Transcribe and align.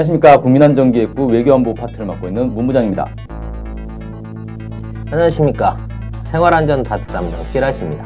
안녕하십니까 0.00 0.40
국민안전기획부 0.40 1.26
외교안보 1.26 1.74
파트를 1.74 2.06
맡고 2.06 2.28
있는 2.28 2.46
문부장입니다. 2.54 3.06
안녕하십니까 5.10 5.76
생활안전 6.24 6.84
파트 6.84 7.06
담당 7.08 7.32
찌라시입니다. 7.52 8.04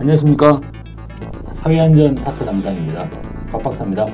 안녕하십니까 0.00 0.60
사회안전 1.54 2.16
파트 2.16 2.44
담당입니다. 2.44 3.08
곽 3.50 3.62
박사입니다. 3.62 4.06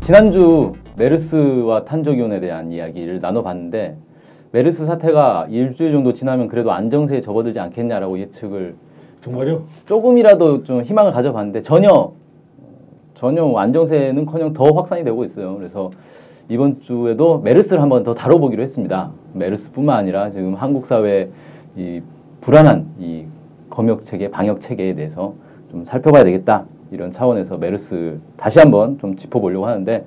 지난주 0.00 0.74
메르스와 0.96 1.84
탄저균에 1.84 2.40
대한 2.40 2.72
이야기를 2.72 3.20
나눠봤는데 3.20 3.96
메르스 4.52 4.84
사태가 4.84 5.46
일주일 5.48 5.92
정도 5.92 6.12
지나면 6.12 6.48
그래도 6.48 6.72
안정세에 6.72 7.22
접어들지 7.22 7.58
않겠냐라고 7.58 8.18
예측을 8.18 8.74
정말요? 9.22 9.62
조금이라도 9.86 10.64
좀 10.64 10.82
희망을 10.82 11.10
가져봤는데 11.12 11.62
전혀 11.62 12.12
전혀 13.14 13.44
안정세는커녕 13.44 14.52
더 14.52 14.70
확산이 14.70 15.02
되고 15.02 15.24
있어요. 15.24 15.56
그래서 15.56 15.90
이번 16.48 16.80
주에도 16.80 17.38
메르스를 17.40 17.82
한번 17.82 18.04
더 18.04 18.14
다뤄보기로 18.14 18.62
했습니다. 18.62 19.10
메르스뿐만 19.34 19.96
아니라 19.96 20.30
지금 20.30 20.54
한국 20.54 20.86
사회 20.86 21.28
이 21.76 22.00
불안한 22.40 22.86
이 22.98 23.24
검역 23.68 24.04
체계, 24.04 24.30
방역 24.30 24.60
체계에 24.60 24.94
대해서 24.94 25.34
좀 25.70 25.84
살펴봐야 25.84 26.24
되겠다 26.24 26.64
이런 26.90 27.10
차원에서 27.10 27.58
메르스 27.58 28.18
다시 28.36 28.58
한번 28.58 28.98
좀 28.98 29.16
짚어보려고 29.16 29.66
하는데 29.66 30.04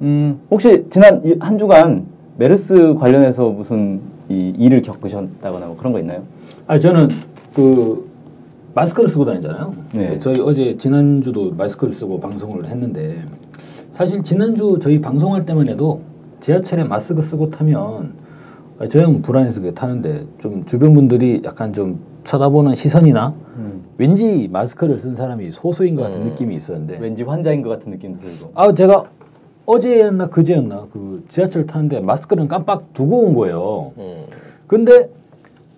음, 0.00 0.40
혹시 0.50 0.86
지난 0.88 1.22
한 1.38 1.58
주간 1.58 2.06
메르스 2.38 2.94
관련해서 2.94 3.50
무슨 3.50 4.00
이 4.28 4.54
일을 4.58 4.80
겪으셨다거나 4.82 5.66
뭐 5.66 5.76
그런 5.76 5.92
거 5.92 6.00
있나요? 6.00 6.22
아 6.66 6.78
저는 6.78 7.08
그 7.54 8.10
마스크를 8.74 9.10
쓰고 9.10 9.26
다니잖아요. 9.26 9.74
네. 9.92 10.18
저희 10.18 10.40
어제 10.40 10.76
지난주도 10.78 11.52
마스크를 11.52 11.92
쓰고 11.92 12.20
방송을 12.20 12.66
했는데 12.66 13.18
사실 13.92 14.22
지난주 14.22 14.78
저희 14.80 15.00
방송할 15.00 15.44
때만 15.44 15.68
해도 15.68 16.00
지하철에 16.40 16.82
마스크 16.82 17.20
쓰고 17.20 17.50
타면 17.50 18.14
아, 18.78 18.88
저 18.88 19.00
형은 19.02 19.20
불안해서 19.20 19.60
그게 19.60 19.74
타는데 19.74 20.24
좀 20.38 20.64
주변 20.64 20.94
분들이 20.94 21.42
약간 21.44 21.74
좀 21.74 22.00
쳐다보는 22.24 22.74
시선이나 22.74 23.34
음. 23.56 23.84
왠지 23.98 24.48
마스크를 24.50 24.98
쓴 24.98 25.14
사람이 25.14 25.52
소수인 25.52 25.94
것 25.94 26.04
같은 26.04 26.22
음. 26.22 26.28
느낌이 26.28 26.56
있었는데 26.56 26.98
왠지 26.98 27.22
환자인 27.22 27.60
것 27.60 27.68
같은 27.68 27.92
느낌도 27.92 28.20
들고. 28.20 28.52
아 28.54 28.72
제가 28.72 29.04
어제였나 29.66 30.28
그제였나 30.28 30.86
그 30.90 31.24
지하철 31.28 31.66
타는데 31.66 32.00
마스크는 32.00 32.48
깜빡 32.48 32.94
두고 32.94 33.18
온 33.18 33.34
거예요. 33.34 33.92
음, 33.98 34.24
근데 34.66 35.10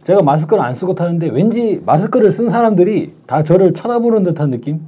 제가 0.05 0.23
마스크를 0.23 0.62
안 0.62 0.75
쓰고 0.75 0.95
타는데 0.95 1.31
왠지 1.31 1.83
마스크를 1.85 2.31
쓴 2.31 2.48
사람들이 2.48 3.12
다 3.27 3.42
저를 3.42 3.75
쳐다보는 3.75 4.23
듯한 4.23 4.51
느낌? 4.51 4.81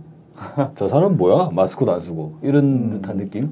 저 0.75 0.89
사람 0.89 1.17
뭐야? 1.17 1.51
마스크도 1.53 1.93
안 1.93 2.01
쓰고 2.01 2.35
이런 2.43 2.91
듯한 2.91 3.17
느낌? 3.17 3.51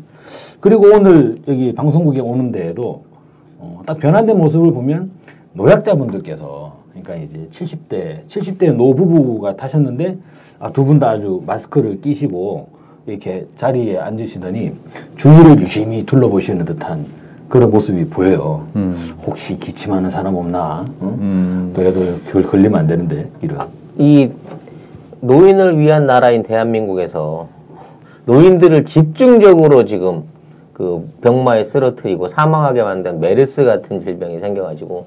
그리고 0.60 0.86
오늘 0.94 1.36
여기 1.48 1.74
방송국에 1.74 2.20
오는데에도 2.20 3.04
어, 3.58 3.80
딱 3.86 3.98
변환된 3.98 4.36
모습을 4.38 4.72
보면 4.72 5.10
노약자분들께서 5.54 6.72
그러니까 6.90 7.16
이제 7.16 7.46
70대 7.50 8.26
70대 8.26 8.72
노부부가 8.74 9.56
타셨는데 9.56 10.18
아, 10.60 10.70
두 10.72 10.84
분 10.84 10.98
다 10.98 11.10
아주 11.10 11.42
마스크를 11.46 12.00
끼시고 12.00 12.68
이렇게 13.06 13.46
자리에 13.56 13.98
앉으시더니 13.98 14.72
주위를 15.16 15.58
유심히 15.60 16.06
둘러보시는 16.06 16.64
듯한 16.64 17.06
그런 17.48 17.70
모습이 17.70 18.06
보여요. 18.06 18.66
음. 18.76 19.14
혹시 19.26 19.58
기침하는 19.58 20.08
사람 20.08 20.34
없나? 20.34 20.86
어? 21.00 21.16
음. 21.20 21.72
그래도 21.76 22.00
그걸 22.26 22.42
걸리면 22.44 22.80
안 22.80 22.86
되는데 22.86 23.30
이런. 23.42 23.68
이 23.98 24.30
노인을 25.24 25.78
위한 25.78 26.06
나라인 26.06 26.42
대한민국에서 26.42 27.48
노인들을 28.26 28.84
집중적으로 28.84 29.86
지금 29.86 30.24
그 30.74 31.08
병마에 31.22 31.64
쓰러뜨리고 31.64 32.28
사망하게 32.28 32.82
만든 32.82 33.20
메르스 33.20 33.64
같은 33.64 34.00
질병이 34.00 34.40
생겨가지고 34.40 35.06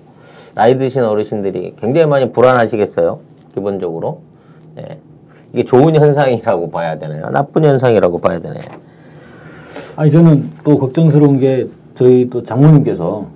나이 0.56 0.80
드신 0.80 1.04
어르신들이 1.04 1.76
굉장히 1.80 2.08
많이 2.08 2.32
불안하시겠어요. 2.32 3.20
기본적으로. 3.54 4.22
예. 4.80 4.98
이게 5.54 5.64
좋은 5.66 5.96
현상이라고 5.96 6.72
봐야 6.72 6.98
되나요? 6.98 7.30
나쁜 7.30 7.64
현상이라고 7.64 8.18
봐야 8.18 8.40
되나요? 8.40 8.64
아니 9.96 10.10
저는 10.10 10.50
또 10.64 10.80
걱정스러운 10.80 11.40
게 11.40 11.68
저희 11.94 12.28
또 12.30 12.42
장모님께서 12.42 13.28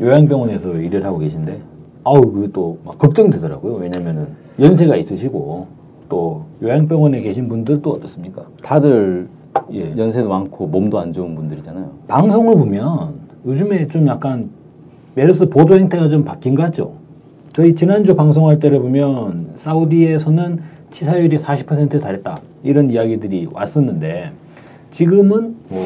요양병원에서 0.00 0.74
일을 0.74 1.04
하고 1.04 1.18
계신데 1.18 1.58
아우 2.04 2.20
그또막 2.20 2.96
걱정되더라고요. 2.98 3.74
왜냐면은 3.74 4.28
연세가 4.60 4.94
있으시고 4.94 5.77
또 6.08 6.44
요양병원에 6.62 7.20
계신 7.20 7.48
분들도 7.48 7.90
어떻습니까? 7.90 8.44
다들 8.62 9.28
예. 9.72 9.94
연세도 9.96 10.28
많고 10.28 10.66
몸도 10.66 10.98
안 10.98 11.12
좋은 11.12 11.34
분들이잖아요. 11.34 11.90
방송을 12.08 12.54
보면 12.54 13.14
요즘에 13.46 13.86
좀 13.86 14.06
약간 14.08 14.50
메르스 15.14 15.48
보도 15.48 15.76
행태가 15.76 16.08
좀 16.08 16.24
바뀐 16.24 16.54
것 16.54 16.62
같죠. 16.64 16.94
저희 17.52 17.74
지난주 17.74 18.14
방송할 18.14 18.60
때를 18.60 18.80
보면 18.80 19.52
사우디에서는 19.56 20.60
치사율이 20.90 21.36
40%에 21.36 22.00
달했다 22.00 22.40
이런 22.62 22.90
이야기들이 22.90 23.48
왔었는데 23.52 24.32
지금은 24.90 25.56
뭐 25.68 25.84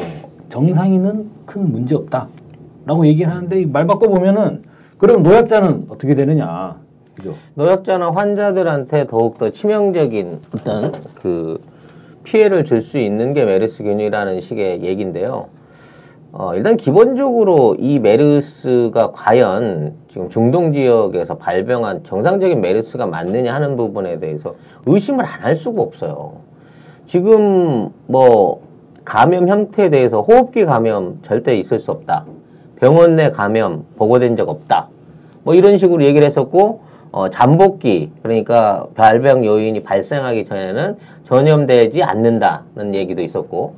정상인은 0.49 1.29
큰 1.45 1.71
문제 1.71 1.95
없다라고 1.95 3.07
얘기를 3.07 3.31
하는데 3.31 3.65
말 3.65 3.87
바꿔 3.87 4.07
보면은 4.07 4.61
그럼 4.97 5.23
노약자는 5.23 5.87
어떻게 5.89 6.15
되느냐 6.15 6.77
그죠? 7.23 7.35
노약자나 7.55 8.11
환자들한테 8.11 9.07
더욱더 9.07 9.49
치명적인 9.49 10.39
어떤 10.55 10.91
그 11.15 11.59
피해를 12.23 12.65
줄 12.65 12.81
수 12.81 12.97
있는 12.97 13.33
게 13.33 13.45
메르스 13.45 13.83
균이라는 13.83 14.41
식의 14.41 14.83
얘기인데요. 14.83 15.47
어, 16.33 16.55
일단 16.55 16.75
기본적으로 16.77 17.75
이 17.79 17.99
메르스가 17.99 19.11
과연 19.11 19.93
지금 20.09 20.29
중동 20.29 20.73
지역에서 20.73 21.37
발병한 21.37 22.03
정상적인 22.03 22.59
메르스가 22.59 23.05
맞느냐 23.05 23.53
하는 23.53 23.77
부분에 23.77 24.19
대해서 24.19 24.55
의심을 24.85 25.23
안 25.25 25.43
할 25.43 25.55
수가 25.55 25.81
없어요. 25.81 26.33
지금 27.05 27.89
뭐 28.07 28.61
감염 29.05 29.47
형태에 29.47 29.89
대해서 29.89 30.21
호흡기 30.21 30.65
감염 30.65 31.19
절대 31.23 31.55
있을 31.55 31.79
수 31.79 31.91
없다. 31.91 32.25
병원 32.77 33.15
내 33.15 33.29
감염 33.29 33.85
보고된 33.97 34.35
적 34.35 34.49
없다. 34.49 34.87
뭐 35.43 35.53
이런 35.53 35.77
식으로 35.77 36.03
얘기를 36.03 36.25
했었고 36.25 36.79
어, 37.13 37.29
잠복기 37.29 38.11
그러니까 38.23 38.87
발병 38.95 39.45
요인이 39.45 39.83
발생하기 39.83 40.45
전에는 40.45 40.97
전염되지 41.25 42.01
않는다는 42.01 42.95
얘기도 42.95 43.21
있었고 43.21 43.75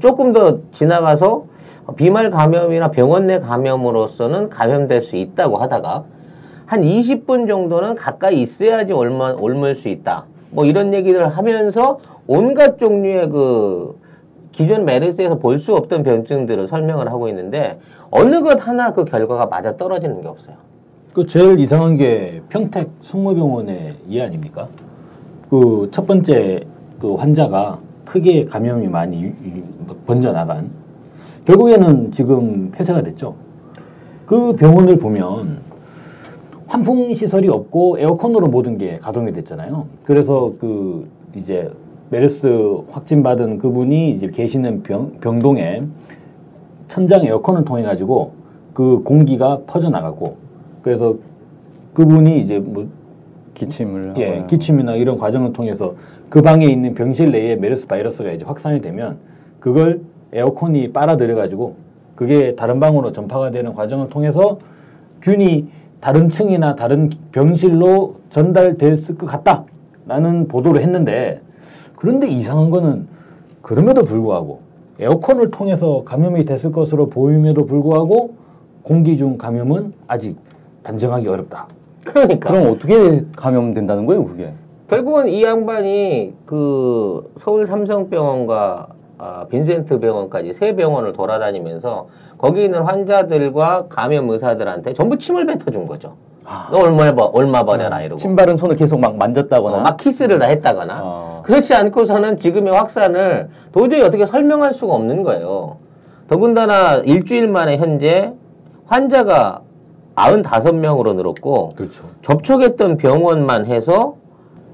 조금 0.00 0.32
더 0.32 0.58
지나가서 0.72 1.44
비말 1.96 2.30
감염이나 2.30 2.90
병원 2.90 3.26
내 3.26 3.38
감염으로서는 3.40 4.48
감염될 4.48 5.02
수 5.02 5.16
있다고 5.16 5.58
하다가 5.58 6.04
한 6.64 6.80
20분 6.80 7.46
정도는 7.46 7.94
가까이 7.94 8.40
있어야지 8.40 8.94
옮아, 8.94 9.36
옮을 9.38 9.74
수 9.74 9.88
있다. 9.88 10.24
뭐 10.50 10.64
이런 10.64 10.94
얘기를 10.94 11.28
하면서 11.28 11.98
온갖 12.26 12.78
종류의 12.78 13.28
그 13.28 13.98
기존 14.52 14.86
메르스에서 14.86 15.38
볼 15.38 15.58
수 15.58 15.74
없던 15.74 16.04
병증들을 16.04 16.66
설명을 16.66 17.10
하고 17.10 17.28
있는데 17.28 17.78
어느 18.10 18.40
것 18.42 18.66
하나 18.66 18.92
그 18.92 19.04
결과가 19.04 19.46
맞아 19.46 19.76
떨어지는 19.76 20.22
게 20.22 20.28
없어요. 20.28 20.56
그 21.14 21.26
제일 21.26 21.58
이상한 21.58 21.96
게 21.96 22.42
평택 22.48 22.90
성모병원의 23.00 23.96
이 24.08 24.20
아닙니까? 24.20 24.68
그 25.50 25.88
첫 25.90 26.06
번째 26.06 26.60
그 27.00 27.14
환자가 27.14 27.78
크게 28.04 28.44
감염이 28.46 28.86
많이 28.88 29.32
번져 30.06 30.32
나간 30.32 30.70
결국에는 31.44 32.12
지금 32.12 32.70
폐쇄가 32.72 33.02
됐죠. 33.02 33.34
그 34.26 34.54
병원을 34.56 34.98
보면 34.98 35.60
환풍 36.66 37.14
시설이 37.14 37.48
없고 37.48 37.98
에어컨으로 37.98 38.48
모든 38.48 38.76
게 38.76 38.98
가동이 38.98 39.32
됐잖아요. 39.32 39.86
그래서 40.04 40.52
그 40.58 41.08
이제 41.34 41.70
메르스 42.10 42.46
확진 42.90 43.22
받은 43.22 43.58
그분이 43.58 44.10
이제 44.10 44.28
계시는 44.28 44.82
병, 44.82 45.12
병동에 45.20 45.82
천장 46.88 47.24
에어컨을 47.24 47.64
통해 47.64 47.82
가지고 47.82 48.32
그 48.74 49.02
공기가 49.02 49.60
퍼져 49.66 49.88
나가고 49.88 50.36
그래서 50.82 51.16
그분이 51.94 52.38
이제 52.38 52.58
뭐 52.58 52.88
기침을 53.54 54.14
예, 54.18 54.28
하거나. 54.28 54.46
기침이나 54.46 54.94
이런 54.94 55.16
과정을 55.16 55.52
통해서 55.52 55.94
그 56.28 56.42
방에 56.42 56.66
있는 56.66 56.94
병실 56.94 57.32
내에 57.32 57.56
메르스 57.56 57.86
바이러스가 57.86 58.30
이제 58.32 58.44
확산이 58.44 58.80
되면 58.80 59.18
그걸 59.60 60.02
에어컨이 60.32 60.92
빨아들여 60.92 61.34
가지고 61.34 61.76
그게 62.14 62.54
다른 62.54 62.80
방으로 62.80 63.12
전파가 63.12 63.50
되는 63.50 63.74
과정을 63.74 64.08
통해서 64.08 64.58
균이 65.22 65.68
다른 66.00 66.30
층이나 66.30 66.76
다른 66.76 67.10
병실로 67.32 68.16
전달됐을 68.30 69.16
것 69.18 69.26
같다라는 69.26 70.46
보도를 70.48 70.82
했는데 70.82 71.40
그런데 71.96 72.28
이상한 72.28 72.70
거는 72.70 73.08
그럼에도 73.62 74.04
불구하고 74.04 74.60
에어컨을 75.00 75.50
통해서 75.50 76.02
감염이 76.04 76.44
됐을 76.44 76.70
것으로 76.72 77.08
보임에도 77.08 77.66
불구하고 77.66 78.34
공기 78.82 79.16
중 79.16 79.36
감염은 79.36 79.92
아직 80.06 80.36
단정하기 80.88 81.28
어렵다. 81.28 81.66
그러니까 82.04 82.50
그럼 82.50 82.72
어떻게 82.72 83.20
감염된다는 83.36 84.06
거예요, 84.06 84.24
그게? 84.24 84.52
결국은 84.88 85.28
이 85.28 85.44
양반이 85.44 86.32
그 86.46 87.30
서울 87.36 87.66
삼성병원과 87.66 88.86
아, 89.18 89.44
빈센트 89.50 89.98
병원까지 89.98 90.54
세 90.54 90.74
병원을 90.74 91.12
돌아다니면서 91.12 92.06
거기 92.38 92.64
있는 92.64 92.80
환자들과 92.82 93.86
감염 93.90 94.30
의사들한테 94.30 94.94
전부 94.94 95.18
침을 95.18 95.44
뱉어준 95.44 95.84
거죠. 95.84 96.14
너 96.70 96.78
얼마 96.78 97.12
버 97.12 97.24
얼마 97.34 97.62
버려라 97.62 98.00
이러고 98.00 98.18
신발은 98.18 98.56
손을 98.56 98.76
계속 98.76 98.98
막 98.98 99.18
만졌다거나. 99.18 99.76
어, 99.76 99.80
막 99.80 99.96
키스를 99.98 100.38
다 100.38 100.46
했다거나 100.46 101.00
어. 101.02 101.42
그렇지 101.44 101.74
않고서는 101.74 102.38
지금의 102.38 102.72
확산을 102.72 103.50
도저히 103.72 104.00
어떻게 104.00 104.24
설명할 104.24 104.72
수가 104.72 104.94
없는 104.94 105.22
거예요. 105.24 105.76
더군다나 106.28 106.94
일주일 107.04 107.48
만에 107.48 107.76
현재 107.76 108.32
환자가 108.86 109.60
95명으로 110.22 111.14
늘었고 111.14 111.70
그렇죠. 111.76 112.04
접촉했던 112.22 112.96
병원만 112.96 113.66
해서 113.66 114.16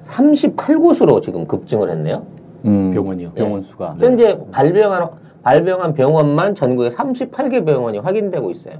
38곳으로 0.06 1.22
지금 1.22 1.46
급증을 1.46 1.90
했네요. 1.90 2.22
음, 2.64 2.90
병원이요. 2.92 3.30
병원 3.32 3.62
수가. 3.62 3.96
현재 3.98 4.38
발병한 4.50 5.08
발병한 5.42 5.92
병원만 5.94 6.54
전국에 6.54 6.88
38개 6.88 7.64
병원이 7.66 7.98
확인되고 7.98 8.50
있어요. 8.50 8.74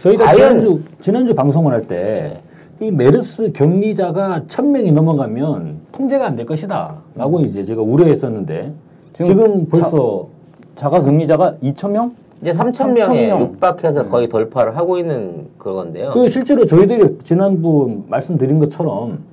저희가 0.00 0.26
과연- 0.26 0.34
지난주 0.34 0.80
지난주 1.00 1.34
방송을 1.34 1.72
할 1.72 1.86
때 1.86 2.40
이 2.82 2.90
메르스 2.90 3.52
격리자가 3.52 4.44
천 4.46 4.72
명이 4.72 4.90
넘어가면 4.92 5.80
통제가 5.92 6.26
안 6.28 6.36
될 6.36 6.46
것이다라고 6.46 7.40
이제 7.42 7.62
제가 7.62 7.82
우려했었는데 7.82 8.72
지금, 9.12 9.24
지금 9.26 9.66
벌써 9.68 10.28
자가 10.76 11.02
격리자가 11.02 11.56
2천 11.62 11.90
명? 11.90 12.12
이제 12.40 12.52
3천 12.52 12.72
3,000 12.74 12.94
명에 12.94 13.26
명. 13.28 13.40
육박해서 13.40 14.08
거의 14.08 14.28
돌파를 14.28 14.76
하고 14.76 14.98
있는 14.98 15.48
그건데요. 15.58 16.10
그 16.10 16.26
실제로 16.26 16.64
저희들이 16.64 17.18
지난번 17.22 18.04
말씀드린 18.08 18.58
것처럼 18.58 19.24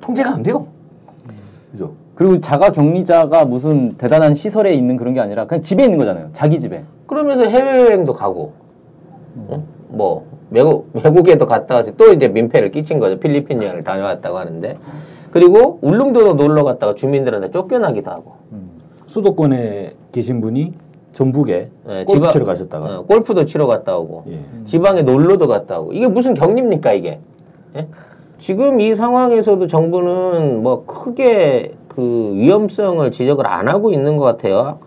통제가 0.00 0.34
안 0.34 0.42
돼요. 0.42 0.66
그죠? 1.70 1.92
그리고 2.16 2.40
자가 2.40 2.72
격리자가 2.72 3.44
무슨 3.44 3.92
대단한 3.92 4.34
시설에 4.34 4.74
있는 4.74 4.96
그런 4.96 5.14
게 5.14 5.20
아니라 5.20 5.46
그냥 5.46 5.62
집에 5.62 5.84
있는 5.84 5.98
거잖아요. 5.98 6.30
자기 6.32 6.58
집에. 6.58 6.82
그러면서 7.06 7.44
해외여행도 7.44 8.14
가고, 8.14 8.54
어? 9.48 9.62
뭐 9.88 10.24
외국 10.50 10.90
외국에도 10.92 11.46
갔다 11.46 11.76
와서 11.76 11.92
또 11.96 12.12
이제 12.12 12.26
민폐를 12.26 12.70
끼친 12.72 12.98
거죠. 12.98 13.20
필리핀 13.20 13.62
여행을 13.62 13.84
다녀왔다고 13.84 14.38
하는데, 14.38 14.78
그리고 15.30 15.78
울릉도도 15.82 16.34
놀러 16.34 16.64
갔다가 16.64 16.94
주민들한테 16.94 17.50
쫓겨나기도 17.50 18.10
하고, 18.10 18.32
수도권에 19.06 19.92
계신 20.10 20.40
분이 20.40 20.72
전북에 21.16 21.70
예, 21.88 22.04
골프 22.04 22.28
치러 22.28 22.44
가셨다가 22.44 22.98
어, 22.98 23.02
골프도 23.06 23.46
치러 23.46 23.66
갔다 23.66 23.96
오고, 23.96 24.24
예. 24.28 24.40
지방에 24.66 25.00
놀러도 25.00 25.48
갔다 25.48 25.80
오고, 25.80 25.94
이게 25.94 26.06
무슨 26.06 26.34
격리입니까 26.34 26.92
이게? 26.92 27.20
예? 27.74 27.86
지금 28.38 28.80
이 28.80 28.94
상황에서도 28.94 29.66
정부는 29.66 30.62
뭐 30.62 30.84
크게 30.84 31.72
그 31.88 32.32
위험성을 32.34 33.10
지적을 33.10 33.46
안 33.46 33.66
하고 33.66 33.92
있는 33.92 34.18
것 34.18 34.24
같아요. 34.24 34.78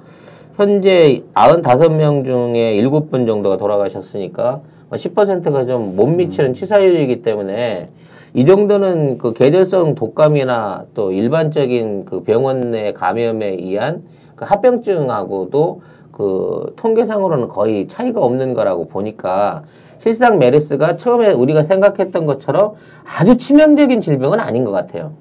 현재 0.55 1.23
95명 1.33 2.23
중에 2.23 2.79
7분 2.79 3.25
정도가 3.25 3.57
돌아가셨으니까 3.57 4.61
10%가 4.91 5.65
좀 5.65 5.95
못 5.95 6.05
미치는 6.05 6.53
치사율이기 6.53 7.23
때문에 7.23 7.89
이 8.35 8.45
정도는 8.45 9.17
그 9.17 9.33
계절성 9.33 9.95
독감이나 9.95 10.85
또 10.93 11.11
일반적인 11.11 12.05
그 12.05 12.21
병원 12.21 12.69
내 12.69 12.93
감염에 12.93 13.47
의한 13.47 14.03
그 14.35 14.45
합병증하고도 14.45 15.81
그 16.19 16.73
통계상으로는 16.75 17.47
거의 17.47 17.87
차이가 17.87 18.19
없는 18.19 18.53
거라고 18.53 18.89
보니까 18.89 19.63
실상 19.99 20.37
메르스가 20.37 20.97
처음에 20.97 21.31
우리가 21.31 21.63
생각했던 21.63 22.25
것처럼 22.25 22.73
아주 23.05 23.37
치명적인 23.37 24.01
질병은 24.01 24.41
아닌 24.41 24.65
것 24.65 24.71
같아요. 24.71 25.13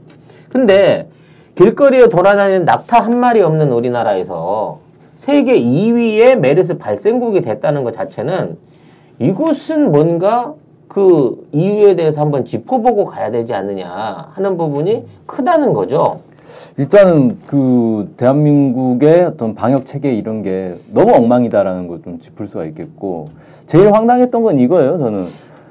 근데 0.49 1.09
길거리에 1.55 2.09
돌아다니는 2.09 2.65
낙타 2.65 2.99
한 2.99 3.17
마리 3.17 3.41
없는 3.43 3.71
우리나라에서 3.71 4.81
세계 5.15 5.61
2위의 5.61 6.35
메르스 6.35 6.79
발생국이 6.79 7.43
됐다는 7.43 7.85
것 7.85 7.95
자체는 7.95 8.57
이곳은 9.21 9.93
뭔가 9.93 10.55
그 10.89 11.47
이유에 11.53 11.95
대해서 11.95 12.21
한번 12.23 12.45
짚어보고 12.45 13.05
가야 13.05 13.31
되지 13.31 13.55
않느냐 13.55 14.31
하는 14.33 14.57
부분이 14.57 15.05
크다는 15.27 15.75
거죠. 15.75 16.23
일단은 16.77 17.39
그 17.47 18.13
대한민국의 18.17 19.25
어떤 19.25 19.55
방역 19.55 19.87
체계 19.87 20.13
이런 20.15 20.43
게 20.43 20.77
너무 20.93 21.13
엉망이다라는 21.15 21.89
걸 21.89 21.99
좀 22.03 22.21
짚을 22.21 22.47
수가 22.47 22.65
있겠고 22.67 23.31
제일 23.67 23.93
황당했던 23.93 24.43
건 24.43 24.59
이거예요. 24.59 24.99
저는 24.99 25.27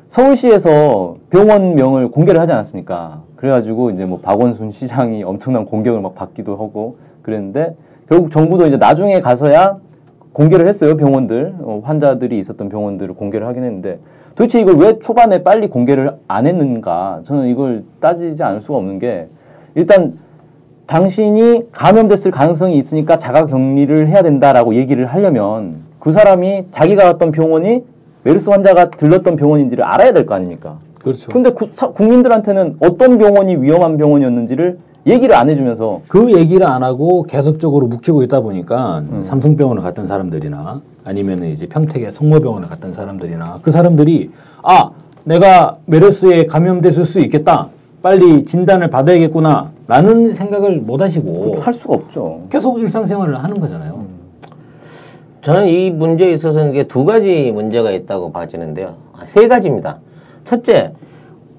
서울시에서 0.09 1.18
병원명을 1.29 2.09
공개를 2.09 2.39
하지 2.39 2.51
않았습니까? 2.53 3.21
그래가지고 3.35 3.91
이제 3.91 4.06
뭐 4.06 4.19
박원순 4.19 4.71
시장이 4.71 5.24
엄청난 5.24 5.65
공격을 5.65 6.01
막 6.01 6.15
받기도 6.15 6.53
하고 6.53 6.97
그랬는데 7.21 7.75
결국 8.09 8.31
정부도 8.31 8.68
이제 8.68 8.77
나중에 8.77 9.19
가서야 9.19 9.77
공개를 10.33 10.68
했어요. 10.68 10.95
병원들 10.97 11.56
어, 11.62 11.81
환자들이 11.83 12.38
있었던 12.39 12.69
병원들을 12.69 13.15
공개를 13.15 13.47
하긴 13.47 13.63
했는데 13.63 14.00
도대체 14.35 14.62
이걸 14.62 14.75
왜 14.77 15.00
초반에 15.00 15.44
빨리 15.44 15.68
공개를 15.68 16.13
안 16.27 16.45
했는가? 16.45 17.21
저는 17.24 17.47
이걸 17.47 17.83
따지지 18.00 18.44
않을 18.44 18.62
수가 18.62 18.77
없는 18.77 19.00
게 19.00 19.27
일단 19.75 20.18
당신이 20.88 21.63
감염됐을 21.72 22.31
가능성이 22.31 22.78
있으니까 22.78 23.18
자가 23.18 23.45
격리를 23.45 24.07
해야 24.07 24.22
된다라고 24.22 24.75
얘기를 24.75 25.06
하려면 25.06 25.81
그 26.00 26.12
사람이 26.12 26.66
자기가 26.72 27.04
갔던 27.04 27.31
병원이 27.31 27.84
메르스 28.24 28.50
환자가 28.50 28.89
들렀던 28.92 29.36
병원인지를 29.36 29.84
알아야 29.84 30.13
될 30.13 30.25
거 30.25 30.36
아닙니까? 30.36 30.78
그렇죠. 31.01 31.30
근데 31.31 31.51
구- 31.51 31.69
사- 31.74 31.89
국민들한테는 31.89 32.78
어떤 32.80 33.18
병원이 33.18 33.57
위험한 33.57 33.98
병원이었는지를 33.98 34.80
얘기를 35.06 35.36
안 35.36 35.50
해주면서 35.50 36.01
그 36.07 36.34
얘기를 36.38 36.66
안 36.68 36.84
하고 36.84 37.24
계속적으로 37.24 37.88
묵히고 37.88 38.24
있다 38.24 38.42
보니까 38.42 39.04
삼성병원을 39.24 39.81
갔던 39.81 40.06
사람들이나 40.07 40.81
아니면 41.06 41.45
이제 41.45 41.66
평택의 41.68 42.12
성모병원을 42.12 42.68
갔던 42.68 42.92
사람들이나 42.94 43.60
그 43.62 43.72
사람들이 43.72 44.31
아 44.63 44.89
내가 45.24 45.78
메르스에 45.86 46.48
감염됐을 46.48 47.06
수 47.06 47.22
있겠다 47.22 47.69
빨리 48.07 48.45
진단을 48.45 48.89
받아야겠구나 48.89 49.69
라는 49.86 50.33
생각을 50.33 50.77
못 50.77 51.01
하시고 51.01 51.59
할 51.59 51.74
수가 51.74 51.95
없죠. 51.95 52.44
계속 52.50 52.80
일상생활을 52.80 53.44
하는 53.44 53.59
거잖아요. 53.59 54.06
저는 55.42 55.68
이 55.68 55.91
문제에 55.91 56.32
있어서는 56.32 56.72
이게 56.72 56.88
두 56.88 57.03
가지 57.03 57.51
문제가 57.53 57.91
있다고 57.91 58.32
봐지는데요. 58.32 58.96
아, 59.12 59.25
세 59.25 59.50
가지입니다. 59.50 59.98
첫째, 60.46 60.93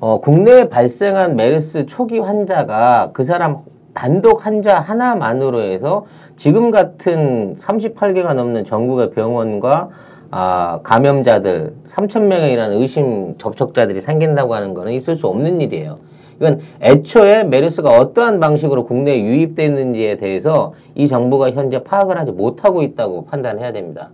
어, 0.00 0.20
국내에 0.22 0.70
발생한 0.70 1.36
메르스 1.36 1.84
초기 1.84 2.18
환자가 2.18 3.10
그 3.12 3.24
사람 3.24 3.58
단독 3.92 4.46
환자 4.46 4.80
하나만으로 4.80 5.60
해서 5.60 6.06
지금 6.38 6.70
같은 6.70 7.56
38개가 7.60 8.32
넘는 8.32 8.64
전국의 8.64 9.10
병원과 9.10 9.90
아, 10.30 10.80
감염자들 10.82 11.74
3천 11.90 12.22
명에 12.22 12.50
이르는 12.52 12.80
의심 12.80 13.36
접촉자들이 13.36 14.00
생긴다고 14.00 14.54
하는 14.54 14.72
거는 14.72 14.92
있을 14.92 15.14
수 15.14 15.26
없는 15.26 15.60
일이에요. 15.60 16.07
이건 16.38 16.60
애초에 16.80 17.44
메르스가 17.44 17.98
어떠한 17.98 18.40
방식으로 18.40 18.84
국내에 18.84 19.20
유입됐는지에 19.20 20.16
대해서 20.16 20.72
이 20.94 21.08
정부가 21.08 21.50
현재 21.50 21.82
파악을 21.82 22.16
하지 22.18 22.30
못하고 22.30 22.82
있다고 22.82 23.26
판단해야 23.26 23.72
됩니다. 23.72 24.10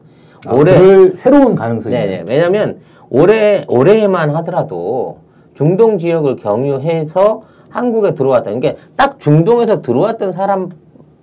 아, 0.47 0.55
올해 0.55 1.15
새로운 1.15 1.55
가능성이 1.55 1.95
네네. 1.95 2.25
왜냐하면 2.27 2.81
올해 3.11 3.65
올해만 3.69 4.31
하더라도 4.37 5.19
중동 5.55 5.99
지역을 5.99 6.37
경유해서 6.37 7.43
한국에 7.69 8.15
들어왔다. 8.15 8.51
그러니까 8.53 8.75
딱 8.97 9.21
중동에서 9.21 9.83
들어왔던 9.83 10.33
사람 10.33 10.71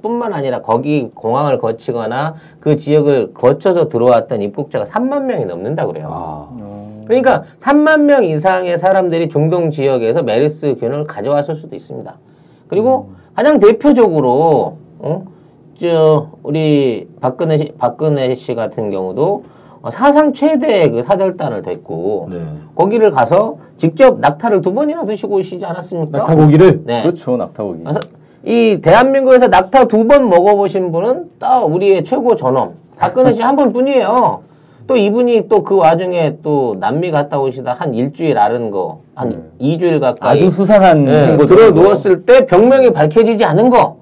뿐만 0.01 0.33
아니라 0.33 0.61
거기 0.61 1.09
공항을 1.13 1.59
거치거나 1.59 2.35
그 2.59 2.75
지역을 2.75 3.33
거쳐서 3.33 3.87
들어왔던 3.87 4.41
입국자가 4.41 4.85
3만 4.85 5.23
명이 5.23 5.45
넘는다 5.45 5.85
그래요. 5.85 6.07
아, 6.11 6.80
그러니까 7.11 7.43
3만 7.59 8.03
명 8.03 8.23
이상의 8.23 8.79
사람들이 8.79 9.27
중동 9.27 9.69
지역에서 9.69 10.23
메르스 10.23 10.75
균을 10.79 11.03
가져왔을 11.03 11.55
수도 11.55 11.75
있습니다. 11.75 12.13
그리고 12.69 13.09
가장 13.35 13.59
대표적으로 13.59 14.77
어? 14.99 15.25
저 15.77 16.29
우리 16.41 17.07
박근혜 17.19 17.57
씨, 17.57 17.73
박근혜 17.77 18.33
씨 18.33 18.55
같은 18.55 18.91
경우도 18.91 19.43
어, 19.81 19.89
사상 19.89 20.31
최대의 20.31 20.91
그 20.91 21.01
사절단을 21.03 21.63
댔고 21.63 22.29
네. 22.31 22.39
거기를 22.75 23.11
가서 23.11 23.57
직접 23.77 24.19
낙타를 24.19 24.61
두 24.61 24.73
번이나 24.73 25.03
드시고 25.05 25.35
오시지 25.35 25.65
않았습니까? 25.65 26.19
낙타고기를 26.19 26.83
네. 26.85 27.01
그렇죠, 27.01 27.35
낙타고기. 27.35 27.83
이 28.45 28.79
대한민국에서 28.81 29.47
낙타 29.47 29.85
두 29.85 30.07
번 30.07 30.29
먹어보신 30.29 30.91
분은 30.93 31.31
딱 31.39 31.63
우리의 31.65 32.05
최고 32.05 32.35
전엄 32.37 32.75
박근혜 32.97 33.33
씨한 33.33 33.55
번뿐이에요. 33.57 34.43
또 34.91 34.97
이분이 34.97 35.47
또 35.47 35.63
그 35.63 35.77
와중에 35.77 36.39
또 36.43 36.75
남미 36.77 37.11
갔다 37.11 37.39
오시다 37.39 37.71
한 37.79 37.93
일주일 37.93 38.37
앓은 38.37 38.71
거한 38.71 39.51
이주일 39.57 40.01
가까이 40.01 40.37
아주 40.39 40.49
수상한 40.49 41.05
네, 41.05 41.37
들어 41.37 41.71
누웠을 41.71 42.25
때 42.25 42.45
병명이 42.45 42.91
밝혀지지 42.91 43.45
않은 43.45 43.69
거 43.69 43.95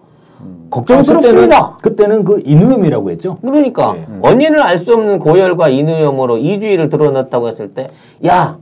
걱정스럽습니다. 0.72 1.78
그때는, 1.82 2.24
그때는 2.24 2.24
그 2.24 2.42
인후염이라고 2.44 3.12
했죠. 3.12 3.38
그러니까 3.42 3.94
네. 3.94 4.08
원인을 4.22 4.60
알 4.64 4.80
수 4.80 4.94
없는 4.94 5.20
고열과 5.20 5.70
인후염으로 5.70 6.38
이주일을 6.38 6.90
드러냈다고 6.90 7.50
했을 7.50 7.76
때 7.76 7.92
야 8.26 8.58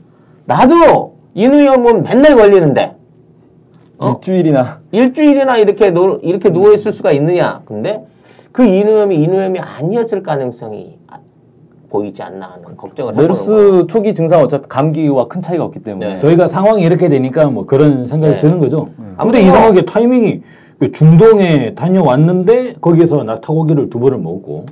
나도 0.46 1.14
인후염은 1.34 2.04
맨날 2.04 2.36
걸리는데 2.36 2.94
어? 4.00 4.10
일주일이나 4.16 4.80
일주일이나 4.92 5.58
이렇게 5.60 5.92
노, 5.92 6.20
이렇게 6.24 6.50
누워 6.50 6.74
있을 6.74 6.92
수가 6.92 7.12
있느냐? 7.14 7.62
근데 7.64 8.04
그 8.52 8.66
인후염이 8.66 9.16
인후염이 9.16 9.60
아니었을 9.60 10.24
가능성이 10.24 10.98
아- 11.08 11.20
보이지 11.90 12.22
않나 12.22 12.48
하는 12.54 12.76
걱정을 12.78 13.14
해보는 13.14 13.16
거예요. 13.16 13.28
메르스 13.28 13.88
초기 13.88 14.14
증상 14.14 14.42
어차피 14.42 14.68
감기와 14.68 15.28
큰 15.28 15.42
차이가 15.42 15.64
없기 15.66 15.80
때문에 15.84 16.14
네. 16.14 16.18
저희가 16.20 16.48
상황이 16.48 16.84
이렇게 16.84 17.08
되니까 17.10 17.46
뭐 17.48 17.66
그런 17.66 18.06
생각이 18.06 18.34
네. 18.34 18.40
드는 18.40 18.60
거죠. 18.60 18.90
아무튼 19.18 19.18
근데 19.32 19.40
뭐- 19.40 19.48
이상하게 19.48 19.86
타이밍이 19.86 20.42
그 20.80 20.92
중동에 20.92 21.74
다녀왔는데 21.76 22.74
거기에서 22.82 23.24
낙타고기를 23.24 23.90
두 23.90 24.00
번을 24.00 24.18
먹고 24.20 24.66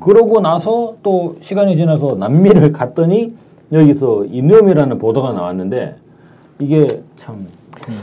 그러고 0.00 0.40
나서 0.40 0.94
또 1.02 1.36
시간이 1.40 1.76
지나서 1.76 2.16
남미를 2.16 2.72
갔더니 2.72 3.34
여기서 3.72 4.24
이누염이라는 4.26 4.98
보도가 4.98 5.32
나왔는데 5.32 5.94
이게 6.58 7.02
참 7.16 7.46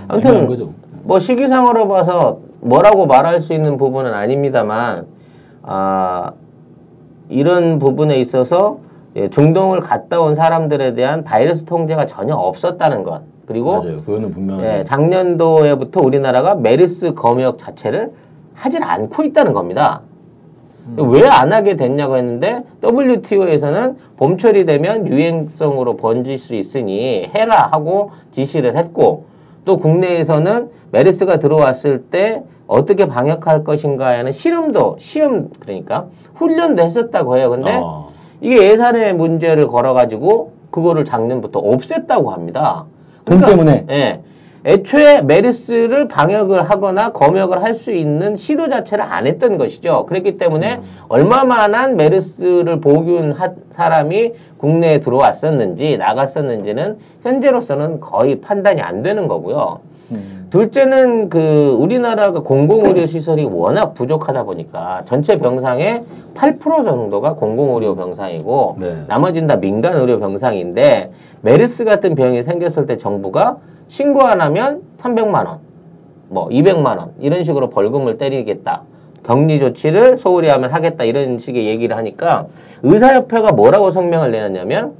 아무튼 0.08 0.48
거죠. 0.48 0.70
뭐 1.04 1.20
시기상으로 1.20 1.88
봐서 1.88 2.39
뭐라고 2.62 3.06
말할 3.06 3.42
수 3.42 3.54
있는 3.54 3.77
부분은 3.77 4.13
아닙니다만 4.13 5.06
아 5.63 6.32
이런 7.29 7.79
부분에 7.79 8.19
있어서 8.19 8.79
예, 9.15 9.29
중동을 9.29 9.79
갔다 9.79 10.19
온 10.22 10.36
사람들에 10.36 10.93
대한 10.93 11.24
바이러스 11.24 11.65
통제가 11.65 12.05
전혀 12.05 12.36
없었다는 12.36 13.03
것 13.03 13.22
그리고 13.46 13.81
맞아요. 13.81 14.01
그거는 14.03 14.31
분명하게 14.31 14.79
예, 14.79 14.84
작년도에부터 14.84 16.01
우리나라가 16.01 16.55
메르스 16.55 17.13
검역 17.13 17.57
자체를 17.57 18.12
하질 18.53 18.84
않고 18.84 19.24
있다는 19.24 19.53
겁니다. 19.53 20.01
왜안 20.96 21.51
하게 21.51 21.75
됐냐고 21.75 22.17
했는데 22.17 22.63
WTO에서는 22.81 23.98
봄철이 24.15 24.65
되면 24.65 25.07
유행성으로 25.07 25.98
번질 25.98 26.38
수 26.38 26.55
있으니 26.55 27.29
해라 27.36 27.69
하고 27.72 28.12
지시를 28.31 28.77
했고 28.77 29.25
또 29.67 29.75
국내에서는 29.75 30.69
메르스가 30.91 31.38
들어왔을 31.39 32.03
때 32.03 32.41
어떻게 32.67 33.05
방역할 33.05 33.65
것인가에는 33.65 34.31
실험도 34.31 34.95
시험 35.00 35.50
그러니까 35.59 36.07
훈련도 36.36 36.81
했었다고 36.81 37.38
해요. 37.38 37.50
근데 37.50 37.77
어. 37.83 38.09
이게 38.39 38.71
예산의 38.71 39.13
문제를 39.13 39.67
걸어가지고 39.67 40.53
그거를 40.71 41.03
작년부터 41.03 41.62
없앴다고 41.62 42.27
합니다. 42.27 42.86
돈 43.25 43.41
때문에? 43.41 43.86
예. 43.89 44.21
애초에 44.67 45.21
메르스를 45.21 46.09
방역을 46.09 46.69
하거나 46.69 47.13
검역을 47.13 47.63
할 47.63 47.77
수 47.77 47.91
있는 47.91 48.36
시도 48.36 48.69
자체를 48.69 49.03
안 49.03 49.27
했던 49.27 49.57
것이죠. 49.57 50.07
그렇기 50.07 50.38
때문에 50.38 50.81
얼마만한 51.09 51.95
메르스를 51.95 52.81
보균한 52.81 53.55
사람이 53.71 54.33
국내에 54.57 55.00
들어왔었는지 55.00 55.97
나갔었는지는 55.97 56.97
현재로서는 57.21 58.00
거의 58.00 58.41
판단이 58.41 58.81
안 58.81 59.03
되는 59.03 59.27
거고요. 59.27 59.79
둘째는 60.50 61.29
그 61.29 61.77
우리나라가 61.79 62.39
공공의료 62.39 63.05
시설이 63.05 63.43
워낙 63.43 63.93
부족하다 63.93 64.43
보니까 64.43 65.03
전체 65.05 65.38
병상의 65.38 66.03
8% 66.33 66.59
정도가 66.86 67.33
공공의료 67.33 67.95
병상이고 67.95 68.77
네. 68.79 69.03
나머지는 69.07 69.47
다 69.47 69.57
민간 69.57 69.97
의료 69.97 70.19
병상인데 70.19 71.12
메르스 71.41 71.83
같은 71.83 72.15
병이 72.15 72.41
생겼을 72.43 72.88
때 72.88 72.97
정부가 72.97 73.57
신고 73.88 74.24
안 74.24 74.41
하면 74.41 74.82
300만 75.00 75.46
원, 75.46 75.60
뭐 76.29 76.48
200만 76.50 76.98
원 76.98 77.13
이런 77.20 77.44
식으로 77.44 77.70
벌금을 77.70 78.17
때리겠다. 78.17 78.82
격리 79.24 79.60
조치를 79.60 80.17
소홀히 80.17 80.48
하면 80.50 80.72
하겠다 80.72 81.03
이런 81.03 81.38
식의 81.38 81.67
얘기를 81.67 81.98
하니까 81.98 82.48
의사협회가 82.84 83.51
뭐라고 83.51 83.91
성명을 83.91 84.32
내놨냐면 84.32 84.94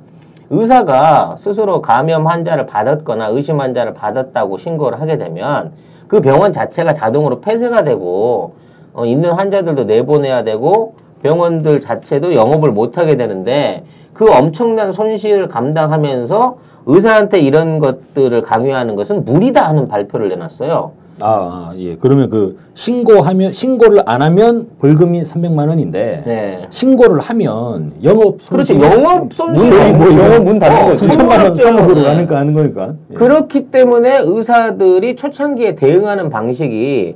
의사가 0.50 1.36
스스로 1.40 1.82
감염 1.82 2.28
환자를 2.28 2.66
받았거나 2.66 3.28
의심 3.28 3.62
환자를 3.62 3.94
받았다고 3.94 4.58
신고를 4.58 5.00
하게 5.00 5.18
되면 5.18 5.72
그 6.08 6.22
병원 6.22 6.52
자체가 6.54 6.94
자동으로 6.94 7.40
폐쇄가 7.42 7.84
되고 7.84 8.56
어, 8.94 9.06
있는 9.06 9.32
환자들도 9.32 9.86
내보내야 9.86 10.44
되고 10.44 10.96
병원들 11.22 11.82
자체도 11.82 12.34
영업을 12.34 12.72
못 12.72 12.98
하게 12.98 13.16
되는데 13.16 13.84
그 14.14 14.30
엄청난 14.32 14.92
손실을 14.92 15.48
감당하면서 15.48 16.58
의사한테 16.88 17.40
이런 17.42 17.80
것들을 17.80 18.42
강요하는 18.42 18.96
것은 18.96 19.26
무리다 19.26 19.68
하는 19.68 19.88
발표를 19.88 20.30
내놨어요. 20.30 20.92
아, 21.20 21.28
아, 21.28 21.74
예. 21.78 21.96
그러면 21.96 22.30
그 22.30 22.58
신고하면 22.76 23.52
신고를 23.52 24.04
안 24.06 24.22
하면 24.22 24.68
벌금이 24.80 25.24
300만 25.24 25.68
원인데 25.68 26.24
네. 26.26 26.68
신고를 26.70 27.20
하면 27.20 27.94
영업. 28.04 28.42
손실 28.42 28.80
영업 28.80 29.34
손실. 29.34 29.70
문, 29.70 29.98
뭐 29.98 30.08
영업 30.24 30.44
문 30.44 30.60
닫는 30.60 30.84
어, 30.84 30.86
거지. 30.86 31.08
3천만 31.08 31.44
원. 31.44 31.56
3억으로 31.56 31.96
네. 31.96 32.08
하니까 32.08 32.38
하는 32.38 32.54
거니까. 32.54 32.94
예. 33.12 33.16
그렇기 33.16 33.72
때문에 33.72 34.20
의사들이 34.24 35.16
초창기에 35.16 35.76
대응하는 35.76 36.30
방식이 36.30 37.16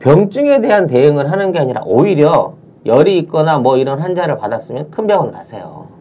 병증에 0.00 0.60
대한 0.62 0.86
대응을 0.86 1.30
하는 1.30 1.52
게 1.52 1.58
아니라 1.60 1.82
오히려 1.84 2.54
열이 2.86 3.18
있거나 3.18 3.58
뭐 3.58 3.76
이런 3.76 4.00
환자를 4.00 4.38
받았으면 4.38 4.90
큰 4.90 5.06
병원 5.06 5.30
가세요. 5.30 5.91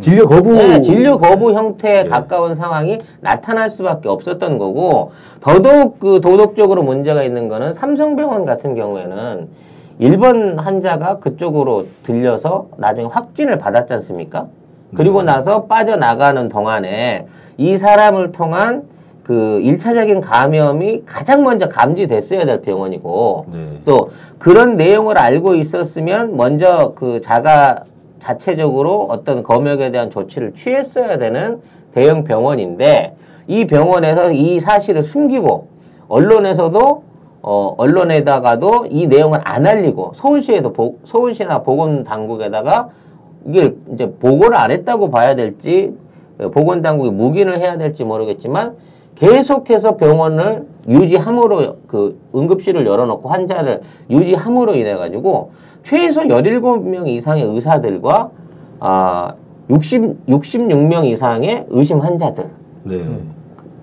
진료 0.00 0.26
거부 0.26 0.54
네, 0.54 0.80
진료 0.80 1.18
거부 1.18 1.52
형태에 1.52 2.04
예. 2.04 2.08
가까운 2.08 2.54
상황이 2.54 2.98
나타날 3.20 3.68
수밖에 3.68 4.08
없었던 4.08 4.58
거고 4.58 5.12
더더욱 5.40 6.00
그 6.00 6.20
도덕적으로 6.20 6.82
문제가 6.82 7.22
있는 7.22 7.48
거는 7.48 7.74
삼성병원 7.74 8.46
같은 8.46 8.74
경우에는 8.74 9.48
일본 9.98 10.58
환자가 10.58 11.18
그쪽으로 11.18 11.86
들려서 12.02 12.68
나중에 12.78 13.06
확진을 13.06 13.58
받았지 13.58 13.92
않습니까? 13.94 14.46
그리고 14.94 15.22
나서 15.22 15.64
빠져나가는 15.64 16.48
동안에 16.48 17.26
이 17.56 17.78
사람을 17.78 18.32
통한 18.32 18.84
그 19.22 19.60
일차적인 19.60 20.20
감염이 20.20 21.04
가장 21.06 21.44
먼저 21.44 21.68
감지됐어야 21.68 22.44
될 22.44 22.60
병원이고 22.60 23.46
네. 23.52 23.78
또 23.84 24.10
그런 24.38 24.76
내용을 24.76 25.16
알고 25.16 25.54
있었으면 25.54 26.36
먼저 26.36 26.92
그 26.96 27.20
자가 27.20 27.84
자체적으로 28.22 29.08
어떤 29.10 29.42
검역에 29.42 29.90
대한 29.90 30.08
조치를 30.10 30.54
취했어야 30.54 31.18
되는 31.18 31.60
대형 31.92 32.22
병원인데 32.22 33.16
이 33.48 33.66
병원에서 33.66 34.30
이 34.30 34.60
사실을 34.60 35.02
숨기고 35.02 35.66
언론에서도 36.06 37.02
어 37.44 37.74
언론에다가도 37.76 38.86
이 38.90 39.08
내용을 39.08 39.40
안 39.42 39.66
알리고 39.66 40.12
서울시에도 40.14 40.72
보, 40.72 40.98
서울시나 41.04 41.62
보건 41.64 42.04
당국에다가 42.04 42.90
이걸 43.44 43.74
이제 43.92 44.08
보고를 44.08 44.56
안 44.56 44.70
했다고 44.70 45.10
봐야 45.10 45.34
될지 45.34 45.92
어, 46.38 46.50
보건 46.50 46.80
당국이 46.80 47.10
묵인을 47.10 47.58
해야 47.58 47.76
될지 47.76 48.04
모르겠지만 48.04 48.76
계속해서 49.16 49.96
병원을 49.96 50.66
유지함으로 50.88 51.78
그 51.88 52.20
응급실을 52.36 52.86
열어놓고 52.86 53.28
환자를 53.28 53.80
유지함으로 54.08 54.76
인해 54.76 54.94
가지고 54.94 55.50
최소 55.82 56.22
17명 56.22 57.08
이상의 57.08 57.44
의사들과 57.44 58.30
아 58.80 59.34
60, 59.70 60.26
66명 60.26 61.04
이상의 61.06 61.66
의심 61.70 62.00
환자들 62.00 62.46
네. 62.84 63.04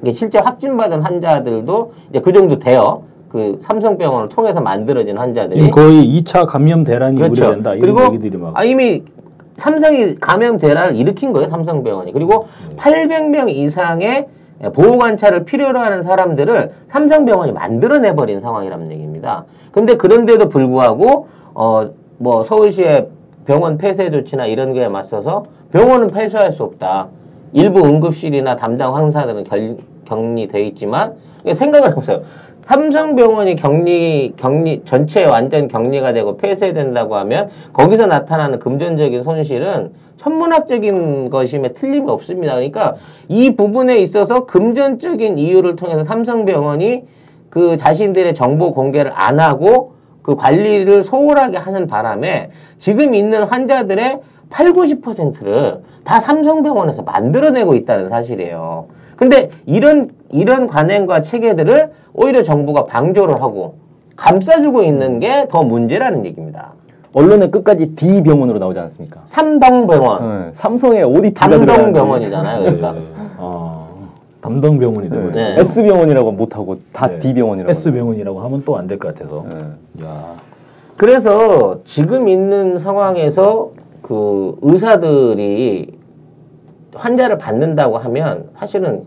이게 0.02 0.12
실제 0.12 0.40
확진받은 0.40 1.02
환자들도 1.02 1.94
이제 2.10 2.22
그 2.22 2.32
정도 2.34 2.60
돼요. 2.60 3.04
그 3.30 3.60
삼성병원을 3.62 4.30
통해서 4.30 4.60
만들어진 4.60 5.18
환자들이 5.18 5.70
거의 5.72 6.22
2차 6.22 6.48
감염 6.48 6.84
대란이 6.84 7.18
그렇죠. 7.18 7.46
우려된다 7.46 7.76
이런 7.76 7.82
그리고 7.82 8.06
얘기들이 8.06 8.38
막 8.38 8.58
아, 8.58 8.64
이미 8.64 9.04
삼성이 9.58 10.16
감염 10.16 10.58
대란을 10.58 10.96
일으킨 10.96 11.34
거예요. 11.34 11.48
삼성병원이. 11.50 12.14
그리고 12.14 12.48
네. 12.70 12.76
800명 12.78 13.50
이상의 13.50 14.28
보호 14.74 14.98
관찰을 14.98 15.46
필요로 15.46 15.80
하는 15.80 16.02
사람들을 16.02 16.72
삼성병원이 16.90 17.52
만들어내 17.52 18.16
버린 18.16 18.42
상황이라는 18.42 18.92
얘기입니다. 18.92 19.46
근데 19.72 19.96
그런데도 19.96 20.50
불구하고 20.50 21.28
어 21.60 22.00
뭐 22.20 22.44
서울시의 22.44 23.08
병원 23.46 23.78
폐쇄 23.78 24.12
조치나 24.12 24.46
이런 24.46 24.74
거에 24.74 24.88
맞서서 24.90 25.46
병원은 25.72 26.08
폐쇄할 26.08 26.52
수 26.52 26.64
없다. 26.64 27.08
일부 27.54 27.80
응급실이나 27.80 28.56
담당 28.58 28.96
환자들은 28.96 29.46
결, 29.46 29.78
격리돼 30.06 30.62
있지만 30.68 31.14
생각을 31.52 31.90
해보세요. 31.92 32.22
삼성병원이 32.62 33.56
격리 33.56 34.34
격리 34.38 34.84
전체 34.86 35.26
완전 35.26 35.68
격리가 35.68 36.14
되고 36.14 36.38
폐쇄된다고 36.38 37.16
하면 37.16 37.50
거기서 37.74 38.06
나타나는 38.06 38.60
금전적인 38.60 39.24
손실은 39.24 39.94
천문학적인 40.18 41.32
것임에 41.32 41.70
틀림이 41.70 42.12
없습니다. 42.12 42.54
그러니까 42.54 42.96
이 43.28 43.56
부분에 43.56 43.98
있어서 44.00 44.46
금전적인 44.46 45.40
이유를 45.40 45.78
통해서 45.78 46.04
삼성병원이 46.04 47.06
그 47.50 47.78
자신들의 47.78 48.36
정보 48.36 48.72
공개를 48.74 49.12
안 49.16 49.40
하고 49.40 49.94
그 50.22 50.36
관리를 50.36 51.04
소홀하게 51.04 51.58
하는 51.58 51.88
바람에 51.88 52.52
지금 52.78 53.14
있는 53.14 53.44
환자들의 53.44 54.20
8, 54.50 54.74
90%를 54.74 55.82
다 56.04 56.20
삼성병원에서 56.20 57.04
만들어내고 57.04 57.76
있다는 57.76 58.10
사실이에요. 58.10 58.88
근데 59.16 59.50
이런 59.66 60.10
이런 60.30 60.68
관행과 60.68 61.22
체계들을 61.22 61.92
오히려 62.14 62.42
정부가 62.44 62.86
방조를 62.86 63.42
하고 63.42 63.76
감싸주고 64.16 64.84
있는 64.84 65.20
게 65.20 65.48
더 65.50 65.64
문제라는 65.64 66.26
얘기입니다. 66.26 66.74
언론에 67.14 67.50
끝까지 67.50 67.96
D 67.96 68.22
병원으로 68.24 68.60
나오지 68.60 68.80
않습니까? 68.80 69.22
삼성병원, 69.26 70.46
네, 70.46 70.50
삼성의 70.54 71.04
ODT가 71.04 71.50
담동병원이잖아요. 71.50 72.60
그러니까 72.62 72.92
네. 72.94 73.00
아, 73.18 73.19
담당 74.50 74.80
병원이 74.80 75.10
되버려. 75.12 75.32
네. 75.32 75.56
S 75.60 75.84
병원이라고 75.84 76.32
못 76.32 76.56
하고 76.56 76.78
다 76.92 77.08
네. 77.08 77.20
D 77.20 77.34
병원이라고. 77.36 77.70
S 77.70 77.92
병원이라고 77.92 78.40
하면 78.40 78.64
또 78.66 78.78
안 78.78 78.88
될 78.88 78.98
것 78.98 79.14
같아서. 79.14 79.46
네. 79.48 80.04
야. 80.06 80.34
그래서 80.98 81.80
지금 81.86 82.28
있는 82.28 82.80
상황에서 82.80 83.70
그 84.02 84.58
의사들이 84.64 85.98
환자를 86.96 87.38
받는다고 87.38 88.00
하면 88.00 88.46
사실은 88.58 89.04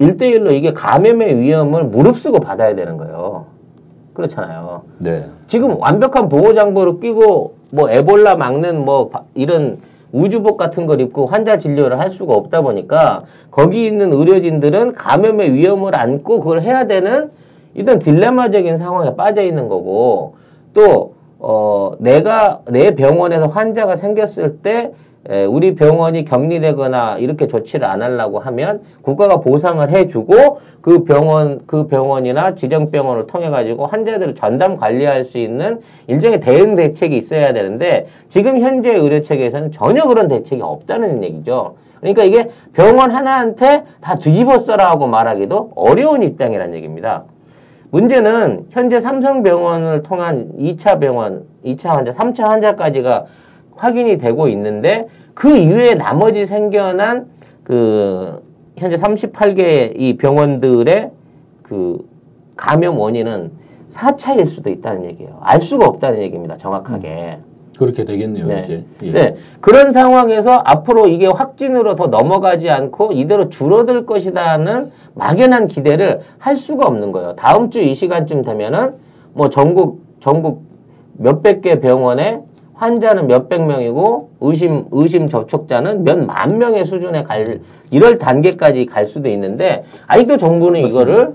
일대일로 0.00 0.50
이게 0.50 0.72
감염의 0.72 1.38
위험을 1.38 1.84
무릅쓰고 1.84 2.40
받아야 2.40 2.74
되는 2.74 2.96
거예요. 2.96 3.46
그렇잖아요. 4.14 4.82
네. 4.98 5.26
지금 5.46 5.80
완벽한 5.80 6.28
보호 6.28 6.52
장구를 6.52 6.98
끼고 6.98 7.54
뭐 7.70 7.88
에볼라 7.90 8.34
막는 8.34 8.84
뭐 8.84 9.08
바- 9.08 9.22
이런 9.34 9.78
우주복 10.12 10.56
같은 10.56 10.86
걸 10.86 11.00
입고 11.00 11.26
환자 11.26 11.58
진료를 11.58 11.98
할 11.98 12.10
수가 12.10 12.34
없다 12.34 12.62
보니까 12.62 13.22
거기 13.50 13.86
있는 13.86 14.12
의료진들은 14.12 14.94
감염의 14.94 15.52
위험을 15.52 15.94
안고 15.94 16.40
그걸 16.40 16.62
해야 16.62 16.86
되는 16.86 17.30
이런 17.74 17.98
딜레마적인 17.98 18.76
상황에 18.76 19.14
빠져 19.16 19.42
있는 19.42 19.68
거고 19.68 20.36
또 20.74 21.14
어, 21.38 21.92
내가 21.98 22.60
내 22.66 22.94
병원에서 22.94 23.46
환자가 23.46 23.96
생겼을 23.96 24.58
때 24.58 24.72
에, 24.78 24.92
우리 25.48 25.74
병원이 25.74 26.24
격리되거나 26.24 27.18
이렇게 27.18 27.46
조치를 27.46 27.86
안 27.86 28.00
하려고 28.00 28.38
하면 28.38 28.80
국가가 29.02 29.40
보상을 29.40 29.88
해주고 29.90 30.60
그 30.80 31.04
병원 31.04 31.60
그 31.66 31.86
병원이나 31.86 32.54
지정 32.54 32.90
병원을 32.90 33.26
통해 33.26 33.50
가지고 33.50 33.86
환자들을 33.86 34.34
전담 34.34 34.76
관리할 34.76 35.24
수 35.24 35.36
있는 35.36 35.80
일종의 36.06 36.40
대응 36.40 36.76
대책이 36.76 37.16
있어야 37.16 37.52
되는데 37.52 38.06
지금 38.30 38.60
현재 38.60 38.94
의료 38.94 39.20
체계에서는 39.20 39.72
전혀 39.72 40.06
그런 40.06 40.28
대책이 40.28 40.62
없다는 40.62 41.22
얘기죠. 41.22 41.74
그러니까 42.00 42.24
이게 42.24 42.48
병원 42.72 43.10
하나한테 43.10 43.84
다 44.00 44.14
뒤집어 44.14 44.58
써라고 44.58 45.08
말하기도 45.08 45.72
어려운 45.74 46.22
입장이라는 46.22 46.74
얘기입니다. 46.76 47.24
문제는 47.90 48.66
현재 48.70 49.00
삼성병원을 49.00 50.02
통한 50.02 50.52
2차 50.58 51.00
병원, 51.00 51.44
2차 51.64 51.88
환자, 51.88 52.12
3차 52.12 52.44
환자까지가 52.44 53.24
확인이 53.78 54.18
되고 54.18 54.48
있는데 54.48 55.08
그 55.34 55.56
이외에 55.56 55.94
나머지 55.94 56.46
생겨난 56.46 57.26
그 57.62 58.42
현재 58.76 58.96
38개 58.96 59.92
이 59.96 60.16
병원들의 60.16 61.10
그 61.62 61.98
감염 62.56 62.98
원인은 62.98 63.52
4차일 63.90 64.46
수도 64.46 64.68
있다는 64.70 65.04
얘기예요. 65.06 65.38
알 65.40 65.60
수가 65.60 65.86
없다는 65.86 66.20
얘기입니다. 66.22 66.56
정확하게. 66.56 67.38
그렇게 67.78 68.02
되겠네요, 68.04 68.46
네. 68.46 68.60
이제. 68.64 68.84
예. 69.04 69.12
네. 69.12 69.36
그런 69.60 69.92
상황에서 69.92 70.60
앞으로 70.64 71.06
이게 71.06 71.28
확진으로 71.28 71.94
더 71.94 72.08
넘어가지 72.08 72.68
않고 72.70 73.12
이대로 73.12 73.48
줄어들 73.48 74.04
것이다는 74.04 74.90
막연한 75.14 75.68
기대를 75.68 76.20
할 76.38 76.56
수가 76.56 76.86
없는 76.88 77.12
거예요. 77.12 77.36
다음 77.36 77.70
주 77.70 77.80
이 77.80 77.94
시간쯤 77.94 78.42
되면은 78.42 78.94
뭐 79.32 79.48
전국 79.48 80.02
전국 80.18 80.64
몇백 81.18 81.62
개 81.62 81.78
병원에 81.80 82.40
환자는 82.82 83.26
몇백 83.26 83.66
명이고 83.66 84.30
의심 84.40 84.84
의심 84.92 85.28
접촉자는 85.28 86.04
몇 86.04 86.18
만 86.24 86.58
명의 86.58 86.84
수준에 86.84 87.24
갈 87.24 87.60
이럴 87.90 88.18
단계까지 88.18 88.86
갈 88.86 89.06
수도 89.06 89.28
있는데 89.30 89.84
아직도 90.06 90.36
정부는 90.36 90.82
이거를 90.82 91.34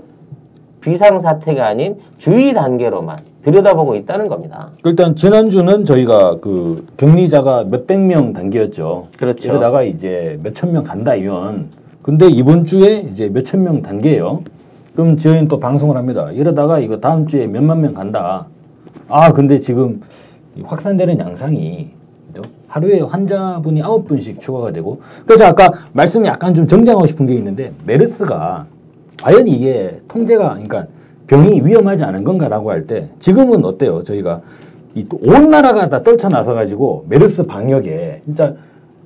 비상 0.80 1.20
사태가 1.20 1.66
아닌 1.66 1.96
주의 2.18 2.52
단계로만 2.54 3.18
들여다보고 3.42 3.94
있다는 3.96 4.28
겁니다. 4.28 4.70
일단 4.84 5.14
지난주는 5.14 5.84
저희가 5.84 6.38
그 6.40 6.86
격리자가 6.96 7.64
몇백 7.64 8.00
명 8.00 8.32
단계였죠. 8.32 9.08
그렇죠. 9.18 9.48
이러다가 9.48 9.82
이제 9.82 10.38
몇천 10.42 10.72
명 10.72 10.82
간다 10.82 11.14
이건. 11.14 11.68
근데 12.00 12.26
이번 12.28 12.64
주에 12.64 13.06
이제 13.10 13.28
몇천 13.28 13.62
명 13.62 13.82
단계예요. 13.82 14.42
그럼 14.94 15.16
저희는 15.18 15.48
또 15.48 15.58
방송을 15.60 15.96
합니다. 15.96 16.30
이러다가 16.32 16.78
이거 16.78 17.00
다음 17.00 17.26
주에 17.26 17.46
몇만 17.46 17.82
명 17.82 17.92
간다. 17.92 18.46
아 19.08 19.32
근데 19.32 19.58
지금 19.58 20.00
이 20.00 20.04
확산되는 20.62 21.18
양상이? 21.18 21.90
하루에 22.66 23.00
환자분이 23.00 23.80
아홉 23.82 24.08
분씩 24.08 24.40
추가가 24.40 24.72
되고 24.72 25.00
그래서 25.24 25.44
아까 25.44 25.70
말씀이 25.92 26.26
약간 26.26 26.52
좀 26.54 26.66
정정하고 26.66 27.06
싶은 27.06 27.26
게 27.26 27.34
있는데 27.34 27.72
메르스가 27.86 28.66
과연 29.22 29.46
이게 29.46 30.00
통제가 30.08 30.54
그러니까 30.54 30.86
병이 31.28 31.60
위험하지 31.64 32.02
않은 32.02 32.24
건가라고 32.24 32.70
할 32.72 32.86
때 32.88 33.08
지금은 33.20 33.64
어때요? 33.64 34.02
저희가 34.02 34.40
이또온 34.96 35.50
나라가 35.50 35.88
다 35.88 36.02
떨쳐나서 36.02 36.54
가지고 36.54 37.04
메르스 37.08 37.44
방역에 37.44 38.22
진짜 38.24 38.54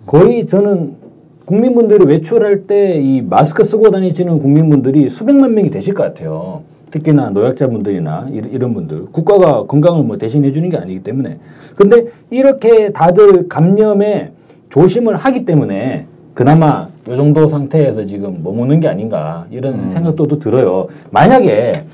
거의 0.07 0.47
저는 0.47 0.97
국민분들이 1.45 2.07
외출할 2.07 2.67
때 2.67 2.99
이 3.03 3.21
마스크 3.21 3.63
쓰고 3.65 3.91
다니시는 3.91 4.39
국민분들이 4.41 5.11
수백만 5.11 5.55
명이 5.55 5.71
되실 5.71 5.93
것 5.93 6.03
같아요. 6.05 6.63
특히나 6.91 7.31
노약자분들이나 7.31 8.29
이- 8.31 8.43
이런 8.51 8.75
분들 8.75 9.07
국가가 9.13 9.65
건강을 9.65 10.05
뭐 10.05 10.17
대신해 10.19 10.51
주는 10.53 10.69
게 10.69 10.77
아니기 10.77 11.03
때문에 11.03 11.39
근데 11.77 12.07
이렇게 12.31 12.91
다들 12.93 13.49
감염에 13.49 14.33
조심을 14.71 15.17
하기 15.17 15.45
때문에 15.45 16.07
그나마 16.35 16.89
이 17.11 17.17
정도 17.17 17.49
상태에서 17.49 18.05
지금 18.05 18.41
머무는 18.43 18.81
게 18.81 18.89
아닌가 18.89 19.47
이런 19.51 19.89
생각도 19.89 20.25
또 20.27 20.39
들어요. 20.39 20.87
만약에 21.11 21.85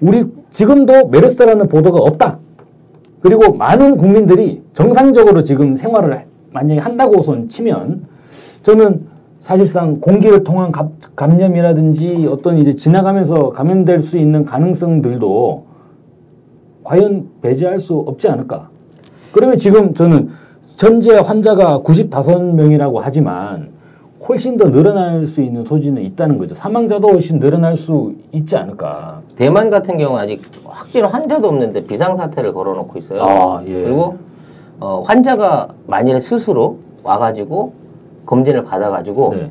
우리 0.00 0.24
지금도 0.50 1.08
메르스라는 1.08 1.68
보도가 1.68 1.98
없다. 2.00 2.38
그리고 3.20 3.54
많은 3.54 3.96
국민들이 3.96 4.62
정상적으로 4.72 5.42
지금 5.42 5.76
생활을 5.76 6.24
만약에 6.52 6.80
한다고선 6.80 7.48
치면 7.48 8.02
저는 8.62 9.06
사실상 9.54 10.00
공기를 10.00 10.42
통한 10.42 10.72
감- 10.72 10.94
감염이라든지 11.14 12.26
어떤 12.30 12.56
이제 12.56 12.72
지나가면서 12.72 13.50
감염될 13.50 14.00
수 14.00 14.16
있는 14.16 14.46
가능성들도 14.46 15.64
과연 16.82 17.28
배제할 17.42 17.78
수 17.78 17.98
없지 18.06 18.26
않을까. 18.26 18.70
그러면 19.32 19.58
지금 19.58 19.92
저는 19.92 20.30
전체 20.76 21.18
환자가 21.18 21.80
95명이라고 21.80 23.00
하지만 23.02 23.68
훨씬 24.26 24.56
더 24.56 24.70
늘어날 24.70 25.26
수 25.26 25.42
있는 25.42 25.62
소지는 25.66 26.00
있다는 26.02 26.38
거죠. 26.38 26.54
사망자도 26.54 27.08
훨씬 27.08 27.38
늘어날 27.38 27.76
수 27.76 28.14
있지 28.32 28.56
않을까. 28.56 29.20
대만 29.36 29.68
같은 29.68 29.98
경우는 29.98 30.24
아직 30.24 30.40
확진 30.64 31.04
환자도 31.04 31.46
없는데 31.48 31.84
비상사태를 31.84 32.54
걸어놓고 32.54 32.98
있어요. 32.98 33.18
아, 33.22 33.62
예. 33.66 33.82
그리고 33.82 34.16
어, 34.80 35.02
환자가 35.04 35.68
만일에 35.86 36.18
스스로 36.18 36.78
와가지고 37.02 37.83
검진을 38.34 38.64
받아가지고 38.64 39.34
네. 39.36 39.50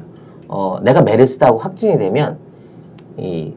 어, 0.50 0.78
내가 0.82 1.02
메르스다고 1.02 1.58
확진이 1.58 1.98
되면 1.98 2.38
이 3.18 3.54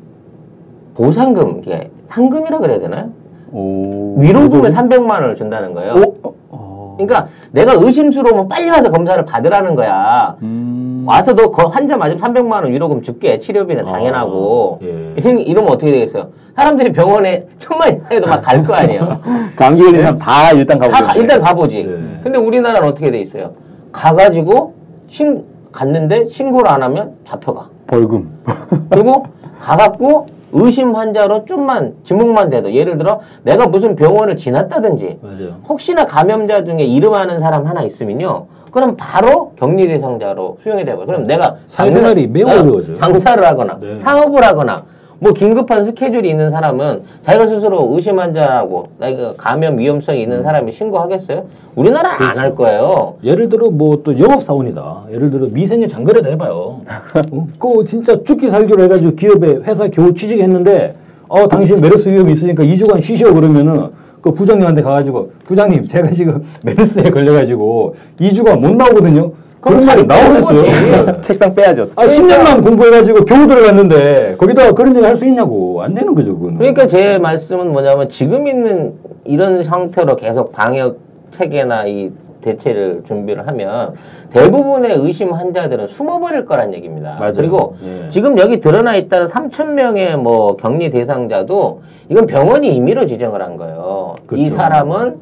보상금, 0.95 1.59
이게 1.59 1.91
상금이라 2.09 2.59
그래야 2.59 2.79
되나요? 2.79 3.11
오. 3.53 4.15
위로금을 4.19 4.71
300만 4.71 5.11
원을 5.11 5.35
준다는 5.35 5.75
거예요. 5.75 5.93
어? 6.23 6.33
어. 6.51 6.95
그러니까 6.97 7.27
내가 7.51 7.73
의심스러우면 7.75 8.49
빨리 8.49 8.71
와서 8.71 8.91
검사를 8.91 9.23
받으라는 9.25 9.75
거야. 9.75 10.37
음. 10.43 11.05
와서 11.07 11.35
너 11.35 11.51
거- 11.51 11.67
환자 11.69 11.97
맞으면 11.97 12.19
300만 12.19 12.53
원 12.62 12.73
위로금 12.73 13.03
줄게. 13.03 13.39
치료비는 13.39 13.85
당연하고. 13.85 14.79
아, 14.81 14.85
예. 14.87 15.15
이런- 15.17 15.39
이러면 15.39 15.71
어떻게 15.73 15.93
되겠어요? 15.93 16.29
사람들이 16.55 16.93
병원에 16.93 17.47
천만 17.59 17.93
이상에도 17.93 18.27
막 18.27 18.41
갈 18.43 18.65
거 18.65 18.75
아니에요. 18.75 19.21
감기 19.57 19.83
걸린 19.83 20.01
사람 20.03 20.19
다 20.19 20.53
일단 20.53 20.79
가보죠. 20.79 20.97
다 21.05 21.12
가- 21.12 21.19
일단 21.19 21.41
가보지. 21.41 21.83
네. 21.83 22.21
근데 22.23 22.39
우리나라는 22.39 22.89
어떻게 22.89 23.11
돼 23.11 23.21
있어요? 23.21 23.53
가가지고 23.93 24.75
신 25.09 25.45
갔는데 25.73 26.29
신고를 26.29 26.71
안 26.71 26.83
하면 26.83 27.14
잡혀가. 27.27 27.69
벌금. 27.87 28.29
그리고 28.90 29.27
가갖고 29.61 30.27
의심 30.53 30.95
환자로 30.95 31.45
좀만 31.45 31.95
지목만 32.05 32.51
돼도 32.51 32.73
예를 32.73 32.97
들어 32.99 33.21
내가 33.42 33.66
무슨 33.66 33.95
병원을 33.95 34.37
지났다든지 34.37 35.19
맞아요. 35.21 35.57
혹시나 35.69 36.05
감염자 36.07 36.64
중에 36.64 36.83
이름 36.85 37.14
아는 37.14 37.38
사람 37.40 37.66
하나 37.66 37.83
있으면요. 37.83 38.47
그럼 38.71 38.95
바로 38.97 39.53
격리 39.57 39.87
대상자로 39.88 40.59
수용이 40.62 40.85
되고 40.85 41.05
그럼 41.07 41.27
내가 41.27 41.57
사회생활이 41.66 42.23
장사- 42.27 42.33
매우 42.33 42.49
어, 42.49 42.61
어려워져요. 42.61 42.99
장사를 42.99 43.45
하거나 43.45 43.79
네. 43.81 43.97
사업을 43.97 44.42
하거나 44.45 44.85
뭐 45.18 45.33
긴급한 45.33 45.85
스케줄이 45.85 46.29
있는 46.29 46.50
사람은 46.50 47.02
자기가 47.22 47.46
스스로 47.46 47.88
의심 47.94 48.18
환자라고 48.18 48.85
나 48.98 49.09
이거 49.09 49.35
감염 49.37 49.79
위험성이 49.79 50.18
음. 50.18 50.22
있는 50.24 50.42
사람이 50.42 50.70
신고하겠어요? 50.72 51.44
우리나라. 51.74 52.12
안 52.22 52.37
할 52.38 52.55
거예요. 52.55 53.14
예를 53.24 53.48
들어 53.48 53.70
뭐 53.70 53.96
또 54.02 54.18
영업 54.18 54.42
사원이다. 54.42 55.05
예를 55.11 55.31
들어 55.31 55.46
미생의 55.48 55.88
장거래를 55.88 56.31
해봐요. 56.33 56.81
어? 57.33 57.46
그거 57.59 57.83
진짜 57.85 58.22
죽기 58.22 58.48
살기로 58.50 58.83
해가지고 58.85 59.14
기업에 59.16 59.57
회사 59.64 59.88
겨우 59.88 60.12
취직했는데 60.12 60.94
어 61.29 61.48
당신 61.48 61.81
메르스 61.81 62.09
위험이 62.11 62.33
있으니까 62.33 62.62
2주간 62.62 63.00
쉬셔 63.00 63.33
그러면은 63.33 63.88
그 64.20 64.33
부장님한테 64.33 64.83
가가지고 64.83 65.31
부장님 65.44 65.87
제가 65.87 66.11
지금 66.11 66.44
메르스에 66.62 67.11
걸려가지고 67.11 67.94
2주간 68.20 68.59
못 68.61 68.74
나오거든요. 68.76 69.33
그런 69.66 69.85
말이 69.85 70.05
나오겠어요. 70.07 70.62
거지. 70.62 71.22
책상 71.22 71.55
빼야죠. 71.55 71.90
아 71.96 72.07
10년만 72.07 72.62
공부해가지고 72.62 73.24
겨우 73.24 73.46
들어갔는데 73.46 74.37
거기다가 74.38 74.72
그런 74.72 74.94
얘기 74.94 75.05
할 75.05 75.16
수 75.16 75.26
있냐고 75.26 75.83
안 75.83 75.94
되는 75.94 76.14
거죠 76.14 76.37
그거는. 76.38 76.59
그러니까 76.59 76.87
제 76.87 77.16
말씀은 77.18 77.72
뭐냐면 77.72 78.09
지금 78.11 78.46
있는 78.46 78.92
이런 79.24 79.64
상태로 79.64 80.16
계속 80.16 80.52
방역 80.52 80.98
체계나 81.33 81.87
이 81.87 82.11
대체를 82.42 83.02
준비를 83.09 83.46
하면 83.48 83.94
대부분의 84.31 84.94
의심 84.98 85.33
환자들은 85.33 85.87
숨어버릴 85.87 86.44
거란 86.44 86.74
얘기입니다. 86.74 87.16
맞아요. 87.18 87.33
그리고 87.35 87.76
예. 87.85 88.09
지금 88.11 88.38
여기 88.38 88.61
드러나 88.61 88.94
있다는 88.94 89.26
3천 89.26 89.68
명의 89.68 90.16
뭐 90.16 90.55
격리 90.57 90.90
대상자도 90.90 91.81
이건 92.11 92.26
병원이 92.26 92.76
임의로 92.76 93.07
지정을 93.07 93.42
한 93.42 93.57
거예요. 93.57 94.14
이 94.24 94.26
그렇죠. 94.26 94.55
사람은 94.55 95.16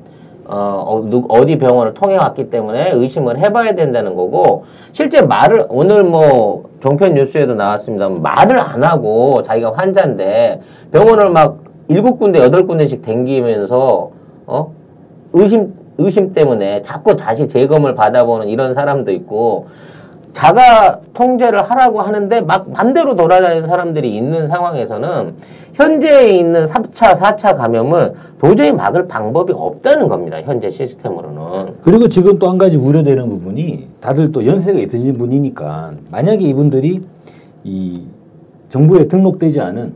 어, 0.46 0.84
어, 0.86 1.02
누- 1.08 1.24
어디 1.28 1.56
병원을 1.56 1.94
통해 1.94 2.16
왔기 2.16 2.50
때문에 2.50 2.90
의심을 2.92 3.38
해봐야 3.38 3.74
된다는 3.74 4.14
거고 4.14 4.64
실제 4.92 5.22
말을 5.22 5.66
오늘 5.70 6.04
뭐 6.04 6.64
종편 6.80 7.14
뉴스에도 7.14 7.54
나왔습니다. 7.54 8.08
말을 8.08 8.58
안 8.60 8.84
하고 8.84 9.42
자기가 9.42 9.72
환자인데 9.74 10.60
병원을 10.92 11.30
막 11.30 11.58
일곱 11.88 12.18
군데 12.18 12.40
여덟 12.40 12.66
군데씩 12.66 13.02
댕기면서 13.02 14.10
어 14.46 14.72
의심 15.32 15.74
의심 15.96 16.32
때문에 16.32 16.82
자꾸 16.82 17.16
다시 17.16 17.48
재검을 17.48 17.94
받아보는 17.94 18.48
이런 18.48 18.74
사람도 18.74 19.12
있고 19.12 19.66
자가 20.32 21.00
통제를 21.14 21.62
하라고 21.62 22.00
하는데 22.02 22.40
막 22.40 22.68
맘대로 22.70 23.14
돌아다니는 23.14 23.68
사람들이 23.68 24.14
있는 24.14 24.48
상황에서는 24.48 25.34
현재 25.74 26.30
있는 26.30 26.64
3차, 26.66 27.16
4차 27.16 27.56
감염을 27.56 28.14
도저히 28.40 28.72
막을 28.72 29.08
방법이 29.08 29.52
없다는 29.52 30.08
겁니다. 30.08 30.40
현재 30.42 30.70
시스템으로는. 30.70 31.74
그리고 31.82 32.08
지금 32.08 32.38
또 32.38 32.48
한 32.48 32.58
가지 32.58 32.76
우려되는 32.76 33.28
부분이 33.28 33.88
다들 34.00 34.30
또 34.30 34.46
연세가 34.46 34.78
있으신 34.78 35.18
분이니까 35.18 35.94
만약에 36.10 36.44
이분들이 36.44 37.02
이 37.64 38.02
정부에 38.68 39.08
등록되지 39.08 39.60
않은 39.60 39.94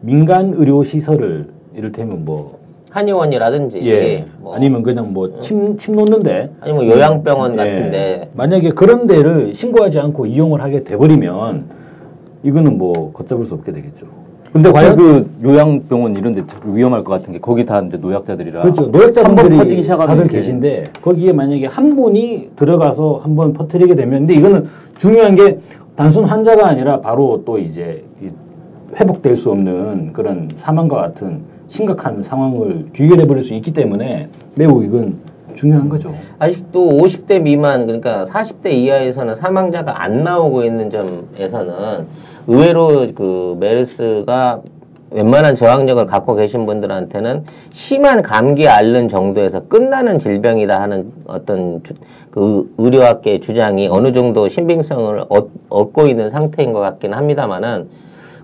민간 0.00 0.52
의료 0.54 0.84
시설을 0.84 1.48
이를테면 1.74 2.24
뭐 2.24 2.58
한의원이라든지 2.90 3.80
예, 3.86 4.24
뭐 4.38 4.54
아니면 4.54 4.82
그냥 4.82 5.12
뭐침침 5.12 5.96
놓는데 5.96 6.50
아니면 6.60 6.86
요양병원 6.86 7.52
예, 7.52 7.56
같은데 7.56 8.30
만약에 8.34 8.70
그런 8.70 9.06
데를 9.06 9.52
신고하지 9.52 9.98
않고 9.98 10.26
이용을 10.26 10.62
하게 10.62 10.84
돼버리면 10.84 11.64
이거는 12.44 12.78
뭐 12.78 13.12
걷잡을 13.12 13.44
수 13.46 13.54
없게 13.54 13.72
되겠죠. 13.72 14.06
근데 14.56 14.72
과연 14.72 14.96
그 14.96 15.30
요양병원 15.44 16.16
이런 16.16 16.34
데 16.34 16.42
위험할 16.64 17.04
것 17.04 17.12
같은 17.12 17.32
게 17.34 17.38
거기 17.38 17.66
다 17.66 17.80
이제 17.80 17.98
노약자들이라 17.98 18.62
그렇죠. 18.62 18.86
노약자분들이 18.86 19.82
다들 19.86 20.28
계신데 20.28 20.92
거기에 21.02 21.32
만약에 21.34 21.66
한 21.66 21.94
분이 21.94 22.50
들어가서 22.56 23.20
한 23.22 23.36
번 23.36 23.52
퍼뜨리게 23.52 23.94
되면 23.94 24.20
근데 24.20 24.32
이거는 24.34 24.66
중요한 24.96 25.34
게 25.34 25.58
단순 25.94 26.24
환자가 26.24 26.66
아니라 26.68 27.02
바로 27.02 27.42
또 27.44 27.58
이제 27.58 28.02
이 28.22 28.28
회복될 28.98 29.36
수 29.36 29.50
없는 29.50 30.14
그런 30.14 30.48
사망과 30.54 30.96
같은 30.96 31.40
심각한 31.68 32.22
상황을 32.22 32.86
귀결해 32.94 33.26
버릴 33.26 33.42
수 33.42 33.52
있기 33.52 33.74
때문에 33.74 34.28
매우 34.56 34.82
이건 34.82 35.16
중요한 35.54 35.86
거죠. 35.90 36.14
아직도 36.38 36.88
50대 36.92 37.42
미만 37.42 37.84
그러니까 37.86 38.24
40대 38.24 38.72
이하에서는 38.72 39.34
사망자가 39.34 40.02
안 40.02 40.22
나오고 40.22 40.64
있는 40.64 40.88
점에서는 40.90 42.06
의외로 42.46 43.06
그 43.14 43.56
메르스가 43.58 44.60
웬만한 45.10 45.54
저항력을 45.54 46.04
갖고 46.06 46.34
계신 46.34 46.66
분들한테는 46.66 47.44
심한 47.72 48.22
감기 48.22 48.68
앓는 48.68 49.08
정도에서 49.08 49.60
끝나는 49.68 50.18
질병이다 50.18 50.80
하는 50.80 51.12
어떤 51.26 51.82
주, 51.84 51.94
그 52.30 52.72
의료학계 52.76 53.40
주장이 53.40 53.88
어느 53.88 54.12
정도 54.12 54.48
신빙성을 54.48 55.24
얻, 55.28 55.48
얻고 55.68 56.06
있는 56.08 56.28
상태인 56.28 56.72
것 56.72 56.80
같긴 56.80 57.14
합니다만은 57.14 57.88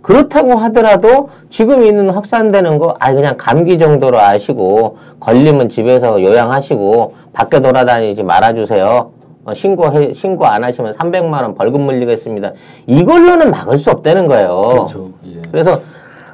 그렇다고 0.02 0.54
하더라도 0.56 1.28
지금 1.48 1.84
있는 1.84 2.10
확산되는 2.10 2.78
거, 2.78 2.96
아 2.98 3.12
그냥 3.12 3.36
감기 3.36 3.78
정도로 3.78 4.18
아시고 4.18 4.98
걸리면 5.20 5.68
집에서 5.68 6.20
요양하시고 6.20 7.14
밖에 7.32 7.60
돌아다니지 7.60 8.22
말아주세요. 8.24 9.21
어, 9.44 9.52
신고해 9.54 10.12
신고 10.14 10.46
안 10.46 10.62
하시면 10.64 10.92
300만 10.92 11.42
원 11.42 11.54
벌금 11.54 11.82
물리겠습니다. 11.82 12.52
이걸로는 12.86 13.50
막을 13.50 13.78
수 13.78 13.90
없다는 13.90 14.26
거예요. 14.28 14.62
그렇죠. 14.62 15.10
예. 15.26 15.42
그래서 15.50 15.76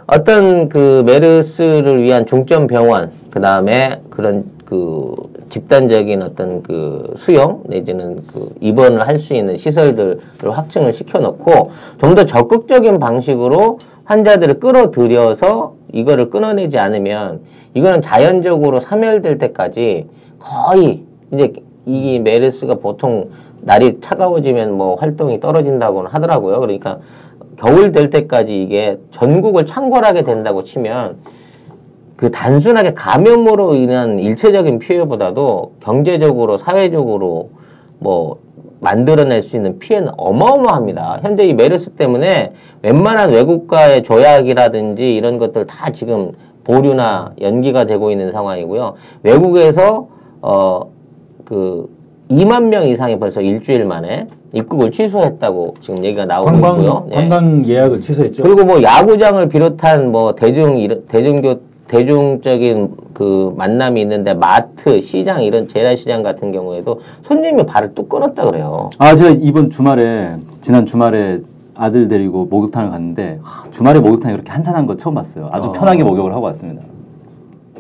어떤 0.07 0.69
그 0.69 1.03
메르스를 1.07 2.03
위한 2.03 2.27
중점 2.27 2.67
병원 2.67 3.11
그 3.31 3.41
다음에 3.41 4.01
그런 4.11 4.45
그 4.65 5.15
집단적인 5.49 6.23
어떤 6.23 6.63
그 6.63 7.15
수용 7.17 7.63
내지는 7.67 8.23
그 8.27 8.51
입원을 8.61 9.07
할 9.07 9.19
수 9.19 9.33
있는 9.35 9.57
시설들을 9.57 10.21
확충을 10.51 10.93
시켜놓고 10.93 11.71
좀 12.01 12.15
더 12.15 12.27
적극적인 12.27 12.99
방식으로 12.99 13.79
환자들을 14.05 14.61
끌어들여서 14.61 15.75
이거를 15.93 16.29
끊어내지 16.31 16.79
않으면 16.79 17.41
이거는 17.75 18.01
자연적으로 18.03 18.81
사멸될 18.81 19.39
때까지 19.39 20.07
거의 20.39 21.03
이제 21.33 21.53
이 21.89 22.19
메르스가 22.21 22.77
보통 22.77 23.31
날이 23.63 24.01
차가워지면 24.01 24.77
뭐 24.77 24.95
활동이 24.97 25.41
떨어진다고는 25.41 26.11
하더라고요. 26.11 26.61
그러니까 26.61 26.99
겨울 27.57 27.93
될 27.93 28.11
때까지 28.11 28.63
이게 28.63 28.99
전국을 29.11 29.67
창궐하게 29.67 30.23
된다고 30.23 30.63
치면 30.63 31.17
그 32.17 32.31
단순하게 32.31 32.95
감염으로 32.95 33.75
인한 33.75 34.19
일체적인 34.19 34.79
피해보다도 34.79 35.73
경제적으로 35.81 36.57
사회적으로 36.57 37.51
뭐 37.99 38.39
만들어낼 38.81 39.43
수 39.43 39.57
있는 39.57 39.79
피해는 39.79 40.13
어마어마합니다. 40.17 41.21
현재 41.23 41.47
이 41.47 41.55
메르스 41.55 41.91
때문에 41.91 42.53
웬만한 42.83 43.31
외국과의 43.31 44.05
조약이라든지 44.05 45.17
이런 45.17 45.39
것들 45.39 45.67
다 45.67 45.91
지금 45.91 46.33
보류나 46.63 47.33
연기가 47.41 47.87
되고 47.87 48.11
있는 48.11 48.31
상황이고요. 48.31 48.95
외국에서 49.23 50.09
어 50.43 50.91
그 51.49 51.89
2만 52.31 52.65
명 52.65 52.87
이상이 52.87 53.19
벌써 53.19 53.41
일주일 53.41 53.87
만에 53.87 54.27
입국을 54.53 54.93
취소했다고 54.93 55.77
지금 55.81 56.05
얘기가 56.05 56.27
나오고 56.27 56.51
관광 56.51 56.73
있고요. 56.75 57.07
예. 57.11 57.15
관광 57.15 57.67
예약을 57.67 58.01
취소했죠. 58.01 58.43
그리고 58.43 58.67
뭐 58.67 58.83
야구장을 58.83 59.49
비롯한 59.49 60.13
뭐 60.13 60.35
대중 60.35 60.77
대중교 61.09 61.61
대중적인 61.89 62.91
그 63.15 63.55
만남이 63.57 64.03
있는데 64.03 64.35
마트, 64.35 65.01
시장 65.01 65.43
이런 65.43 65.69
재래시장 65.69 66.23
같은 66.23 66.53
경우에도 66.53 67.01
손님이 67.23 67.65
발을 67.65 67.95
뚝 67.95 68.11
끊었다 68.11 68.45
그래요. 68.45 68.91
아 68.99 69.17
제가 69.17 69.31
이번 69.41 69.71
주말에 69.71 70.35
지난 70.61 70.85
주말에 70.85 71.41
아들 71.75 72.09
데리고 72.09 72.45
목욕탕을 72.45 72.91
갔는데 72.91 73.39
하, 73.43 73.71
주말에 73.71 74.01
목욕탕이 74.01 74.35
그렇게 74.35 74.51
한산한 74.51 74.85
거 74.85 74.99
처음 74.99 75.15
봤어요. 75.15 75.49
아주 75.51 75.73
편하게 75.73 76.05
목욕을 76.05 76.35
하고 76.35 76.45
왔습니다. 76.47 76.83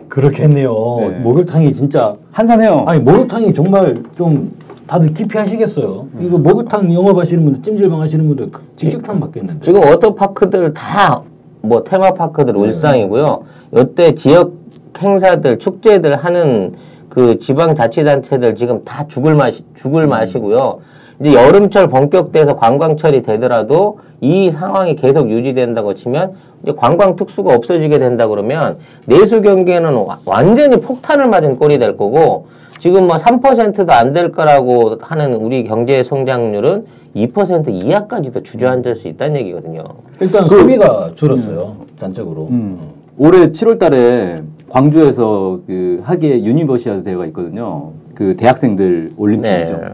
그렇겠네요. 0.08 0.72
네. 1.00 1.18
목욕탕이 1.20 1.72
진짜 1.72 2.16
한산해요. 2.32 2.84
아니 2.86 3.00
목욕탕이 3.00 3.52
정말 3.52 3.94
좀 4.14 4.52
다들 4.86 5.12
기피하시겠어요. 5.12 6.08
이거 6.20 6.38
목욕탕 6.38 6.92
영업하시는 6.92 7.44
분들, 7.44 7.62
찜질방 7.62 8.00
하시는 8.00 8.26
분들 8.26 8.50
그 8.50 8.62
직접탕 8.76 9.20
받겠는데. 9.20 9.64
지금 9.64 9.80
워터파크들 9.84 10.72
다 10.72 11.22
뭐 11.62 11.82
테마파크들 11.84 12.56
울상이고요. 12.56 13.42
이때 13.78 14.14
지역 14.14 14.52
행사들, 14.98 15.58
축제들 15.58 16.16
하는 16.16 16.74
그 17.08 17.38
지방 17.38 17.74
자치단체들 17.74 18.54
지금 18.54 18.84
다 18.84 19.06
죽을 19.06 19.34
마시 19.34 19.64
죽을 19.76 20.06
마시고요. 20.06 20.80
이제 21.20 21.34
여름철 21.34 21.88
본격돼서 21.88 22.56
관광철이 22.56 23.22
되더라도 23.22 23.98
이 24.20 24.50
상황이 24.50 24.94
계속 24.94 25.30
유지된다고 25.30 25.94
치면 25.94 26.32
이제 26.62 26.72
관광 26.76 27.16
특수가 27.16 27.54
없어지게 27.54 27.98
된다 27.98 28.28
그러면 28.28 28.78
내수 29.06 29.42
경기에는 29.42 29.94
와- 29.94 30.20
완전히 30.24 30.80
폭탄을 30.80 31.26
맞은 31.28 31.56
꼴이 31.56 31.78
될 31.78 31.96
거고 31.96 32.46
지금 32.78 33.08
뭐 33.08 33.16
3%도 33.16 33.92
안 33.92 34.12
될 34.12 34.30
거라고 34.30 34.96
하는 35.00 35.34
우리 35.34 35.64
경제 35.64 36.04
성장률은 36.04 36.86
2% 37.16 37.68
이하까지도 37.68 38.42
주저앉을 38.44 38.94
수 38.94 39.08
있다는 39.08 39.40
얘기거든요. 39.40 39.82
일단 40.20 40.46
소비가 40.46 41.10
줄었어요. 41.14 41.76
단적으로. 41.98 42.46
음. 42.50 42.78
올해 43.16 43.48
7월 43.50 43.80
달에 43.80 44.40
광주에서 44.68 45.58
그 45.66 46.00
하계 46.04 46.44
유니버시아드 46.44 47.02
대회가 47.02 47.26
있거든요. 47.26 47.90
그 48.14 48.36
대학생들 48.36 49.12
올림픽이죠. 49.16 49.72
네. 49.72 49.88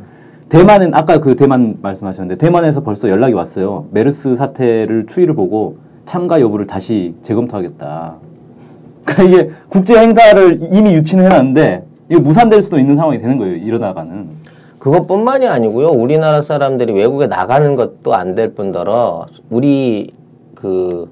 대만은 0.49 0.95
아까 0.95 1.19
그 1.19 1.37
대만 1.37 1.79
말씀하셨는데 1.83 2.37
대만에서 2.39 2.83
벌써 2.83 3.09
연락이 3.09 3.35
왔어요. 3.35 3.87
메르스 3.91 4.37
사태를 4.37 5.07
추이를 5.07 5.35
보고 5.35 5.79
참가 6.05 6.41
여부를 6.41 6.67
다시 6.67 7.15
재검토하겠다. 7.23 8.15
그러니까 9.05 9.23
이게 9.41 9.51
국제 9.69 9.97
행사를 9.99 10.61
이미 10.71 10.95
유치는 10.95 11.25
해놨는데 11.25 11.85
이게 12.11 12.21
무산될 12.21 12.63
수도 12.63 12.79
있는 12.79 12.97
상황이 12.97 13.19
되는 13.19 13.39
거예요. 13.39 13.57
이러다가는. 13.57 14.29
그것뿐만이 14.79 15.47
아니고요. 15.47 15.89
우리나라 15.89 16.43
사람들이 16.43 16.93
외국에 16.93 17.27
나가는 17.27 17.75
것도 17.75 18.15
안 18.15 18.35
될 18.35 18.55
뿐더러 18.55 19.27
우리 19.49 20.13
그 20.55 21.09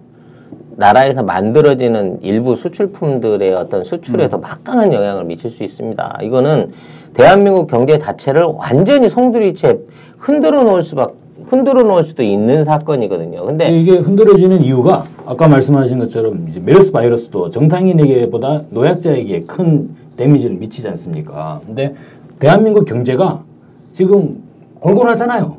나라에서 0.76 1.22
만들어지는 1.22 2.22
일부 2.22 2.54
수출품들의 2.56 3.54
어떤 3.54 3.84
수출에도 3.84 4.38
막강한 4.38 4.92
영향을 4.92 5.24
미칠 5.24 5.50
수 5.50 5.62
있습니다. 5.62 6.18
이거는 6.22 6.70
대한민국 7.14 7.66
경제 7.66 7.98
자체를 7.98 8.44
완전히 8.44 9.09
송두리째 9.09 9.81
흔들어 10.18 10.62
놓을 10.62 10.83
수밖 10.83 11.16
흔들어 11.46 11.83
놓을 11.83 12.05
수도 12.05 12.22
있는 12.22 12.64
사건이거든요. 12.64 13.44
근데 13.44 13.66
이게 13.66 13.98
흔들어지는 13.98 14.62
이유가 14.62 15.05
아까 15.27 15.48
말씀하신 15.48 15.98
것처럼 15.98 16.46
이제 16.48 16.61
메르스 16.61 16.92
바이러스도 16.92 17.51
정상인에게보다 17.51 18.62
노약자에게 18.70 19.42
큰 19.42 19.90
데미지를 20.16 20.57
미치지 20.57 20.88
않습니까? 20.88 21.61
근데 21.66 21.94
대한민국 22.38 22.85
경제가 22.85 23.42
지금 23.90 24.42
골골하잖아요. 24.81 25.57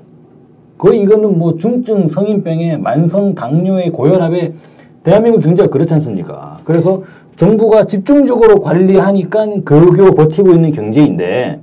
거의 0.78 1.02
이거는 1.02 1.38
뭐 1.38 1.58
중증 1.58 2.08
성인병에 2.08 2.78
만성 2.78 3.36
당뇨의 3.36 3.92
고혈압에 3.92 4.54
대한민국 5.04 5.42
경제가 5.42 5.70
그렇지 5.70 5.94
않습니까? 5.96 6.60
그래서 6.63 7.04
정부가 7.36 7.86
집중적으로 7.86 8.60
관리하니까 8.60 9.48
겨우겨우 9.66 10.12
버티고 10.12 10.52
있는 10.52 10.72
경제인데 10.72 11.60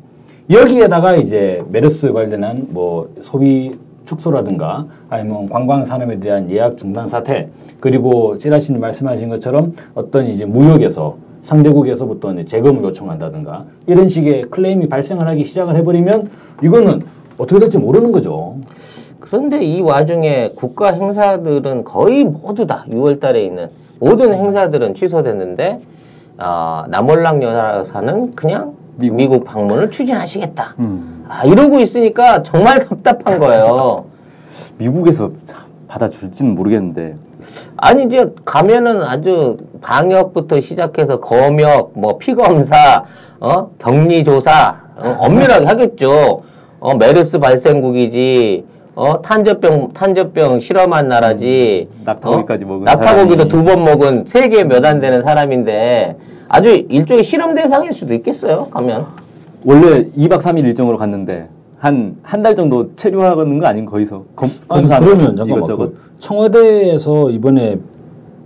여기에다가 0.50 1.16
이제 1.16 1.64
메르스 1.70 2.12
관련한 2.12 2.66
뭐 2.70 3.08
소비 3.22 3.78
축소라든가 4.04 4.86
아니면 5.08 5.46
관광 5.48 5.84
산업에 5.84 6.18
대한 6.18 6.50
예약 6.50 6.76
중단 6.76 7.08
사태 7.08 7.48
그리고 7.78 8.36
찌라시님 8.36 8.80
말씀하신 8.80 9.28
것처럼 9.30 9.72
어떤 9.94 10.26
이제 10.26 10.44
무역에서 10.44 11.16
상대국에서부터 11.42 12.44
재검을 12.44 12.82
요청한다든가 12.84 13.64
이런 13.86 14.08
식의 14.08 14.42
클레임이 14.50 14.88
발생을 14.88 15.26
하기 15.28 15.44
시작을 15.44 15.76
해버리면 15.76 16.28
이거는 16.62 17.02
어떻게 17.38 17.58
될지 17.58 17.78
모르는 17.78 18.12
거죠. 18.12 18.56
그런데 19.30 19.62
이 19.62 19.80
와중에 19.80 20.52
국가 20.56 20.92
행사들은 20.92 21.84
거의 21.84 22.24
모두 22.24 22.66
다 22.66 22.84
6월 22.90 23.20
달에 23.20 23.44
있는 23.44 23.70
모든 24.00 24.34
행사들은 24.34 24.96
취소됐는데 24.96 25.78
어, 26.38 26.82
남월랑 26.88 27.40
여사는 27.40 28.34
그냥 28.34 28.74
미국. 28.96 29.16
미국 29.16 29.44
방문을 29.44 29.90
추진하시겠다. 29.90 30.74
음. 30.80 31.24
아, 31.28 31.44
이러고 31.44 31.78
있으니까 31.78 32.42
정말 32.42 32.80
답답한 32.88 33.38
거예요. 33.38 34.04
미국에서 34.78 35.30
받아줄지는 35.86 36.56
모르겠는데 36.56 37.14
아니 37.76 38.04
이제 38.04 38.32
가면은 38.44 39.02
아주 39.04 39.56
방역부터 39.80 40.60
시작해서 40.60 41.20
검역, 41.20 41.92
뭐 41.94 42.18
피검사, 42.18 43.04
어 43.38 43.70
격리 43.78 44.24
조사 44.24 44.76
어, 44.96 45.16
엄밀하게 45.20 45.66
하겠죠. 45.66 46.42
어 46.80 46.94
메르스 46.96 47.38
발생국이지. 47.38 48.64
어 49.00 49.22
탄저병 49.22 49.94
탄저병 49.94 50.60
실험한 50.60 51.08
나라지. 51.08 51.88
낙타고기까지 52.04 52.66
먹은 52.66 52.84
낙타고기도. 52.84 53.48
두 53.48 53.64
번 53.64 53.82
먹은 53.82 54.24
세계 54.28 54.62
몇 54.62 54.84
안 54.84 55.00
되는 55.00 55.22
사람인데 55.22 56.16
아주 56.48 56.68
일종의 56.86 57.24
실험 57.24 57.54
대상일 57.54 57.94
수도 57.94 58.12
있겠어요. 58.12 58.66
가면. 58.70 59.06
원래 59.64 60.04
2박 60.10 60.40
3일 60.42 60.64
일정으로 60.66 60.98
갔는데 60.98 61.48
한 61.78 62.18
한 62.22 62.42
달 62.42 62.54
정도 62.54 62.94
체류하는 62.96 63.58
거 63.58 63.66
아닌 63.66 63.86
거기서 63.86 64.24
검, 64.36 64.50
아니, 64.68 64.82
검사 64.82 65.00
그러면 65.00 65.34
잠깐만. 65.34 65.64
그 65.74 65.96
청와대에서 66.18 67.30
이번에 67.30 67.78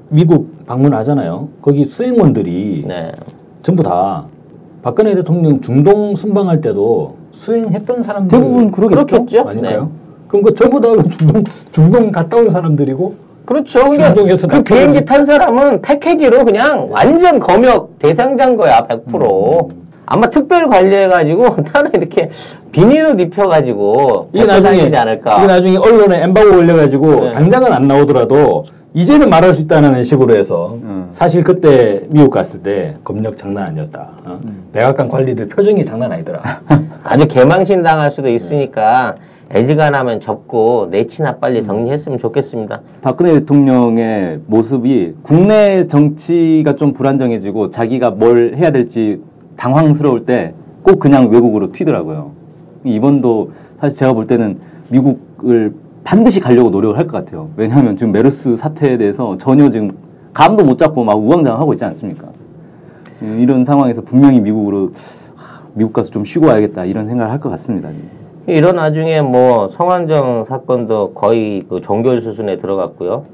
미국 0.09 0.65
방문하잖아요. 0.67 1.49
거기 1.63 1.85
수행원들이 1.85 2.85
네. 2.87 3.11
전부 3.63 3.83
다 3.83 4.23
박근혜 4.83 5.17
대통령 5.17 5.61
중동 5.61 6.15
순방할 6.15 6.61
때도 6.61 7.17
수행했던 7.33 8.05
사람들 8.05 8.39
대부분 8.39 8.71
그러겠죠? 8.71 9.05
그렇겠죠? 9.07 9.49
아닐까요? 9.49 9.81
네. 9.83 10.04
그럼 10.29 10.43
그 10.43 10.55
전부 10.55 10.81
다 10.81 10.89
중동 11.11 11.45
중동 11.71 12.11
갔다 12.11 12.37
온 12.37 12.51
사람들이고 12.51 13.25
그렇죠. 13.45 13.81
그러니까 13.81 14.15
중동에서 14.15 14.49
그 14.49 14.63
비행기 14.63 15.05
탄 15.05 15.25
사람은 15.25 15.83
패키지로 15.83 16.45
그냥 16.45 16.89
완전 16.91 17.39
검역 17.39 17.99
대상자인 17.99 18.57
거야, 18.57 18.87
100%. 18.87 19.71
음. 19.71 19.85
아마 20.07 20.29
특별 20.29 20.69
관리해가지고 20.69 21.65
따로 21.65 21.89
이렇게 21.95 22.31
비닐로 22.73 23.19
입혀가지고 23.19 24.31
이게 24.33 24.45
나중에. 24.45 24.83
이게 25.39 25.47
나중에 25.47 25.77
언론에 25.77 26.23
엠바고 26.25 26.57
올려가지고 26.59 27.21
네. 27.21 27.33
당장은 27.33 27.73
안 27.73 27.89
나오더라도 27.89 28.65
이제는 28.93 29.29
말할 29.29 29.55
수 29.55 29.63
있다는 29.63 30.05
식으로 30.05 30.37
해서 30.37 30.79
음. 30.83 31.07
사실 31.11 31.43
그때 31.43 32.03
미국 32.11 32.31
갔을 32.31 32.63
때 32.63 32.97
검역 33.03 33.37
장난 33.37 33.67
아니었다. 33.69 34.11
어? 34.25 34.41
백악관 34.73 35.09
관리들 35.09 35.49
표정이 35.49 35.85
장난 35.85 36.13
아니더라. 36.13 36.41
아주 37.03 37.27
개망신 37.27 37.83
당할 37.83 38.11
수도 38.11 38.29
있으니까 38.29 39.17
애지간하면 39.53 40.21
접고 40.21 40.89
내치나 40.91 41.37
빨리 41.37 41.63
정리했으면 41.63 42.19
좋겠습니다. 42.19 42.81
박근혜 43.03 43.33
대통령의 43.35 44.41
모습이 44.47 45.15
국내 45.23 45.87
정치가 45.87 46.77
좀 46.77 46.93
불안정해지고 46.93 47.71
자기가 47.71 48.11
뭘 48.11 48.55
해야 48.57 48.71
될지 48.71 49.21
당황스러울 49.57 50.25
때 50.27 50.55
꼭 50.83 50.99
그냥 50.99 51.31
외국으로 51.31 51.73
튀더라고요. 51.73 52.33
이번도 52.85 53.53
사실 53.81 53.97
제가 53.99 54.13
볼 54.13 54.27
때는 54.27 54.59
미국을 54.91 55.73
반드시 56.05 56.41
가려고 56.41 56.69
노력을 56.69 56.99
할 56.99 57.07
것 57.07 57.13
같아요. 57.25 57.49
왜냐하면 57.57 57.97
지금 57.97 58.13
메르스 58.13 58.55
사태에 58.59 58.99
대해서 58.99 59.39
전혀 59.39 59.71
지금 59.71 59.91
감도 60.35 60.63
못 60.63 60.77
잡고 60.77 61.03
막 61.05 61.15
우왕좌왕하고 61.15 61.73
있지 61.73 61.85
않습니까? 61.87 62.29
음, 63.23 63.39
이런 63.41 63.65
상황에서 63.65 64.03
분명히 64.03 64.41
미국으로 64.41 64.93
하, 65.37 65.63
미국 65.73 65.95
가서 65.95 66.11
좀 66.11 66.23
쉬고 66.27 66.49
와야겠다 66.49 66.85
이런 66.85 67.07
생각을 67.09 67.33
할 67.33 67.41
것 67.41 67.49
같습니다. 67.49 67.89
이런 68.47 68.77
나중에 68.77 69.23
뭐 69.23 69.69
성완종 69.69 70.45
사건도 70.45 71.13
거의 71.15 71.65
그 71.69 71.81
종결 71.81 72.21
수순에 72.21 72.57
들어갔고요. 72.57 73.25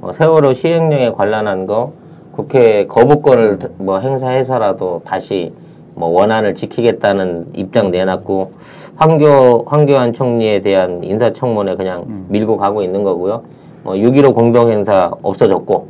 어, 0.00 0.12
세월호 0.12 0.54
시행령에 0.54 1.10
관련한 1.12 1.66
거 1.66 1.92
국회 2.32 2.86
거부권을 2.86 3.58
뭐 3.78 3.98
행사해서라도 3.98 5.02
다시 5.04 5.52
뭐 5.94 6.08
원안을 6.08 6.54
지키겠다는 6.54 7.48
입장 7.54 7.90
내놨고 7.90 8.52
황교 8.96 9.66
황교안 9.68 10.14
총리에 10.14 10.62
대한 10.62 11.04
인사청문회 11.04 11.76
그냥 11.76 12.02
밀고 12.28 12.56
가고 12.56 12.82
있는 12.82 13.04
거고요. 13.04 13.42
뭐 13.84 13.94
6.15 13.94 14.34
공동행사 14.34 15.12
없어졌고 15.22 15.88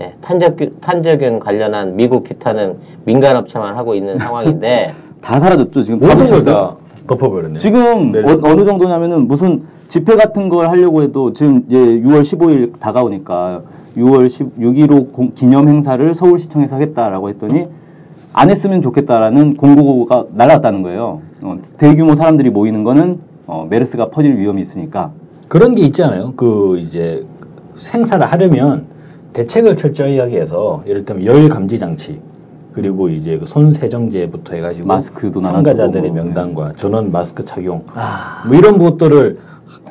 예, 0.00 0.14
탄저균, 0.22 0.78
탄저균 0.80 1.38
관련한 1.38 1.96
미국 1.96 2.24
기타는 2.24 2.78
민간업체만 3.04 3.76
하고 3.76 3.94
있는 3.94 4.18
상황인데 4.20 4.92
다 5.20 5.38
사라졌죠 5.38 5.82
지금 5.82 6.00
다 6.00 6.14
모든. 6.14 6.24
걸다 6.24 6.76
덮어버렸네. 7.10 7.58
지금 7.58 8.12
네. 8.12 8.20
어, 8.20 8.38
어느 8.44 8.64
정도냐면은 8.64 9.26
무슨 9.26 9.62
집회 9.88 10.14
같은 10.16 10.48
걸 10.48 10.68
하려고 10.68 11.02
해도 11.02 11.32
지금 11.32 11.64
이제 11.66 11.76
6월 11.76 12.20
15일 12.22 12.78
다가오니까 12.78 13.62
6월 13.96 14.28
10, 14.28 14.56
6.15 14.58 15.34
기념 15.34 15.68
행사를 15.68 16.14
서울시청에서 16.14 16.76
하겠다라고 16.76 17.28
했더니 17.30 17.66
안 18.32 18.48
했으면 18.48 18.80
좋겠다라는 18.82 19.56
공고가 19.56 20.26
날라왔다는 20.32 20.82
거예요. 20.82 21.22
어, 21.42 21.58
대규모 21.76 22.14
사람들이 22.14 22.50
모이는 22.50 22.84
거는 22.84 23.18
어, 23.46 23.66
메르스가 23.68 24.10
퍼질 24.10 24.38
위험이 24.38 24.62
있으니까 24.62 25.10
그런 25.48 25.74
게 25.74 25.82
있지 25.82 26.04
않아요? 26.04 26.32
그 26.36 26.78
이제 26.78 27.26
생사를 27.74 28.24
하려면 28.24 28.86
대책을 29.32 29.74
철저히 29.74 30.18
하기 30.20 30.34
위해서 30.34 30.82
예를 30.86 31.04
들면 31.04 31.24
열 31.24 31.48
감지 31.48 31.78
장치 31.78 32.20
그리고 32.72 33.08
이제 33.08 33.38
그 33.38 33.46
손 33.46 33.72
세정제부터 33.72 34.54
해가지고 34.54 34.86
마스크도 34.86 35.42
참가자들의 35.42 36.10
뭐, 36.10 36.22
명단과 36.24 36.72
전원 36.76 37.10
마스크 37.10 37.44
착용 37.44 37.84
아. 37.94 38.44
뭐 38.46 38.56
이런 38.56 38.78
것들을 38.78 39.38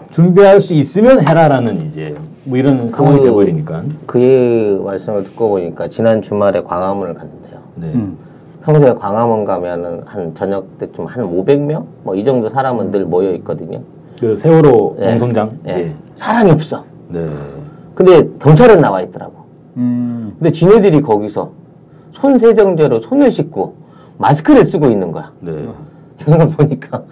준비할 0.09 0.59
수 0.61 0.73
있으면 0.73 1.19
해라라는 1.25 1.85
이제 1.85 2.15
뭐 2.45 2.57
이런 2.57 2.89
상황이 2.89 3.19
그- 3.19 3.25
돼버리니까 3.25 3.83
그 4.05 4.81
말씀을 4.85 5.23
듣고 5.25 5.49
보니까 5.49 5.87
지난 5.89 6.21
주말에 6.21 6.61
광화문을 6.63 7.13
갔는데요. 7.13 7.59
네. 7.75 7.91
음. 7.93 8.17
평소에 8.63 8.93
광화문 8.93 9.45
가면은 9.45 10.01
한 10.05 10.33
저녁 10.35 10.77
때쯤 10.79 11.05
한 11.05 11.23
500명? 11.25 11.85
뭐 12.03 12.15
이 12.15 12.23
정도 12.25 12.49
사람은 12.49 12.91
늘 12.91 13.05
모여 13.05 13.31
있거든요. 13.35 13.81
그 14.19 14.35
세월호 14.35 14.97
예. 15.01 15.05
공성장 15.11 15.51
예. 15.67 15.71
예. 15.71 15.93
사람이 16.15 16.51
없어. 16.51 16.83
네. 17.09 17.25
근데 17.95 18.27
경찰은 18.39 18.81
나와 18.81 19.01
있더라고. 19.01 19.33
음. 19.77 20.33
근데 20.39 20.51
지네들이 20.51 21.01
거기서 21.01 21.51
손 22.19 22.37
세정제로 22.37 22.99
손을 22.99 23.31
씻고 23.31 23.75
마스크를 24.17 24.65
쓰고 24.65 24.89
있는 24.89 25.11
거야. 25.11 25.31
네. 25.39 25.55
이걸 26.21 26.49
보니까 26.49 27.03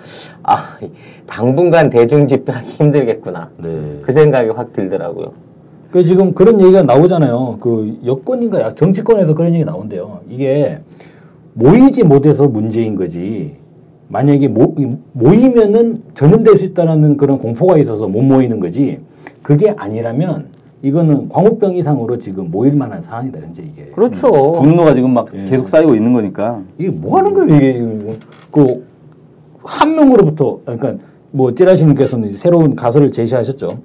아 0.43 0.77
당분간 1.25 1.89
대중 1.89 2.27
집회하기 2.27 2.69
힘들겠구나. 2.71 3.49
네. 3.57 3.99
그 4.01 4.11
생각이 4.11 4.49
확 4.49 4.73
들더라고요. 4.73 5.31
그 5.91 6.03
지금 6.03 6.33
그런 6.33 6.59
얘기가 6.59 6.81
나오잖아요. 6.83 7.57
그 7.61 7.97
여권인가 8.05 8.59
야- 8.61 8.75
정치권에서 8.75 9.33
그런 9.33 9.53
얘기 9.53 9.63
나온대요. 9.63 10.19
이게 10.29 10.79
모이지 11.53 12.03
못해서 12.03 12.47
문제인 12.47 12.95
거지. 12.95 13.55
만약에 14.09 14.49
모, 14.49 14.75
모이면은 15.13 16.03
전염될 16.13 16.57
수 16.57 16.65
있다는 16.65 17.15
그런 17.17 17.39
공포가 17.39 17.77
있어서 17.77 18.07
못 18.07 18.21
모이는 18.21 18.59
거지. 18.59 18.99
그게 19.41 19.73
아니라면 19.77 20.47
이거는 20.83 21.29
광우병 21.29 21.75
이상으로 21.75 22.17
지금 22.19 22.51
모일 22.51 22.73
만한 22.73 23.01
상황이다 23.01 23.39
현재 23.39 23.63
이게. 23.63 23.85
그렇죠. 23.95 24.29
분노가 24.53 24.93
지금 24.93 25.11
막 25.13 25.27
예. 25.35 25.45
계속 25.45 25.67
쌓이고 25.69 25.95
있는 25.95 26.13
거니까 26.13 26.61
이게 26.77 26.89
뭐 26.89 27.17
하는 27.17 27.33
거예요 27.33 27.55
이게 27.55 28.17
그 28.51 28.87
한 29.63 29.95
명으로부터 29.95 30.59
그러니까 30.63 30.93
뭐 31.31 31.53
찌라시님께서는 31.53 32.29
새로운 32.37 32.75
가설을 32.75 33.11
제시하셨죠. 33.11 33.79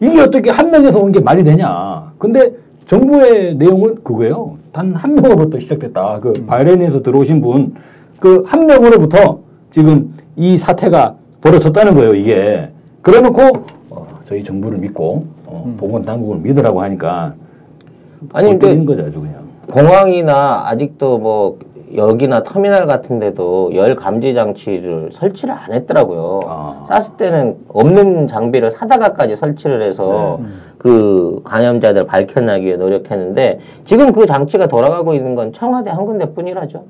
이게 0.00 0.20
어떻게 0.20 0.48
한 0.50 0.70
명에서 0.70 1.00
온 1.00 1.12
게 1.12 1.20
말이 1.20 1.42
되냐? 1.44 2.12
근데 2.18 2.54
정부의 2.86 3.56
내용은 3.56 3.96
그거예요. 4.02 4.56
단 4.72 4.94
한 4.94 5.14
명으로부터 5.14 5.58
시작됐다. 5.58 6.20
그 6.20 6.32
바이렌에서 6.46 7.02
들어오신 7.02 7.42
분 7.42 7.74
그 8.18 8.44
한 8.46 8.66
명으로부터 8.66 9.40
지금 9.70 10.14
이 10.36 10.56
사태가 10.56 11.16
벌어졌다는 11.42 11.94
거예요. 11.94 12.14
이게 12.14 12.70
그래놓고 13.02 13.42
어, 13.90 14.06
저희 14.24 14.42
정부를 14.42 14.78
믿고 14.78 15.26
어, 15.46 15.74
보건 15.78 16.02
당국을 16.02 16.38
믿으라고 16.38 16.80
하니까 16.82 17.34
아니 18.32 18.50
골 18.50 18.58
근데 18.58 18.84
거죠 18.84 19.02
아주 19.06 19.20
그냥. 19.20 19.46
공항이나 19.70 20.68
아직도 20.68 21.18
뭐 21.18 21.58
여기나 21.94 22.42
터미널 22.42 22.86
같은 22.86 23.18
데도 23.20 23.74
열 23.74 23.94
감지 23.94 24.34
장치를 24.34 25.10
설치를 25.12 25.54
안 25.54 25.72
했더라고요. 25.72 26.40
아. 26.46 26.84
사스 26.88 27.12
때는 27.12 27.56
없는 27.68 28.26
장비를 28.28 28.70
사다가까지 28.72 29.36
설치를 29.36 29.82
해서 29.82 30.40
그 30.78 31.40
감염자들 31.44 32.06
밝혀내기 32.06 32.66
위해 32.66 32.76
노력했는데 32.76 33.60
지금 33.84 34.12
그 34.12 34.26
장치가 34.26 34.66
돌아가고 34.66 35.14
있는 35.14 35.34
건 35.34 35.52
청와대 35.52 35.90
한 35.90 36.04
군데뿐이라죠. 36.06 36.84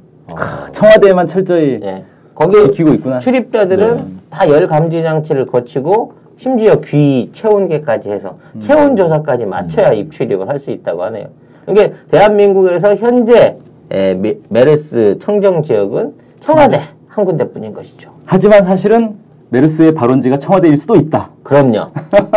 청와대에만 0.72 1.26
철저히 1.26 1.80
예. 1.82 2.04
거기 2.34 2.56
지키고 2.70 2.90
있구나. 2.94 3.18
출입자들은 3.20 3.96
네. 3.96 4.04
다열 4.30 4.66
감지 4.66 5.02
장치를 5.02 5.46
거치고 5.46 6.12
심지어 6.38 6.80
귀 6.84 7.30
체온계까지 7.32 8.10
해서 8.10 8.36
체온 8.60 8.96
조사까지 8.96 9.46
맞춰야 9.46 9.92
입출입을 9.92 10.48
할 10.48 10.58
수 10.58 10.70
있다고 10.70 11.02
하네요. 11.04 11.26
그러니까 11.64 11.96
대한민국에서 12.10 12.94
현재 12.96 13.56
에, 13.90 14.14
미- 14.14 14.36
메르스 14.48 15.18
청정 15.20 15.62
지역은 15.62 16.14
청와대 16.40 16.80
한 17.08 17.24
군데뿐인 17.24 17.72
것이죠. 17.72 18.10
하지만 18.24 18.62
사실은 18.62 19.14
메르스의 19.50 19.94
발원지가 19.94 20.38
청와대일 20.38 20.76
수도 20.76 20.96
있다. 20.96 21.30
그럼요. 21.42 21.86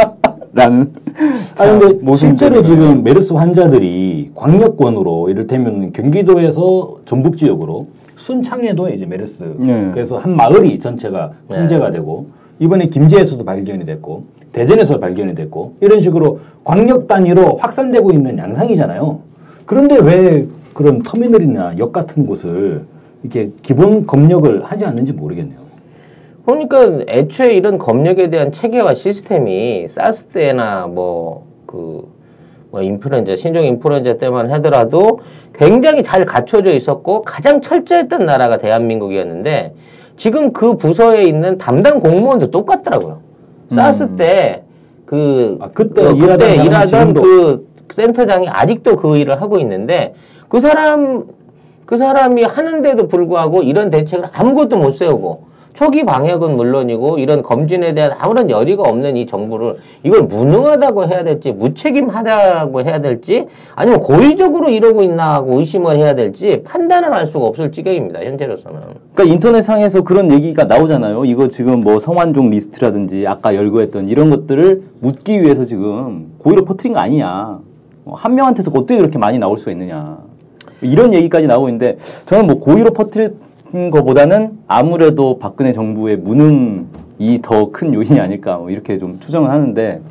라는 0.53 0.91
아니 1.57 1.79
근데 1.79 2.15
실제로. 2.15 2.61
지금 2.63 3.03
메르스 3.03 3.33
환자들이 3.33 4.31
광역권으로 4.35 5.29
이를테면 5.29 5.91
경기도에서 5.93 6.97
전북 7.05 7.37
지역으로 7.37 7.87
순창에도 8.15 8.89
이제 8.89 9.05
메르스 9.05 9.43
네. 9.59 9.91
그래서 9.93 10.17
한 10.17 10.35
마을이 10.35 10.79
전체가 10.79 11.31
네. 11.49 11.55
통제가 11.57 11.91
되고 11.91 12.27
이번에 12.59 12.87
김제에서도 12.87 13.43
발견이 13.43 13.85
됐고 13.85 14.23
대전에서 14.51 14.99
발견이 14.99 15.35
됐고 15.35 15.75
이런 15.81 15.99
식으로 15.99 16.39
광역 16.63 17.07
단위로 17.07 17.57
확산되고 17.57 18.11
있는 18.11 18.37
양상이잖아요. 18.37 19.19
그런데 19.65 19.97
왜 20.01 20.45
그런 20.73 21.01
터미널이나 21.03 21.77
역 21.77 21.91
같은 21.91 22.25
곳을 22.25 22.85
이렇게 23.23 23.51
기본 23.61 24.05
검역을 24.05 24.63
하지 24.63 24.85
않는지 24.85 25.13
모르겠네요. 25.13 25.59
그러니까 26.45 27.03
애초에 27.07 27.53
이런 27.53 27.77
검역에 27.77 28.29
대한 28.29 28.51
체계와 28.51 28.95
시스템이 28.95 29.87
사스 29.87 30.25
때나 30.25 30.87
뭐그 30.87 32.07
뭐 32.71 32.81
인플루엔자 32.81 33.35
신종 33.35 33.63
인플루엔자 33.63 34.17
때만 34.17 34.51
하더라도 34.53 35.19
굉장히 35.53 36.01
잘 36.01 36.25
갖춰져 36.25 36.71
있었고 36.73 37.21
가장 37.21 37.61
철저했던 37.61 38.25
나라가 38.25 38.57
대한민국이었는데 38.57 39.73
지금 40.19 40.51
그 40.51 40.75
부서에 40.75 41.23
있는 41.23 41.57
담당 41.57 41.99
공무원도 42.01 42.51
똑같더라고요. 42.51 43.21
사스 43.71 44.15
때그 44.17 45.57
아, 45.61 45.69
그때 45.73 46.05
어, 46.05 46.11
일하던 46.11 46.37
그때 46.37 46.55
일하던 46.63 47.13
그 47.13 47.67
센터장이 47.89 48.49
아직도 48.49 48.97
그 48.97 49.15
일을 49.15 49.41
하고 49.41 49.57
있는데 49.59 50.13
그 50.49 50.59
사람 50.59 51.23
그 51.85 51.97
사람이 51.97 52.43
하는데도 52.43 53.07
불구하고 53.07 53.63
이런 53.63 53.89
대책을 53.89 54.29
아무것도 54.33 54.77
못 54.77 54.97
세우고 54.97 55.45
초기 55.79 56.03
방역은 56.03 56.57
물론이고 56.57 57.19
이런 57.19 57.41
검진에 57.41 57.93
대한 57.93 58.11
아무런 58.19 58.49
열의가 58.49 58.83
없는 58.83 59.15
이 59.15 59.25
정부를 59.25 59.77
이걸 60.03 60.23
무능하다고 60.23 61.05
해야 61.07 61.23
될지 61.23 61.53
무책임하다고 61.53 62.83
해야 62.83 62.99
될지 62.99 63.47
아니면 63.75 64.01
고의적으로 64.01 64.67
이러고 64.67 65.03
있나 65.03 65.35
하고 65.35 65.57
의심을 65.59 65.95
해야 65.95 66.15
될지 66.15 66.63
판단을 66.65 67.13
할 67.13 67.27
수가 67.27 67.45
없을 67.45 67.71
지경입니다 67.71 68.19
현재로서는 68.19 68.77
그러니까 69.13 69.33
인터넷상에서 69.33 70.03
그런 70.03 70.33
얘기가 70.33 70.65
나오잖아요. 70.65 71.23
이거 71.23 71.47
지금 71.47 71.79
뭐 71.79 71.97
성완종 71.97 72.49
리스트라든지 72.49 73.25
아까 73.25 73.55
열거했던 73.55 74.09
이런 74.09 74.29
것들을 74.31 74.83
묻기 74.99 75.41
위해서 75.41 75.63
지금 75.63 76.33
고의로 76.39 76.65
퍼뜨린 76.65 76.91
거 76.91 76.99
아니냐. 76.99 77.59
어, 78.03 78.13
한 78.15 78.35
명한테서 78.35 78.69
어떻게 78.71 78.97
그렇게 78.97 79.17
많이 79.17 79.39
나올 79.39 79.57
수가 79.57 79.71
있느냐. 79.71 80.17
이런 80.81 81.13
얘기까지 81.13 81.47
나오고 81.47 81.69
있는데 81.69 81.97
저는 82.25 82.47
뭐 82.47 82.59
고의로 82.59 82.91
퍼뜨린 82.91 83.35
것보다는 83.91 84.51
아무래도 84.67 85.37
박근혜 85.39 85.73
정부의 85.73 86.17
무능이 86.17 87.41
더 87.41 87.71
큰 87.71 87.93
요인이 87.93 88.19
아닐까 88.19 88.57
뭐 88.57 88.69
이렇게 88.69 88.97
좀 88.97 89.19
추정을 89.19 89.49
하는데 89.51 90.01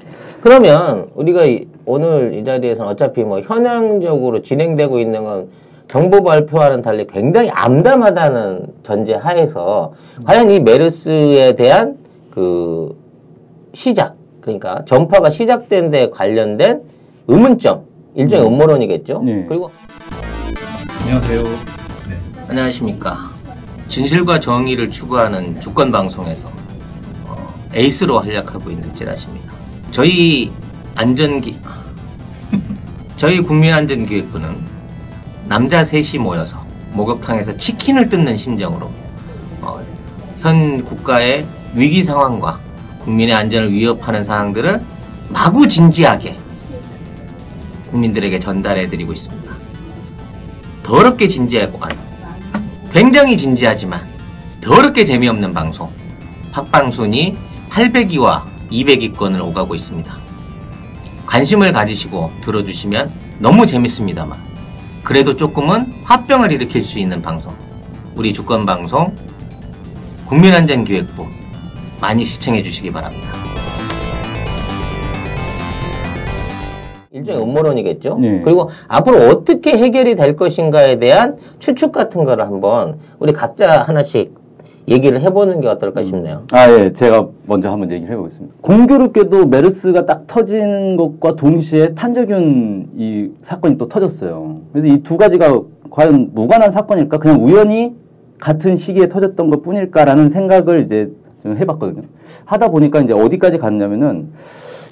그러면 0.40 1.08
우리가 1.14 1.44
이- 1.44 1.66
오늘 1.84 2.34
이 2.34 2.44
자리에서는 2.44 2.90
어차피 2.92 3.24
뭐 3.24 3.40
현황적으로 3.40 4.42
진행되고 4.42 4.98
있는 5.00 5.24
건 5.24 5.48
정보 5.88 6.22
발표와는 6.22 6.82
달리 6.82 7.06
굉장히 7.06 7.50
암담하다는 7.50 8.66
전제 8.82 9.14
하에서 9.14 9.92
과연 10.24 10.50
이 10.50 10.60
메르스에 10.60 11.56
대한 11.56 11.96
그 12.30 12.94
시작 13.74 14.14
그러니까 14.42 14.84
전파가 14.86 15.30
시작된 15.30 15.90
데 15.90 16.10
관련된 16.10 16.82
의문점 17.26 17.82
일종의 18.14 18.46
음모론이겠죠. 18.46 19.22
네. 19.24 19.46
그리고 19.48 19.70
안녕하세요. 21.04 21.40
안녕하십니까. 22.48 23.37
진실과 23.88 24.38
정의를 24.40 24.90
추구하는 24.90 25.60
주권 25.60 25.90
방송에서 25.90 26.48
어, 27.24 27.54
에이스로 27.74 28.20
활약하고 28.20 28.70
있는 28.70 28.94
찌라시입니다. 28.94 29.52
저희 29.90 30.52
안전기 30.94 31.58
저희 33.16 33.40
국민안전기획부는 33.40 34.56
남자 35.46 35.82
셋이 35.84 36.22
모여서 36.22 36.64
목욕탕에서 36.92 37.56
치킨을 37.56 38.08
뜯는 38.08 38.36
심정으로 38.36 38.90
어, 39.62 39.82
현 40.40 40.84
국가의 40.84 41.46
위기 41.74 42.04
상황과 42.04 42.60
국민의 43.04 43.34
안전을 43.34 43.72
위협하는 43.72 44.22
사항들을 44.22 44.82
마구 45.30 45.66
진지하게 45.66 46.36
국민들에게 47.90 48.38
전달해드리고 48.38 49.12
있습니다. 49.12 49.48
더럽게 50.82 51.28
진지하고 51.28 51.78
아니, 51.82 51.94
굉장히 52.92 53.36
진지하지만 53.36 54.00
더럽게 54.60 55.04
재미없는 55.04 55.52
방송 55.52 55.92
팟빵순이 56.52 57.36
800위와 57.70 58.42
200위권을 58.70 59.40
오가고 59.40 59.74
있습니다. 59.74 60.16
관심을 61.26 61.72
가지시고 61.72 62.32
들어주시면 62.42 63.12
너무 63.38 63.66
재밌습니다만 63.66 64.38
그래도 65.02 65.36
조금은 65.36 65.92
화병을 66.04 66.50
일으킬 66.52 66.82
수 66.82 66.98
있는 66.98 67.20
방송 67.20 67.54
우리 68.14 68.32
주권방송 68.32 69.14
국민안전기획부 70.26 71.26
많이 72.00 72.24
시청해 72.24 72.62
주시기 72.62 72.90
바랍니다. 72.90 73.47
일종의 77.28 77.42
음모론이겠죠. 77.42 78.18
네. 78.20 78.40
그리고 78.44 78.70
앞으로 78.88 79.28
어떻게 79.28 79.76
해결이 79.76 80.14
될 80.14 80.36
것인가에 80.36 80.98
대한 80.98 81.36
추측 81.58 81.92
같은 81.92 82.24
거를 82.24 82.46
한번 82.46 82.96
우리 83.18 83.32
각자 83.32 83.82
하나씩 83.82 84.34
얘기를 84.88 85.20
해보는 85.20 85.60
게 85.60 85.68
어떨까 85.68 86.02
싶네요. 86.02 86.44
아, 86.52 86.70
예. 86.70 86.92
제가 86.92 87.28
먼저 87.46 87.70
한번 87.70 87.92
얘기를 87.92 88.10
해보겠습니다. 88.14 88.54
공교롭게도 88.62 89.46
메르스가 89.46 90.06
딱 90.06 90.26
터지는 90.26 90.96
것과 90.96 91.36
동시에 91.36 91.94
탄저균 91.94 92.88
이 92.96 93.28
사건이 93.42 93.76
또 93.76 93.86
터졌어요. 93.88 94.60
그래서 94.72 94.88
이 94.88 95.02
두 95.02 95.18
가지가 95.18 95.60
과연 95.90 96.30
무관한 96.32 96.70
사건일까? 96.70 97.18
그냥 97.18 97.44
우연히 97.44 97.94
같은 98.38 98.76
시기에 98.76 99.08
터졌던 99.08 99.50
것 99.50 99.62
뿐일까라는 99.62 100.30
생각을 100.30 100.80
이제 100.84 101.10
좀 101.42 101.56
해봤거든요. 101.56 102.02
하다 102.46 102.68
보니까 102.70 103.00
이제 103.00 103.12
어디까지 103.12 103.58
갔냐면은 103.58 104.28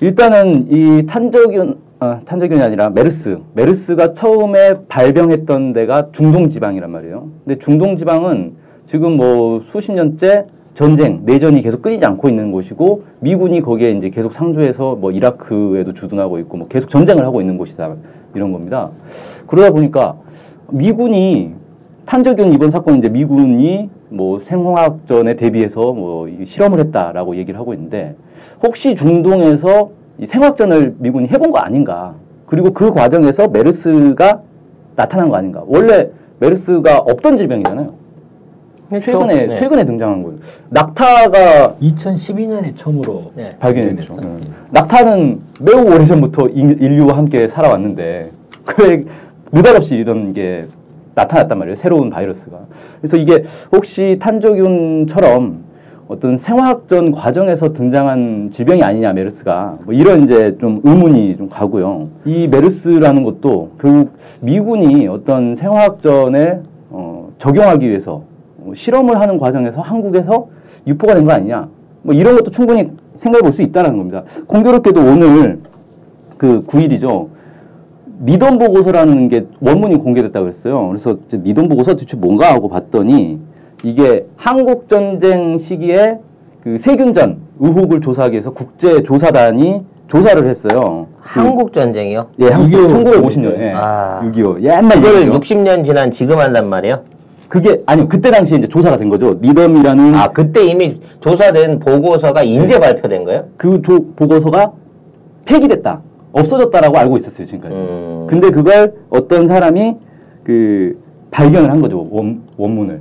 일단은 0.02 0.66
이 0.70 1.06
탄저균, 1.06 1.76
아, 1.98 2.20
탄저균이 2.26 2.60
아니라 2.60 2.90
메르스. 2.90 3.38
메르스가 3.54 4.12
처음에 4.12 4.74
발병했던 4.86 5.72
데가 5.72 6.08
중동 6.12 6.48
지방이란 6.48 6.90
말이에요. 6.90 7.28
근데 7.44 7.58
중동 7.58 7.96
지방은 7.96 8.52
지금 8.84 9.16
뭐 9.16 9.60
수십 9.60 9.92
년째 9.92 10.44
전쟁, 10.74 11.22
내전이 11.24 11.62
계속 11.62 11.80
끊이지 11.80 12.04
않고 12.04 12.28
있는 12.28 12.52
곳이고 12.52 13.04
미군이 13.20 13.62
거기에 13.62 13.92
이제 13.92 14.10
계속 14.10 14.34
상주해서 14.34 14.96
뭐 14.96 15.10
이라크에도 15.10 15.94
주둔하고 15.94 16.38
있고 16.40 16.58
뭐 16.58 16.68
계속 16.68 16.90
전쟁을 16.90 17.24
하고 17.24 17.40
있는 17.40 17.56
곳이다 17.56 17.94
이런 18.34 18.50
겁니다. 18.50 18.90
그러다 19.46 19.70
보니까 19.70 20.16
미군이 20.70 21.52
탄저균 22.04 22.52
이번 22.52 22.70
사건 22.70 22.98
이제 22.98 23.08
미군이 23.08 23.88
뭐 24.10 24.38
생화학전에 24.38 25.34
대비해서 25.34 25.94
뭐이 25.94 26.44
실험을 26.44 26.78
했다라고 26.80 27.36
얘기를 27.36 27.58
하고 27.58 27.72
있는데 27.72 28.14
혹시 28.62 28.94
중동에서 28.94 29.90
이 30.18 30.26
생화학전을 30.26 30.96
미군이 30.98 31.28
해본 31.28 31.50
거 31.50 31.58
아닌가? 31.58 32.14
그리고 32.46 32.72
그 32.72 32.90
과정에서 32.90 33.48
메르스가 33.48 34.40
나타난 34.94 35.28
거 35.28 35.36
아닌가? 35.36 35.62
원래 35.66 36.08
메르스가 36.38 36.98
없던 36.98 37.36
질병이잖아요. 37.36 37.92
최근에 38.88 39.46
네. 39.46 39.58
최근에 39.58 39.84
등장한 39.84 40.22
거예요. 40.22 40.38
낙타가 40.70 41.74
2012년에 41.82 42.76
처음으로 42.76 43.32
네. 43.34 43.56
발견했죠. 43.58 44.12
발견했죠. 44.14 44.46
음. 44.48 44.54
낙타는 44.70 45.40
매우 45.60 45.84
오래전부터 45.84 46.48
인- 46.50 46.78
인류와 46.80 47.16
함께 47.16 47.48
살아왔는데 47.48 48.30
왜 48.78 49.04
느닷없이 49.52 49.96
이런 49.96 50.32
게 50.32 50.66
나타났단 51.16 51.58
말이에요. 51.58 51.74
새로운 51.74 52.10
바이러스가. 52.10 52.58
그래서 53.00 53.16
이게 53.16 53.42
혹시 53.72 54.18
탄저균처럼 54.20 55.64
어떤 56.08 56.36
생화학전 56.36 57.10
과정에서 57.10 57.72
등장한 57.72 58.50
질병이 58.52 58.82
아니냐 58.82 59.12
메르스가 59.12 59.78
뭐 59.84 59.92
이런 59.92 60.22
이제 60.22 60.56
좀 60.60 60.80
의문이 60.84 61.36
좀 61.36 61.48
가고요. 61.48 62.08
이 62.24 62.46
메르스라는 62.46 63.24
것도 63.24 63.70
결국 63.80 64.12
미군이 64.40 65.08
어떤 65.08 65.54
생화학전에 65.56 66.60
어, 66.90 67.30
적용하기 67.38 67.88
위해서 67.88 68.22
어, 68.64 68.72
실험을 68.74 69.18
하는 69.20 69.38
과정에서 69.38 69.80
한국에서 69.80 70.46
유포가 70.86 71.14
된 71.14 71.24
거 71.24 71.32
아니냐. 71.32 71.68
뭐 72.02 72.14
이런 72.14 72.36
것도 72.36 72.52
충분히 72.52 72.90
생각해 73.16 73.42
볼 73.42 73.52
수 73.52 73.62
있다는 73.62 73.96
겁니다. 73.96 74.22
공교롭게도 74.46 75.00
오늘 75.00 75.58
그 76.36 76.64
9일이죠. 76.66 77.28
니던 78.22 78.58
보고서라는 78.58 79.28
게 79.28 79.46
원문이 79.60 79.96
공개됐다고 79.96 80.46
했어요. 80.46 80.86
그래서 80.88 81.16
니던 81.32 81.68
보고서 81.68 81.92
도대체 81.94 82.16
뭔가 82.16 82.52
하고 82.52 82.68
봤더니 82.68 83.40
이게 83.82 84.26
한국 84.36 84.88
전쟁 84.88 85.58
시기에 85.58 86.18
그 86.62 86.78
세균전 86.78 87.38
의혹을 87.60 88.00
조사하기 88.00 88.32
위해서 88.32 88.52
국제 88.52 89.02
조사단이 89.02 89.84
조사를 90.08 90.46
했어요. 90.46 91.06
한국 91.20 91.72
전쟁이요? 91.72 92.26
예, 92.40 92.48
한국 92.48 92.70
6.25 92.70 93.04
1950년. 93.04 93.60
예. 93.60 93.72
아. 93.74 94.20
6.25. 94.24 94.62
옛날 94.62 95.04
얘기죠. 95.04 95.32
60년 95.40 95.84
지난 95.84 96.10
지금 96.10 96.38
한단 96.38 96.68
말이에요? 96.68 97.02
그게 97.48 97.82
아니요. 97.86 98.08
그때 98.08 98.30
당시에 98.30 98.58
이제 98.58 98.68
조사가 98.68 98.96
된 98.96 99.08
거죠. 99.08 99.34
니덤이라는 99.40 100.14
아, 100.14 100.28
그때 100.28 100.64
이미 100.64 101.00
조사된 101.20 101.78
보고서가 101.78 102.42
인제 102.42 102.80
발표된 102.80 103.24
거예요? 103.24 103.44
그 103.56 103.80
조, 103.82 104.04
보고서가 104.14 104.72
폐기됐다. 105.44 106.00
없어졌다라고 106.32 106.98
알고 106.98 107.16
있었어요, 107.16 107.46
지금까지. 107.46 107.74
음. 107.74 108.26
근데 108.28 108.50
그걸 108.50 108.94
어떤 109.10 109.46
사람이 109.46 109.96
그 110.42 111.00
발견을 111.30 111.70
한 111.70 111.80
거죠. 111.80 112.06
원, 112.10 112.42
원문을. 112.56 113.00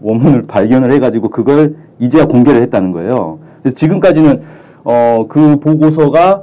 원문을 0.00 0.46
발견을 0.46 0.92
해가지고 0.92 1.28
그걸 1.30 1.76
이제야 1.98 2.26
공개를 2.26 2.62
했다는 2.62 2.92
거예요. 2.92 3.38
그래서 3.62 3.76
지금까지는 3.76 4.42
어, 4.84 5.26
그 5.28 5.58
보고서가 5.58 6.42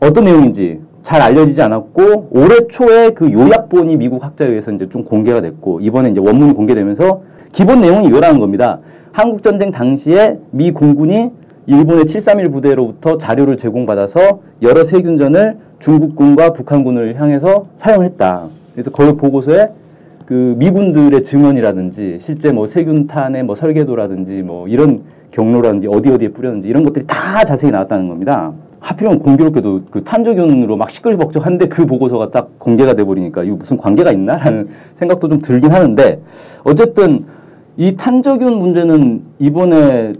어떤 0.00 0.24
내용인지 0.24 0.80
잘 1.02 1.20
알려지지 1.20 1.62
않았고 1.62 2.28
올해 2.30 2.66
초에 2.68 3.10
그 3.10 3.32
요약본이 3.32 3.96
미국 3.96 4.24
학자에 4.24 4.48
의해서 4.48 4.70
이제 4.72 4.88
좀 4.88 5.04
공개가 5.04 5.40
됐고 5.40 5.80
이번에 5.80 6.10
이제 6.10 6.20
원문이 6.20 6.54
공개되면서 6.54 7.22
기본 7.52 7.80
내용이 7.80 8.06
이거라는 8.08 8.40
겁니다. 8.40 8.78
한국 9.12 9.42
전쟁 9.42 9.70
당시에 9.70 10.38
미 10.50 10.70
공군이 10.70 11.30
일본의 11.66 12.06
731 12.06 12.50
부대로부터 12.50 13.18
자료를 13.18 13.56
제공받아서 13.56 14.40
여러 14.62 14.84
세균전을 14.84 15.58
중국군과 15.78 16.52
북한군을 16.52 17.20
향해서 17.20 17.66
사용을 17.76 18.06
했다. 18.06 18.46
그래서 18.72 18.90
거기 18.90 19.16
보고서에 19.16 19.68
그 20.26 20.54
미군들의 20.58 21.22
증언이라든지 21.22 22.18
실제 22.20 22.52
뭐 22.52 22.66
세균탄의 22.66 23.42
뭐 23.44 23.54
설계도라든지 23.54 24.42
뭐 24.42 24.68
이런 24.68 25.02
경로라든지 25.30 25.88
어디 25.88 26.10
어디에 26.10 26.28
뿌렸는지 26.28 26.68
이런 26.68 26.82
것들이 26.82 27.06
다 27.06 27.44
자세히 27.44 27.70
나왔다는 27.70 28.08
겁니다. 28.08 28.52
하필이면 28.80 29.20
공교롭게도 29.20 29.82
그 29.90 30.02
탄저균으로 30.02 30.76
막 30.76 30.90
시끌벅적한데 30.90 31.68
그 31.68 31.86
보고서가 31.86 32.30
딱 32.30 32.58
공개가 32.58 32.94
돼 32.94 33.04
버리니까 33.04 33.44
이거 33.44 33.56
무슨 33.56 33.76
관계가 33.76 34.10
있나라는 34.12 34.68
생각도 34.96 35.28
좀 35.28 35.40
들긴 35.40 35.70
하는데 35.70 36.20
어쨌든 36.64 37.24
이 37.76 37.96
탄저균 37.96 38.58
문제는 38.58 39.22
이번에 39.38 40.14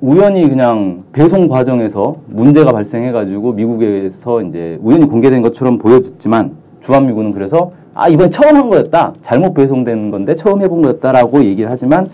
우연히 0.00 0.48
그냥 0.48 1.04
배송 1.12 1.46
과정에서 1.46 2.16
문제가 2.26 2.72
발생해가지고 2.72 3.52
미국에서 3.52 4.42
이제 4.42 4.78
우연히 4.82 5.06
공개된 5.06 5.40
것처럼 5.42 5.78
보여졌지만 5.78 6.52
주한미군은 6.80 7.32
그래서 7.32 7.72
아 7.94 8.08
이번에 8.08 8.30
처음 8.30 8.56
한 8.56 8.68
거였다 8.70 9.14
잘못 9.22 9.54
배송된 9.54 10.10
건데 10.10 10.34
처음 10.34 10.62
해본 10.62 10.82
거였다라고 10.82 11.44
얘기를 11.44 11.70
하지만 11.70 12.06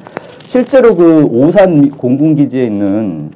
실제로 0.45 0.95
그 0.95 1.25
오산 1.25 1.91
공군기지에 1.91 2.65
있는 2.67 3.31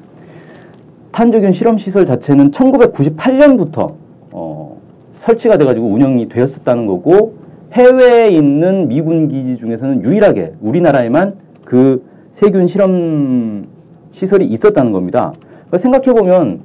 탄저균 1.13 1.53
실험 1.53 1.77
시설 1.77 2.05
자체는 2.05 2.51
1998년부터 2.51 3.95
어, 4.31 4.81
설치가 5.15 5.57
돼가지고 5.59 5.87
운영이 5.89 6.29
되었었다는 6.29 6.87
거고 6.87 7.35
해외에 7.73 8.31
있는 8.31 8.89
미군 8.89 9.29
기지 9.29 9.59
중에서는 9.59 10.05
유일하게 10.05 10.55
우리나라에만 10.61 11.35
그 11.65 12.05
세균 12.31 12.67
실험 12.67 13.67
시설이 14.13 14.47
있었다는 14.47 14.93
겁니다. 14.93 15.33
그러니까 15.51 15.79
생각해 15.79 16.13
보면 16.13 16.61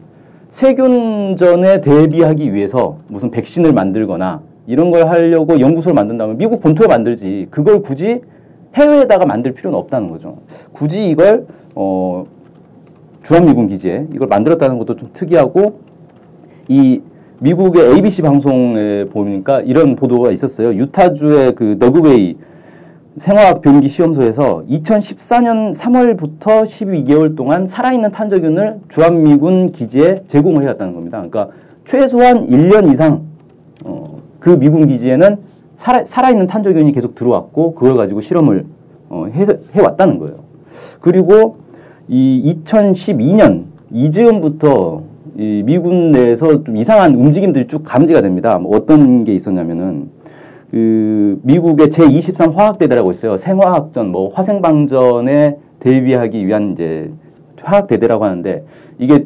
세균전에 0.49 1.81
대비하기 1.81 2.53
위해서 2.53 2.97
무슨 3.07 3.29
백신을 3.29 3.73
만들거나 3.73 4.41
이런 4.67 4.91
걸 4.91 5.07
하려고 5.07 5.59
연구소를 5.59 5.93
만든다면 5.93 6.37
미국 6.37 6.61
본토에 6.61 6.87
만들지 6.87 7.47
그걸 7.51 7.81
굳이 7.81 8.21
해외에다가 8.75 9.25
만들 9.25 9.53
필요는 9.53 9.77
없다는 9.77 10.09
거죠. 10.09 10.37
굳이 10.71 11.07
이걸 11.07 11.45
어, 11.75 12.25
주한미군 13.23 13.67
기지에 13.67 14.07
이걸 14.13 14.27
만들었다는 14.27 14.77
것도 14.79 14.95
좀 14.95 15.09
특이하고 15.13 15.79
이 16.67 17.01
미국의 17.39 17.93
ABC 17.93 18.21
방송에 18.21 19.05
보니까 19.05 19.61
이런 19.61 19.95
보도가 19.95 20.31
있었어요. 20.31 20.73
유타주의 20.73 21.53
그 21.55 21.75
너그웨이 21.79 22.37
생화학 23.17 23.61
변기 23.61 23.87
시험소에서 23.87 24.63
2014년 24.69 25.73
3월부터 25.73 26.63
12개월 26.63 27.35
동안 27.35 27.65
살아있는 27.65 28.11
탄저균을 28.11 28.79
주한미군 28.89 29.67
기지에 29.67 30.23
제공을 30.27 30.63
해왔다는 30.63 30.93
겁니다. 30.93 31.17
그러니까 31.17 31.49
최소한 31.85 32.47
1년 32.47 32.91
이상 32.91 33.13
어, 33.13 33.34
그 34.45 34.59
미군 34.59 34.85
기지에는 34.85 35.37
살아, 35.75 36.05
살아있는 36.05 36.45
탄저균이 36.45 36.91
계속 36.91 37.15
들어왔고 37.15 37.73
그걸 37.73 37.97
가지고 37.97 38.21
실험을 38.21 38.65
어, 39.09 39.25
해, 39.33 39.43
해왔다는 39.73 40.19
거예요. 40.19 40.35
그리고 41.01 41.57
이 42.07 42.55
2012년 42.63 43.63
이즈음부터 43.91 45.01
이 45.35 45.63
미군 45.65 46.11
내에서 46.11 46.63
좀 46.63 46.77
이상한 46.77 47.15
움직임들이 47.15 47.65
쭉 47.65 47.81
감지가 47.83 48.21
됩니다. 48.21 48.59
뭐 48.59 48.77
어떤 48.77 49.23
게 49.23 49.33
있었냐면은 49.33 50.09
그 50.69 51.39
미국의 51.41 51.87
제23 51.87 52.53
화학대대라고 52.53 53.09
있어요. 53.13 53.37
생화학전, 53.37 54.11
뭐 54.11 54.29
화생방전에 54.31 55.57
대비하기 55.79 56.45
위한 56.45 56.73
이제 56.73 57.11
화학대대라고 57.63 58.23
하는데 58.23 58.63
이게 58.99 59.25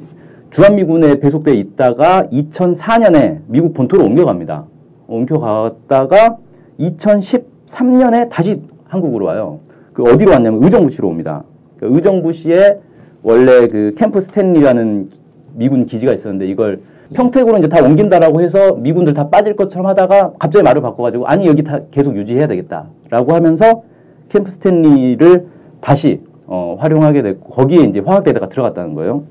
주한미군에 0.51 1.19
배속돼 1.19 1.55
있다가 1.55 2.23
2004년에 2.31 3.39
미국 3.47 3.73
본토로 3.73 4.05
옮겨갑니다. 4.05 4.78
옮겨갔다가 5.09 6.37
2013년에 6.79 8.29
다시 8.29 8.61
한국으로 8.85 9.25
와요. 9.25 9.59
그 9.93 10.03
어디로 10.03 10.31
왔냐면 10.31 10.63
의정부시로 10.63 11.07
옵니다. 11.07 11.43
그 11.77 11.87
의정부시에 11.93 12.79
원래 13.23 13.67
그 13.67 13.93
캠프 13.97 14.21
스탠리라는 14.21 15.07
미군 15.53 15.85
기지가 15.85 16.13
있었는데 16.13 16.47
이걸 16.47 16.81
평택으로 17.13 17.57
이제 17.57 17.67
다 17.67 17.83
옮긴다라고 17.83 18.41
해서 18.41 18.73
미군들 18.75 19.13
다 19.13 19.29
빠질 19.29 19.55
것처럼 19.55 19.87
하다가 19.87 20.33
갑자기 20.39 20.63
말을 20.63 20.81
바꿔가지고 20.81 21.25
아니 21.25 21.47
여기 21.47 21.63
다 21.63 21.79
계속 21.91 22.15
유지해야 22.15 22.47
되겠다라고 22.47 23.33
하면서 23.33 23.83
캠프 24.29 24.51
스탠리를 24.51 25.47
다시 25.81 26.21
어, 26.45 26.75
활용하게 26.79 27.21
됐고 27.21 27.49
거기에 27.49 27.83
이제 27.83 27.99
화학대대가 27.99 28.49
들어갔다는 28.49 28.93
거예요. 28.95 29.23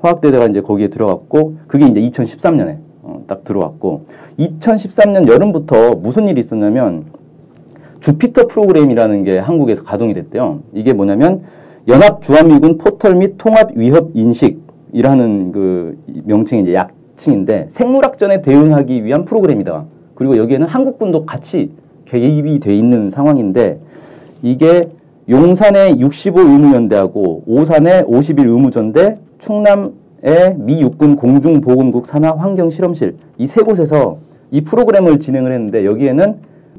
화학대대가 0.00 0.46
이제 0.46 0.60
거기에 0.60 0.88
들어갔고 0.88 1.56
그게 1.66 1.86
이제 1.86 2.00
2013년에 2.00 2.78
어, 3.20 3.24
딱 3.26 3.44
들어왔고 3.44 4.02
2013년 4.38 5.28
여름부터 5.28 5.94
무슨 5.94 6.28
일이 6.28 6.40
있었냐면 6.40 7.04
주피터 8.00 8.46
프로그램이라는 8.46 9.24
게 9.24 9.38
한국에서 9.38 9.84
가동이 9.84 10.14
됐대요. 10.14 10.60
이게 10.72 10.92
뭐냐면 10.92 11.42
연합 11.88 12.22
주한미군 12.22 12.78
포털 12.78 13.14
및 13.14 13.34
통합 13.36 13.72
위협 13.74 14.10
인식이라는 14.14 15.52
그 15.52 15.98
명칭이 16.24 16.62
이제 16.62 16.74
약칭인데 16.74 17.66
생물학전에 17.68 18.42
대응하기 18.42 19.04
위한 19.04 19.24
프로그램이다. 19.24 19.84
그리고 20.14 20.36
여기에는 20.36 20.66
한국군도 20.66 21.26
같이 21.26 21.70
개입이 22.06 22.58
돼 22.60 22.74
있는 22.74 23.10
상황인데 23.10 23.80
이게 24.42 24.88
용산의 25.28 26.00
65 26.00 26.40
의무연대하고 26.40 27.44
오산의 27.46 28.04
51 28.06 28.48
의무전대, 28.48 29.18
충남의 29.38 29.90
미 30.58 30.80
육군 30.82 31.16
공중보건국 31.16 32.06
산하 32.06 32.32
환경실험실 32.36 33.16
이 33.38 33.46
세 33.46 33.62
곳에서 33.62 34.18
이 34.50 34.60
프로그램을 34.62 35.18
진행을 35.18 35.52
했는데 35.52 35.84
여기에는 35.84 36.36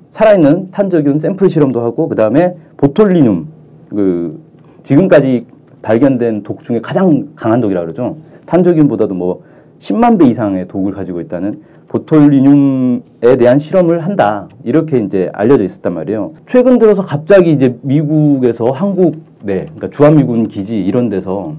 살아있는 0.07 0.71
탄저균 0.71 1.19
샘플 1.19 1.49
실험도 1.49 1.81
하고 1.81 2.07
그 2.09 2.15
다음에 2.15 2.55
보톨리눔 2.77 3.47
그 3.89 4.39
지금까지 4.83 5.45
발견된 5.81 6.43
독 6.43 6.63
중에 6.63 6.81
가장 6.81 7.29
강한 7.35 7.61
독이라 7.61 7.81
그러죠. 7.81 8.17
탄저균보다도 8.45 9.15
뭐 9.15 9.41
10만 9.79 10.19
배 10.19 10.25
이상의 10.27 10.67
독을 10.67 10.91
가지고 10.93 11.21
있다는 11.21 11.61
보톨리눔에 11.87 13.37
대한 13.37 13.57
실험을 13.57 13.99
한다. 14.01 14.47
이렇게 14.63 14.99
이제 14.99 15.29
알려져 15.33 15.63
있었단 15.63 15.93
말이에요. 15.93 16.33
최근 16.45 16.77
들어서 16.77 17.01
갑자기 17.01 17.51
이제 17.51 17.75
미국에서 17.81 18.71
한국 18.71 19.15
내, 19.43 19.61
그러니까 19.65 19.89
주한미군 19.89 20.47
기지 20.47 20.79
이런 20.79 21.09
데서 21.09 21.55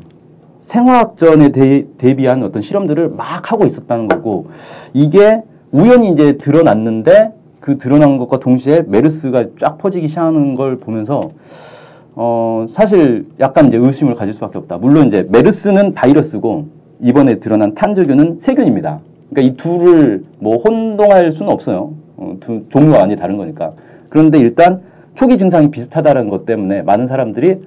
생화학전에 0.62 1.50
대, 1.50 1.84
대비한 1.98 2.42
어떤 2.42 2.62
실험들을 2.62 3.10
막 3.10 3.52
하고 3.52 3.66
있었다는 3.66 4.08
거고 4.08 4.46
이게 4.94 5.42
우연히 5.70 6.10
이제 6.10 6.38
드러났는데 6.38 7.32
그 7.60 7.78
드러난 7.78 8.16
것과 8.16 8.40
동시에 8.40 8.84
메르스가 8.86 9.44
쫙 9.58 9.78
퍼지기 9.78 10.08
시작하는 10.08 10.54
걸 10.54 10.78
보면서 10.78 11.20
어 12.14 12.66
사실 12.68 13.26
약간 13.40 13.68
이제 13.68 13.76
의심을 13.76 14.14
가질 14.14 14.34
수밖에 14.34 14.58
없다. 14.58 14.78
물론 14.78 15.06
이제 15.06 15.26
메르스는 15.30 15.94
바이러스고 15.94 16.66
이번에 17.00 17.36
드러난 17.36 17.74
탄저균은 17.74 18.38
세균입니다. 18.40 19.00
그러니까 19.30 19.52
이 19.52 19.56
둘을 19.56 20.24
뭐 20.38 20.58
혼동할 20.58 21.32
수는 21.32 21.50
없어요. 21.50 21.94
어, 22.16 22.36
두 22.40 22.64
종류가 22.68 22.98
완전히 22.98 23.16
다른 23.16 23.36
거니까. 23.36 23.72
그런데 24.08 24.38
일단 24.38 24.80
초기 25.14 25.38
증상이 25.38 25.70
비슷하다는 25.70 26.28
것 26.28 26.44
때문에 26.44 26.82
많은 26.82 27.06
사람들이 27.06 27.58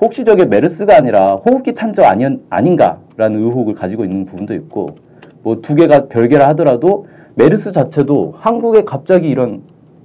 혹시 0.00 0.24
저게 0.24 0.44
메르스가 0.46 0.96
아니라 0.96 1.34
호흡기 1.34 1.74
탄저 1.74 2.02
아니, 2.02 2.24
아닌가라는 2.48 3.42
의혹을 3.42 3.74
가지고 3.74 4.04
있는 4.04 4.24
부분도 4.24 4.54
있고 4.54 4.96
뭐 5.42 5.56
두 5.60 5.74
개가 5.74 6.08
별개라 6.08 6.48
하더라도 6.48 7.06
메르스 7.34 7.72
자체도 7.72 8.34
한국에 8.36 8.84
갑자기 8.84 9.28
이런 9.28 9.62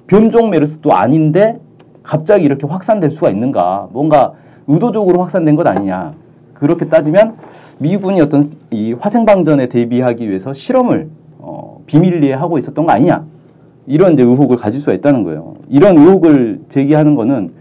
변종 0.07 0.49
메르스도 0.49 0.93
아닌데 0.93 1.59
갑자기 2.03 2.43
이렇게 2.45 2.67
확산될 2.67 3.09
수가 3.09 3.29
있는가 3.29 3.89
뭔가 3.91 4.33
의도적으로 4.67 5.21
확산된 5.21 5.55
것 5.55 5.65
아니냐 5.65 6.13
그렇게 6.53 6.85
따지면 6.87 7.35
미군이 7.79 8.21
어떤 8.21 8.43
이 8.71 8.93
화생방전에 8.93 9.67
대비하기 9.69 10.27
위해서 10.29 10.53
실험을 10.53 11.09
어, 11.39 11.81
비밀리에 11.85 12.33
하고 12.33 12.57
있었던 12.57 12.85
거 12.85 12.91
아니냐 12.91 13.25
이런 13.87 14.13
이제 14.13 14.23
의혹을 14.23 14.57
가질 14.57 14.79
수가 14.81 14.93
있다는 14.93 15.23
거예요. 15.23 15.53
이런 15.69 15.97
의혹을 15.97 16.61
제기하는 16.69 17.15
거는 17.15 17.51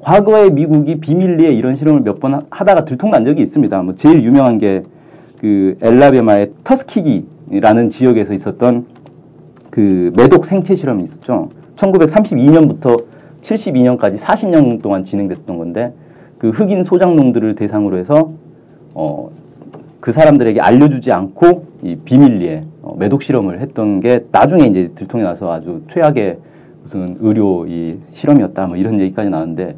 과거에 0.00 0.50
미국이 0.50 1.00
비밀리에 1.00 1.50
이런 1.50 1.76
실험을 1.76 2.02
몇 2.02 2.20
번 2.20 2.40
하다가 2.50 2.84
들통난 2.84 3.24
적이 3.24 3.42
있습니다. 3.42 3.82
뭐 3.82 3.94
제일 3.94 4.22
유명한 4.22 4.58
게 4.58 4.82
그 5.38 5.76
엘라베마의 5.80 6.50
터스키기라는 6.64 7.88
지역에서 7.88 8.34
있었던 8.34 8.86
그 9.70 10.12
매독 10.16 10.44
생체 10.44 10.74
실험이 10.74 11.04
있었죠. 11.04 11.48
1932년부터 11.76 13.04
72년까지 13.42 14.18
40년 14.18 14.82
동안 14.82 15.04
진행됐던 15.04 15.56
건데 15.56 15.92
그 16.38 16.50
흑인 16.50 16.82
소장농들을 16.82 17.54
대상으로 17.54 17.98
해서 17.98 18.32
어, 18.94 19.30
그 20.00 20.10
사람들에게 20.10 20.60
알려주지 20.60 21.12
않고 21.12 21.66
이 21.84 21.96
비밀리에 22.04 22.64
어, 22.82 22.96
매독 22.98 23.22
실험을 23.22 23.60
했던 23.60 24.00
게 24.00 24.24
나중에 24.32 24.66
이제 24.66 24.90
들통이 24.96 25.22
나서 25.22 25.52
아주 25.52 25.82
최악의 25.88 26.38
무슨 26.88 27.18
의료 27.20 27.66
이 27.66 27.98
실험이었다 28.12 28.66
뭐 28.66 28.76
이런 28.76 28.98
얘기까지 28.98 29.28
나왔는데 29.28 29.76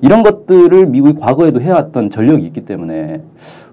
이런 0.00 0.22
것들을 0.22 0.86
미국이 0.86 1.18
과거에도 1.18 1.60
해왔던 1.60 2.10
전력이 2.10 2.46
있기 2.46 2.64
때문에 2.64 3.20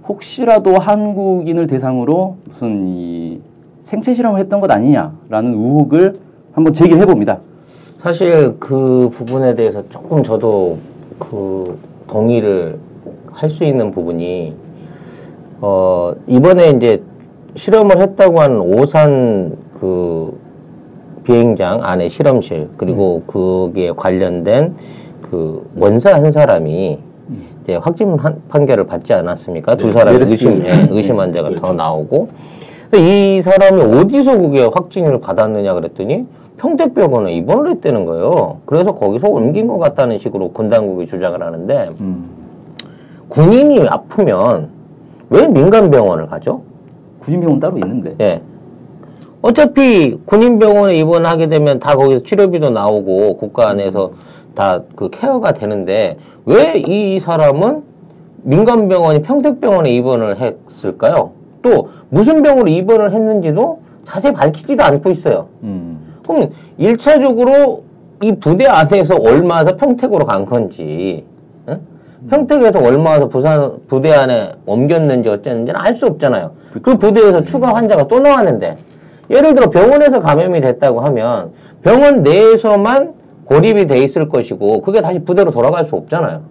혹시라도 0.08 0.80
한국인을 0.80 1.68
대상으로 1.68 2.38
무슨 2.46 2.88
이 2.88 3.42
생체 3.84 4.16
실험을 4.16 4.40
했던 4.40 4.60
것 4.60 4.72
아니냐라는 4.72 5.54
의혹을 5.54 6.16
한번 6.52 6.74
제기해 6.74 7.06
봅니다. 7.06 7.40
사실 8.02 8.56
그 8.60 9.10
부분에 9.14 9.54
대해서 9.54 9.88
조금 9.90 10.24
저도 10.24 10.80
그 11.20 11.78
동의를 12.08 12.80
할 13.32 13.50
수 13.52 13.64
있는 13.64 13.92
부분이 13.92 14.56
어 15.62 16.14
이번에 16.28 16.72
이제 16.72 17.04
실험을 17.56 18.02
했다고 18.02 18.42
하는 18.42 18.60
오산 18.60 19.56
그 19.80 20.38
비행장 21.40 21.84
안에 21.84 22.08
실험실 22.10 22.70
그리고 22.76 23.22
거기에 23.28 23.92
관련된 23.96 24.74
그 25.22 25.64
원사 25.78 26.12
한 26.16 26.32
사람이 26.32 26.98
이제 27.64 27.76
확진 27.76 28.18
한- 28.18 28.42
판결을 28.50 28.88
받지 28.88 29.14
않았습니까? 29.14 29.76
두 29.76 29.88
네, 29.88 29.92
사람이. 29.92 30.18
의심 30.22 30.66
예, 30.66 30.88
의심 30.90 31.20
환자가 31.20 31.50
더 31.50 31.56
그렇죠. 31.56 31.74
나오고 31.74 32.30
이 32.96 33.42
사람이 33.44 33.80
어디서 34.00 34.40
그게 34.40 34.62
확진을 34.74 35.22
받았느냐 35.22 35.76
그랬더니 35.76 36.26
평택병원에 36.58 37.32
입원을 37.36 37.70
했다는 37.74 38.06
거예요. 38.06 38.58
그래서 38.66 38.94
거기서 38.96 39.28
옮긴 39.28 39.68
것 39.68 39.78
같다는 39.78 40.18
식으로 40.18 40.50
군 40.52 40.68
당국이 40.68 41.06
주장을 41.06 41.40
하는데 41.44 41.92
음. 42.02 42.26
군인이 43.30 43.88
아프면 43.88 44.70
왜 45.30 45.46
민간 45.46 45.92
병원을 45.92 46.26
가죠? 46.26 46.62
군인 47.20 47.40
병원 47.42 47.60
따로 47.60 47.78
있는데. 47.78 48.16
예. 48.20 48.42
어차피 49.42 50.18
군인병원에 50.26 50.96
입원하게 50.98 51.48
되면 51.48 51.80
다 51.80 51.96
거기서 51.96 52.24
치료비도 52.24 52.72
나오고 52.72 53.38
국가 53.38 53.70
안에서 53.70 54.12
다 54.56 54.82
그 54.96 55.10
케어가 55.10 55.54
되는데 55.54 56.18
왜 56.46 56.84
이 56.86 57.20
사람은 57.20 57.84
민간 58.42 58.88
병원이 58.90 59.22
평택병원에 59.22 59.90
입원을 59.92 60.38
했을까요? 60.72 61.32
또 61.62 61.90
무슨 62.10 62.42
병으로 62.44 62.68
입원을 62.68 63.14
했는지도 63.14 63.80
자세히 64.06 64.34
밝히지도 64.34 64.84
않고 64.84 65.10
있어요. 65.12 65.48
음. 65.64 66.00
그럼 66.28 66.50
일차적으로이 66.78 68.36
부대 68.40 68.66
안에서 68.66 69.16
얼마서 69.16 69.76
평택으로 69.78 70.26
간 70.26 70.46
건지, 70.46 71.24
응? 71.68 71.80
평택에서 72.30 72.80
얼마서 72.80 73.28
부산 73.30 73.78
부대 73.88 74.12
안에 74.14 74.54
옮겼는지 74.66 75.30
어쨌는지는 75.30 75.80
알 75.80 75.96
수 75.96 76.08
없잖아요. 76.08 76.52
그 76.82 76.98
부대에서 76.98 77.44
추가 77.44 77.74
환자가 77.76 78.08
또 78.08 78.20
나왔는데, 78.20 78.78
예를 79.30 79.54
들어 79.54 79.70
병원에서 79.70 80.20
감염이 80.20 80.62
됐다고 80.62 81.02
하면 81.02 81.52
병원 81.84 82.24
내에서만 82.24 83.14
고립이 83.46 83.88
돼 83.88 84.00
있을 84.04 84.30
것이고, 84.30 84.82
그게 84.82 85.02
다시 85.02 85.20
부대로 85.20 85.52
돌아갈 85.52 85.86
수 85.86 85.96
없잖아요. 85.96 86.42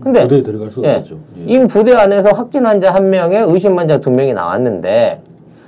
근데 0.00 0.22
부대에 0.22 0.42
들어갈 0.42 0.70
수가 0.70 0.88
예. 0.88 0.94
없죠. 0.96 1.16
예. 1.38 1.54
이 1.54 1.66
부대 1.66 1.94
안에서 1.94 2.30
확진 2.30 2.66
환자 2.66 2.92
한 2.92 3.10
명에 3.10 3.40
의심 3.40 3.78
환자 3.78 3.98
두 3.98 4.10
명이 4.10 4.34
나왔는데 4.34 5.20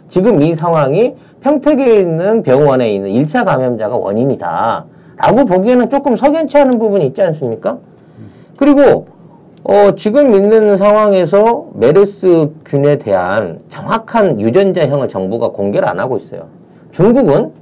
지금 0.09 0.43
이 0.43 0.55
상황이 0.55 1.15
평택에 1.41 2.01
있는 2.01 2.43
병원에 2.43 2.93
있는 2.93 3.11
1차 3.11 3.45
감염자가 3.45 3.97
원인이다. 3.97 4.85
라고 5.17 5.45
보기에는 5.45 5.91
조금 5.91 6.17
석연치 6.17 6.59
않은 6.59 6.79
부분이 6.79 7.07
있지 7.07 7.23
않습니까? 7.23 7.79
그리고 8.57 9.07
어, 9.65 9.95
지금 9.97 10.35
있는 10.35 10.77
상황에서 10.77 11.67
메르스균에 11.75 12.97
대한 12.99 13.61
정확한 13.71 14.41
유전자형을 14.41 15.09
정부가 15.09 15.49
공개를 15.51 15.89
안 15.89 15.99
하고 15.99 16.17
있어요. 16.17 16.47
중국은 16.93 17.53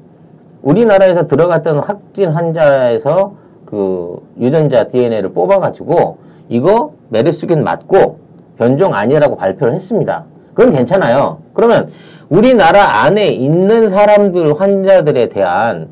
우리나라에서 0.62 1.26
들어갔던 1.26 1.78
확진 1.78 2.30
환자에서 2.30 3.34
그 3.64 4.20
유전자 4.38 4.84
DNA를 4.84 5.30
뽑아가지고 5.30 6.18
이거 6.48 6.92
메르스균 7.08 7.64
맞고 7.64 8.18
변종 8.58 8.94
아니라고 8.94 9.36
발표를 9.36 9.74
했습니다. 9.74 10.24
그건 10.54 10.72
괜찮아요. 10.72 11.38
그러면 11.54 11.90
우리나라 12.28 13.02
안에 13.04 13.28
있는 13.28 13.88
사람들 13.88 14.58
환자들에 14.60 15.28
대한 15.28 15.88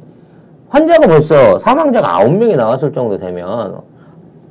환자가 0.68 1.06
벌써 1.06 1.58
사망자가 1.60 2.16
아홉 2.16 2.32
명이 2.32 2.56
나왔을 2.56 2.92
정도 2.92 3.18
되면 3.18 3.80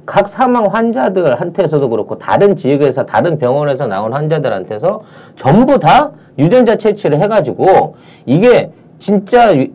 각 0.05 0.27
사망 0.27 0.65
환자들한테서도 0.65 1.89
그렇고 1.89 2.17
다른 2.17 2.55
지역에서 2.55 3.05
다른 3.05 3.37
병원에서 3.37 3.87
나온 3.87 4.13
환자들한테서 4.13 5.01
전부 5.35 5.79
다 5.79 6.11
유전자 6.37 6.75
채취를 6.75 7.19
해가지고 7.21 7.95
이게 8.25 8.69
진짜 8.99 9.55
유- 9.55 9.67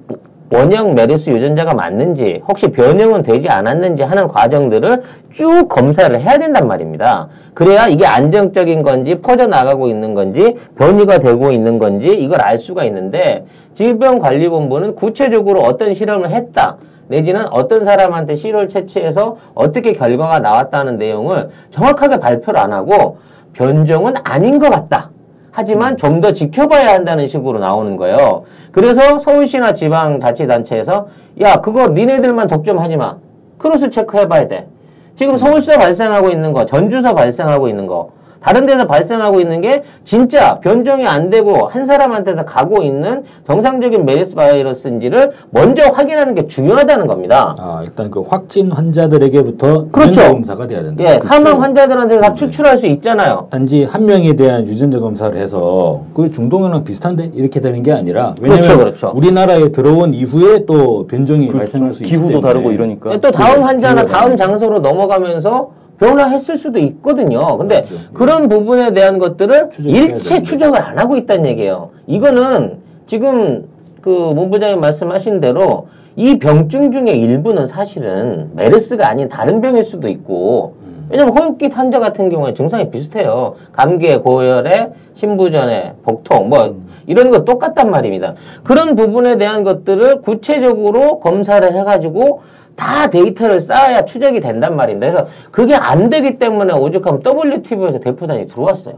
원형 0.51 0.95
메르스 0.95 1.29
유전자가 1.29 1.75
맞는지 1.75 2.41
혹시 2.49 2.69
변형은 2.69 3.23
되지 3.23 3.51
않았는지 3.51 4.03
하는 4.03 4.29
과정들을 4.29 5.03
쭉 5.31 5.69
검사를 5.69 6.19
해야 6.19 6.39
된단 6.39 6.67
말입니다. 6.67 7.29
그래야 7.53 7.87
이게 7.87 8.07
안정적인 8.07 8.83
건지 8.83 9.17
퍼져나가고 9.17 9.89
있는 9.89 10.15
건지 10.15 10.55
변이가 10.79 11.19
되고 11.19 11.51
있는 11.53 11.79
건지 11.79 12.09
이걸 12.17 12.41
알 12.41 12.59
수가 12.59 12.85
있는데 12.85 13.45
질병관리본부는 13.75 14.95
구체적으로 14.95 15.61
어떤 15.61 15.93
실험을 15.93 16.31
했다. 16.31 16.79
내지는 17.09 17.47
어떤 17.51 17.85
사람한테 17.85 18.37
실을 18.37 18.69
채취해서 18.69 19.37
어떻게 19.55 19.93
결과가 19.93 20.39
나왔다는 20.41 20.99
내용을 20.99 21.51
정확하게 21.71 22.21
발표를 22.21 22.61
안 22.61 22.73
하고 22.73 23.19
변종은 23.55 24.15
아닌 24.25 24.59
것 24.59 24.71
같다. 24.71 25.11
하지만 25.51 25.97
좀 25.97 26.21
더 26.21 26.33
지켜봐야 26.33 26.93
한다는 26.95 27.27
식으로 27.27 27.59
나오는 27.59 27.97
거예요. 27.97 28.45
그래서 28.71 29.19
서울시나 29.19 29.73
지방자치단체에서 29.75 31.09
야 31.41 31.61
그거 31.61 31.89
니네들만 31.89 32.47
독점하지 32.49 32.97
마. 32.97 33.17
cross 33.59 33.91
check해봐야 33.91 34.47
돼. 34.49 34.69
지금 35.17 35.37
서울시에 35.37 35.77
발생하고 35.77 36.31
있는 36.31 36.53
거, 36.53 36.65
전주서 36.65 37.15
발생하고 37.15 37.69
있는 37.69 37.89
거, 37.89 38.11
다른 38.49 38.65
데서 38.65 38.87
발생하고 38.87 39.41
있는 39.41 39.61
게 39.61 39.83
진짜 40.05 40.55
변종이 40.63 41.07
안 41.07 41.29
되고 41.29 41.67
한 41.67 41.85
사람한테서 41.85 42.47
가고 42.47 42.83
있는 42.83 43.25
정상적인 43.47 44.07
메르스 44.07 44.35
바이러스인지를 44.35 45.33
먼저 45.51 45.83
확인하는 45.91 46.35
게 46.35 46.47
중요하다는 46.47 47.09
겁니다. 47.09 47.55
아 47.59 47.83
일단 47.85 48.11
그 48.11 48.21
확진 48.21 48.73
환자들에게부터 48.73 49.89
그렇죠. 49.93 50.11
유전자 50.13 50.33
검사가 50.33 50.67
돼야 50.67 50.83
된다. 50.83 51.05
예, 51.05 51.19
그렇죠. 51.19 51.29
사망 51.29 51.63
환자들한테 51.63 52.21
다 52.21 52.35
추출할 52.35 52.79
수 52.79 52.87
있잖아요. 52.87 53.49
단지 53.51 53.85
한 53.85 54.07
명에 54.07 54.35
대한 54.35 54.67
유전자 54.67 54.99
검사를 54.99 55.37
해서 55.39 56.05
그 56.15 56.31
중동이랑 56.31 56.85
비슷한데 56.85 57.33
이렇게 57.35 57.61
되는 57.61 57.83
게 57.83 57.93
아니라 57.93 58.35
왜냐면 58.41 58.63
그렇죠, 58.63 58.79
그렇죠. 58.79 59.13
우리나라에 59.15 59.73
들어온 59.73 60.15
이후에 60.15 60.65
또 60.65 61.07
변종이 61.07 61.49
그렇죠. 61.49 61.59
발생할 61.59 61.93
수 61.93 62.03
있기 62.03 62.13
기후도 62.13 62.29
때문에 62.29 62.47
다르고 62.49 62.73
이러니까. 62.73 63.13
예, 63.13 63.21
또 63.21 63.31
다음 63.31 63.63
환자나 63.63 64.07
다음. 64.07 64.39
장소로 64.39 64.79
넘어가면서 64.79 65.78
변화했을 65.99 66.57
수도 66.57 66.79
있거든요. 66.79 67.59
근데 67.59 67.83
그렇죠. 67.83 67.97
그런 68.13 68.49
부분에 68.49 68.93
대한 68.93 69.19
것들을 69.19 69.71
일체. 69.81 70.43
추적을 70.43 70.81
안 70.81 70.99
하고 70.99 71.17
있다는 71.17 71.47
얘기예요. 71.47 71.91
이거는 72.07 72.79
지금 73.07 73.69
그 74.01 74.11
문부장님 74.11 74.81
말씀하신 74.81 75.41
대로 75.41 75.89
이 76.17 76.39
병증 76.39 76.93
중에 76.93 77.13
일부는 77.13 77.67
사실은 77.67 78.51
메르스가 78.55 79.09
아닌 79.09 79.29
다른 79.29 79.61
병일 79.61 79.85
수도 79.85 80.09
있고 80.09 80.75
왜냐면 81.11 81.37
호흡기 81.37 81.69
환자 81.69 81.99
같은 81.99 82.29
경우에 82.29 82.55
증상이 82.55 82.91
비슷해요. 82.91 83.55
감기에 83.73 84.19
고열에 84.19 84.91
신부전에 85.15 85.95
복통 86.03 86.49
뭐 86.49 86.77
이런 87.07 87.31
거 87.31 87.45
똑같단 87.45 87.91
말입니다. 87.91 88.35
그런 88.63 88.95
부분에 88.95 89.39
대한 89.39 89.65
것들을 89.65 90.21
구체적으로 90.21 91.21
검사를 91.21 91.75
해가지고 91.75 92.41
다 92.79 93.11
데이터를 93.11 93.59
쌓아야 93.59 94.05
추적이 94.05 94.41
된단 94.41 94.77
말인데 94.77 95.11
그래서 95.11 95.27
그게 95.51 95.75
안 95.75 96.09
되기 96.09 96.39
때문에 96.39 96.73
오죽하면 96.73 97.23
WTV에서 97.27 97.99
대표단이 97.99 98.47
들어왔어요. 98.47 98.95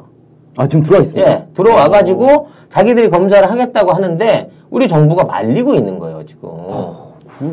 아 0.59 0.67
지금 0.67 0.83
들어와 0.83 1.01
있습니다. 1.03 1.31
예, 1.31 1.45
들어와 1.55 1.89
가지고 1.89 2.49
자기들이 2.69 3.09
검사를 3.09 3.51
하겠다고 3.51 3.93
하는데 3.93 4.51
우리 4.69 4.87
정부가 4.87 5.25
말리고 5.25 5.75
있는 5.75 5.99
거예요 5.99 6.27
지금. 6.27 6.51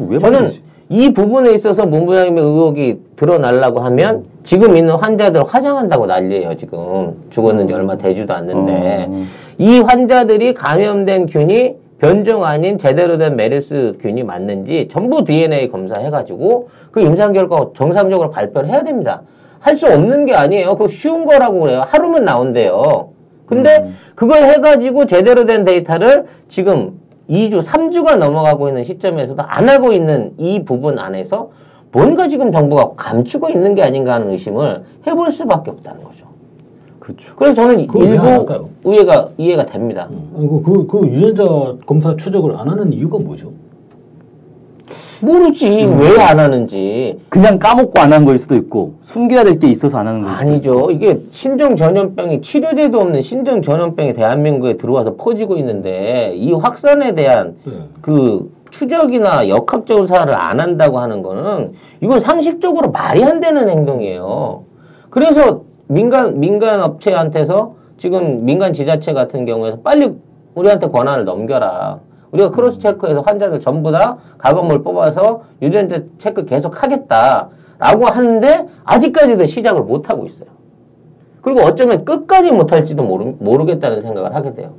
왜 0.09 0.19
저는 0.19 0.41
말이지? 0.41 0.63
이 0.89 1.13
부분에 1.13 1.53
있어서 1.53 1.86
문부장님의 1.86 2.43
의혹이 2.43 2.99
드러나려고 3.15 3.80
하면 3.80 4.25
지금 4.43 4.75
있는 4.75 4.95
환자들 4.95 5.43
화장한다고 5.45 6.07
난리예요 6.07 6.55
지금 6.57 7.15
죽었는지 7.30 7.73
얼마 7.73 7.95
되지도 7.97 8.34
않는데 8.34 9.05
어. 9.09 9.23
이 9.57 9.80
환자들이 9.80 10.53
감염된 10.53 11.28
균이 11.28 11.75
변종 11.99 12.43
아닌 12.45 12.77
제대로 12.77 13.17
된 13.17 13.35
메르스 13.35 13.97
균이 14.01 14.23
맞는지 14.23 14.87
전부 14.91 15.23
DNA 15.23 15.69
검사해가지고 15.69 16.69
그 16.91 17.01
임상 17.01 17.33
결과 17.33 17.69
정상적으로 17.75 18.29
발표를 18.29 18.69
해야 18.69 18.83
됩니다. 18.83 19.21
할 19.59 19.75
수 19.75 19.87
없는 19.87 20.25
게 20.25 20.33
아니에요. 20.33 20.73
그거 20.75 20.87
쉬운 20.87 21.25
거라고 21.25 21.61
그래요. 21.61 21.81
하루면 21.87 22.23
나온대요. 22.23 23.09
근데 23.47 23.91
그걸 24.15 24.43
해가지고 24.43 25.05
제대로 25.07 25.45
된 25.45 25.65
데이터를 25.65 26.25
지금 26.47 26.99
2주, 27.29 27.61
3주가 27.63 28.17
넘어가고 28.17 28.67
있는 28.69 28.83
시점에서도 28.83 29.41
안 29.43 29.67
하고 29.67 29.91
있는 29.91 30.33
이 30.37 30.63
부분 30.63 30.99
안에서 30.99 31.49
뭔가 31.91 32.27
지금 32.29 32.51
정부가 32.51 32.91
감추고 32.95 33.49
있는 33.49 33.73
게 33.75 33.83
아닌가 33.83 34.13
하는 34.13 34.31
의심을 34.31 34.83
해볼 35.07 35.31
수밖에 35.31 35.71
없다는 35.71 36.03
거죠. 36.03 36.27
그렇죠. 37.08 37.34
그래서 37.38 37.55
저는 37.55 37.88
왜안 37.95 38.08
일부 38.14 38.28
할까요? 38.28 38.70
이해가, 38.86 39.30
이해가 39.38 39.66
됩니다. 39.66 40.10
그, 40.36 40.62
그, 40.62 40.88
그 40.88 41.08
유전자 41.08 41.43
검사 41.86 42.14
추적을 42.18 42.53
안 42.58 42.68
하는 42.68 42.91
이유가 42.91 43.18
뭐죠? 43.18 43.53
모르지 45.22 45.68
왜안 45.86 46.38
하는지 46.39 47.18
그냥 47.30 47.58
까먹고 47.60 47.97
안 47.99 48.12
한 48.14 48.24
거일 48.26 48.38
수도 48.39 48.55
있고 48.55 48.95
숨겨야 49.01 49.43
될 49.45 49.58
게 49.58 49.68
있어서 49.70 49.97
안 49.97 50.08
하는 50.08 50.22
수도 50.24 50.36
아니죠 50.36 50.91
이게 50.91 51.20
신종 51.32 51.76
전염병이 51.76 52.41
치료제도 52.41 52.99
없는 52.99 53.22
신종 53.24 53.62
전염병이 53.64 54.14
대한민국에 54.14 54.78
들어와서 54.78 55.16
퍼지고 55.16 55.58
있는데 55.58 56.34
이 56.36 56.53
확산에 56.53 57.16
대한 57.16 57.55
네. 57.66 57.72
그 58.01 58.51
추적이나 58.70 59.47
역학 59.49 59.88
조사를 59.88 60.32
안 60.36 60.60
한다고 60.60 60.99
하는 60.99 61.24
거는 61.24 61.74
이건 62.01 62.20
상식적으로 62.20 62.91
말이 62.91 63.24
안 63.24 63.39
되는 63.39 63.68
행동이에요. 63.70 64.64
그래서 65.10 65.62
민간 65.88 66.39
민간 66.39 66.81
업체한테서 66.81 67.75
지금 67.97 68.45
민간 68.45 68.73
지자체 68.73 69.13
같은 69.13 69.45
경우에서 69.45 69.79
빨리 69.79 70.11
우리한테 70.55 70.88
권한을 70.89 71.25
넘겨라. 71.25 71.99
우리가 72.31 72.51
cross 72.51 72.80
check해서 72.80 73.21
환자들 73.21 73.61
전부 73.61 73.91
다 73.91 74.17
가검물 74.38 74.84
뽑아서 74.83 75.43
유전자 75.61 76.01
체크 76.19 76.45
계속 76.45 76.81
하겠다라고 76.83 78.05
하는데 78.05 78.67
아직까지도 78.83 79.45
시작을 79.45 79.81
못 79.83 80.09
하고 80.09 80.25
있어요. 80.25 80.49
그리고 81.41 81.61
어쩌면 81.61 82.03
끝까지 82.03 82.51
못 82.51 82.71
할지도 82.73 83.03
모르, 83.03 83.33
모르겠다는 83.39 84.01
생각을 84.01 84.35
하게 84.35 84.53
돼요. 84.53 84.71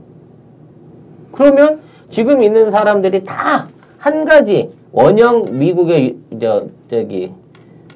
그러면 1.32 1.80
지금 2.10 2.42
있는 2.42 2.70
사람들이 2.70 3.24
다 3.24 3.66
한 3.98 4.24
가지 4.24 4.70
원형 4.92 5.58
미국의 5.58 6.16
유- 6.32 6.38
저 6.38 6.66
저기 6.88 7.32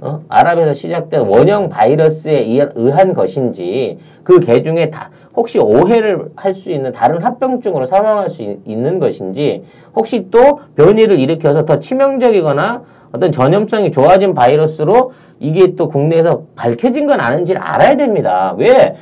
어? 0.05 0.21
아랍에서 0.29 0.73
시작된 0.73 1.21
원형 1.23 1.69
바이러스에 1.69 2.41
의한, 2.75 3.15
것인지 3.15 3.99
그 4.25 4.41
개 4.41 4.61
중에 4.63 4.91
다 4.91 5.11
혹시 5.37 5.59
오해를 5.61 6.27
할 6.35 6.55
수 6.55 6.71
있는 6.73 6.93
다른 6.93 7.23
합병증으로 7.23 7.87
사망할 7.87 8.29
수 8.29 8.43
있, 8.43 8.59
있는 8.65 8.99
것인지 8.99 9.63
혹시 9.95 10.27
또 10.31 10.61
변이를 10.77 11.19
일으켜서 11.21 11.65
더 11.65 11.79
치명적이거나 11.79 12.83
어떤 13.13 13.31
전염성이 13.31 13.93
좋아진 13.93 14.35
바이러스로 14.35 15.13
이게 15.39 15.75
또 15.77 15.89
국내에서 15.89 16.43
밝혀진 16.57 17.07
건 17.07 17.21
아닌지를 17.21 17.61
알아야 17.61 17.97
됩니다. 17.97 18.55
왜? 18.59 18.97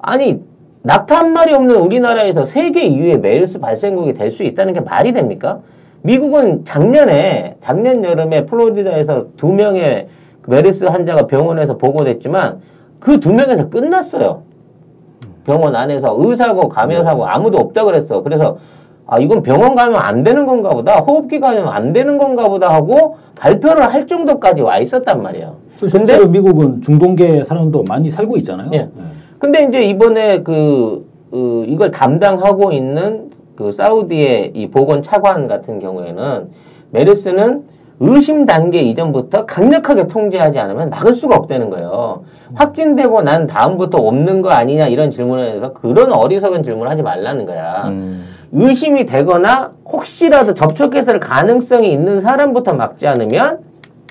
아니 0.00 0.40
낙타 0.82 1.16
한 1.18 1.32
마리 1.32 1.54
없는 1.54 1.76
우리나라에서 1.76 2.44
세계 2.44 2.88
2위의 2.88 3.20
메르스 3.20 3.60
발생국이 3.60 4.14
될 4.14 4.32
수 4.32 4.42
있다는 4.42 4.72
게 4.72 4.80
말이 4.80 5.12
됩니까? 5.12 5.60
미국은 6.02 6.64
작년에 6.64 7.56
작년 7.60 8.02
여름에 8.02 8.46
플로리다에서 8.46 9.26
두 9.36 9.52
명의 9.52 10.08
메르스 10.46 10.84
환자가 10.84 11.26
병원에서 11.26 11.76
보고됐지만 11.76 12.60
그 13.00 13.18
두 13.18 13.32
명에서 13.32 13.68
끝났어요. 13.68 14.42
병원 15.44 15.74
안에서 15.74 16.14
의사고 16.18 16.68
감염사고 16.68 17.26
아무도 17.26 17.58
없다 17.58 17.84
그랬어. 17.84 18.22
그래서 18.22 18.56
아 19.06 19.18
이건 19.18 19.42
병원 19.42 19.74
가면 19.74 19.96
안 19.96 20.22
되는 20.22 20.46
건가 20.46 20.70
보다. 20.70 21.00
호흡기 21.00 21.40
가면 21.40 21.66
안 21.68 21.92
되는 21.92 22.16
건가 22.16 22.48
보다 22.48 22.72
하고 22.72 23.16
발표를 23.34 23.92
할 23.92 24.06
정도까지 24.06 24.62
와 24.62 24.78
있었단 24.78 25.20
말이에요. 25.20 25.56
실제로 25.88 26.28
미국은 26.28 26.80
중동계 26.80 27.42
사람도 27.42 27.82
많이 27.88 28.08
살고 28.08 28.36
있잖아요. 28.38 28.70
예. 28.72 28.76
네. 28.78 28.88
근데 29.40 29.64
이제 29.64 29.84
이번에 29.84 30.42
그, 30.44 31.04
어, 31.32 31.64
이걸 31.66 31.90
담당하고 31.90 32.70
있는 32.70 33.30
그 33.56 33.72
사우디의 33.72 34.52
이 34.54 34.70
보건 34.70 35.02
차관 35.02 35.48
같은 35.48 35.80
경우에는 35.80 36.50
메르스는 36.92 37.64
의심 38.04 38.46
단계 38.46 38.80
이전부터 38.80 39.46
강력하게 39.46 40.08
통제하지 40.08 40.58
않으면 40.58 40.90
막을 40.90 41.14
수가 41.14 41.36
없다는 41.36 41.70
거예요. 41.70 42.24
확진되고 42.54 43.22
난 43.22 43.46
다음부터 43.46 43.98
없는 43.98 44.42
거 44.42 44.50
아니냐 44.50 44.88
이런 44.88 45.12
질문에 45.12 45.44
대해서 45.44 45.72
그런 45.72 46.12
어리석은 46.12 46.64
질문을 46.64 46.90
하지 46.90 47.02
말라는 47.02 47.46
거야. 47.46 47.84
음. 47.86 48.24
의심이 48.50 49.06
되거나 49.06 49.70
혹시라도 49.86 50.52
접촉했을 50.52 51.20
가능성이 51.20 51.92
있는 51.92 52.18
사람부터 52.18 52.74
막지 52.74 53.06
않으면 53.06 53.60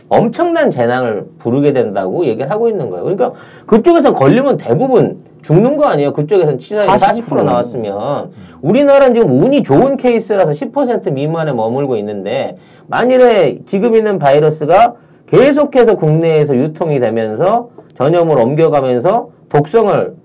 엄청난 0.08 0.72
재난을 0.72 1.26
부르게 1.38 1.74
된다고 1.74 2.26
얘기를 2.26 2.50
하고 2.50 2.70
있는 2.70 2.90
거예요. 2.90 3.04
그러니까 3.04 3.34
그쪽에서 3.66 4.14
걸리면 4.14 4.56
대부분 4.56 5.20
죽는 5.42 5.78
거 5.78 5.86
아니에요. 5.86 6.14
그쪽에서는 6.14 6.60
치사율이 6.60 6.92
40% 6.92 7.24
40% 7.26 7.44
나왔으면 7.44 8.32
우리나라는 8.62 9.14
지금 9.14 9.42
운이 9.42 9.64
좋은 9.64 9.98
케이스라서 9.98 10.52
10% 10.52 11.12
미만에 11.14 11.52
머물고 11.52 11.96
있는데 11.98 12.58
만일에 12.88 13.60
지금 13.66 13.96
있는 13.96 14.20
바이러스가 14.20 14.96
계속해서 15.28 15.96
국내에서 15.96 16.56
유통이 16.56 17.00
되면서 17.00 17.70
전염을 17.96 18.38
옮겨가면서 18.38 19.30
독성을 19.50 20.16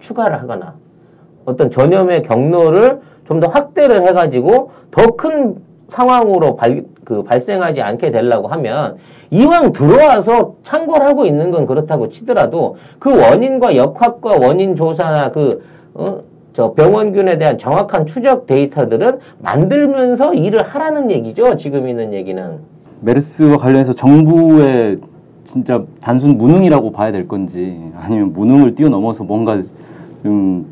추가를 0.00 0.40
하거나 0.40 0.74
어떤 1.44 1.70
전염의 1.70 2.22
경로를 2.22 3.00
좀 3.24 3.38
더 3.40 3.46
확대를 3.46 4.04
해가지고 4.08 4.70
더 4.90 5.06
큰 5.16 5.54
상황으로 5.90 6.56
발, 6.56 6.84
그 7.04 7.22
발생하지 7.22 7.82
않게 7.82 8.10
되려고 8.10 8.48
하면 8.48 8.96
이왕 9.30 9.72
들어와서 9.72 10.54
창궐 10.64 11.02
하고 11.02 11.26
있는 11.26 11.50
건 11.50 11.66
그렇다고 11.66 12.08
치더라도 12.08 12.76
그 12.98 13.10
원인과 13.10 13.76
역학과 13.76 14.36
원인 14.40 14.76
조사나 14.76 15.30
그, 15.30 15.62
어, 15.94 16.20
저 16.52 16.72
병원균에 16.72 17.38
대한 17.38 17.58
정확한 17.58 18.06
추적 18.06 18.46
데이터들은 18.46 19.18
만들면서 19.38 20.34
일을 20.34 20.62
하라는 20.62 21.10
얘기죠. 21.10 21.56
지금 21.56 21.88
있는 21.88 22.12
얘기는. 22.12 22.58
메르스와 23.02 23.56
관련해서 23.56 23.94
정부의 23.94 24.98
진짜 25.44 25.82
단순 26.00 26.36
무능이라고 26.36 26.92
봐야 26.92 27.10
될 27.12 27.26
건지 27.26 27.80
아니면 27.96 28.32
무능을 28.32 28.74
뛰어넘어서 28.74 29.24
뭔가 29.24 29.60
좀 30.22 30.66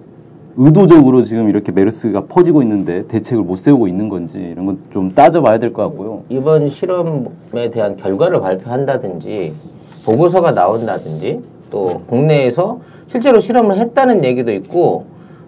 의도적으로 0.61 1.25
지금 1.25 1.49
이렇게 1.49 1.71
메르스가 1.71 2.25
퍼지고 2.27 2.63
있는데 2.63 3.07
대책을 3.07 3.45
못 3.45 3.59
세우고 3.61 3.87
있는 3.87 4.09
건지 4.09 4.41
이런 4.53 4.67
건 4.67 4.79
좀 4.93 5.15
따져봐야 5.15 5.59
될 5.59 5.73
것 5.73 5.83
같고요. 5.85 6.23
이번 6.29 6.69
실험에 6.69 7.71
대한 7.73 7.97
결과를 7.97 8.41
발표한다든지 8.41 9.53
보고서가 10.05 10.51
나온다든지 10.53 11.41
또 11.71 12.03
국내에서 12.09 12.81
실제로 13.07 13.39
실험을 13.39 13.77
했다는 13.79 14.25
얘기도 14.25 14.51
있고 14.53 15.05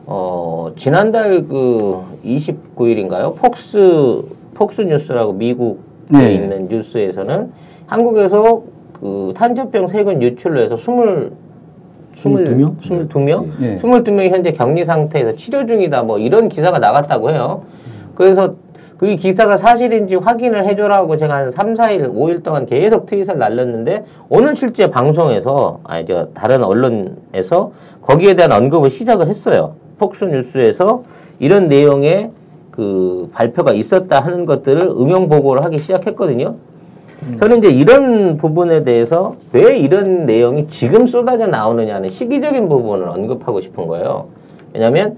어 0.07 0.71
지난달 0.77 1.47
그 1.49 2.01
29일인가요? 2.25 3.35
폭스 3.35 4.23
폭스 4.55 4.83
뉴스라고 4.83 5.33
미국에 5.33 5.79
네. 6.13 6.35
있는 6.35 6.69
뉴스에서는 6.69 7.51
한국에서 7.87 8.63
그 8.93 9.33
탄저병 9.35 9.89
세균 9.89 10.23
유출로 10.23 10.61
해서 10.61 10.77
20 10.77 11.33
22 12.17 12.55
명? 12.55 12.77
22명? 12.79 13.47
네. 13.59 13.79
22명이 13.79 14.31
현재 14.31 14.53
격리 14.53 14.85
상태에서 14.85 15.37
치료 15.37 15.67
중이다. 15.67 16.03
뭐 16.03 16.19
이런 16.19 16.49
기사가 16.49 16.79
나갔다고 16.79 17.31
해요. 17.31 17.63
그래서 18.15 18.55
그 18.99 19.17
기사가 19.17 19.57
사실인지 19.57 20.17
확인을 20.17 20.67
해줘라고 20.67 21.17
제가 21.17 21.35
한 21.35 21.51
3, 21.51 21.75
4일, 21.75 22.13
5일 22.15 22.43
동안 22.43 22.67
계속 22.67 23.07
트윗을 23.07 23.39
날렸는데 23.39 24.05
오늘 24.29 24.55
실제 24.55 24.91
방송에서 24.91 25.81
아니 25.85 26.05
저 26.05 26.29
다른 26.35 26.63
언론에서 26.63 27.73
거기에 28.03 28.35
대한 28.35 28.53
언급을 28.53 28.91
시작을 28.91 29.29
했어요. 29.29 29.75
폭스 29.99 30.25
뉴스에서 30.27 31.05
이런 31.39 31.69
내용의 31.69 32.31
그 32.71 33.31
발표가 33.33 33.73
있었다 33.73 34.21
하는 34.21 34.45
것들을 34.45 34.83
응용 34.99 35.29
보고를 35.29 35.65
하기 35.65 35.79
시작했거든요. 35.79 36.57
저는 37.39 37.59
이제 37.59 37.71
이런 37.71 38.37
부분에 38.37 38.83
대해서 38.83 39.35
왜 39.53 39.79
이런 39.79 40.27
내용이 40.27 40.66
지금 40.68 41.07
쏟아져 41.07 41.47
나오느냐는 41.47 42.09
시기적인 42.09 42.68
부분을 42.68 43.09
언급하고 43.09 43.61
싶은 43.61 43.87
거예요. 43.87 44.29
왜냐하면 44.73 45.16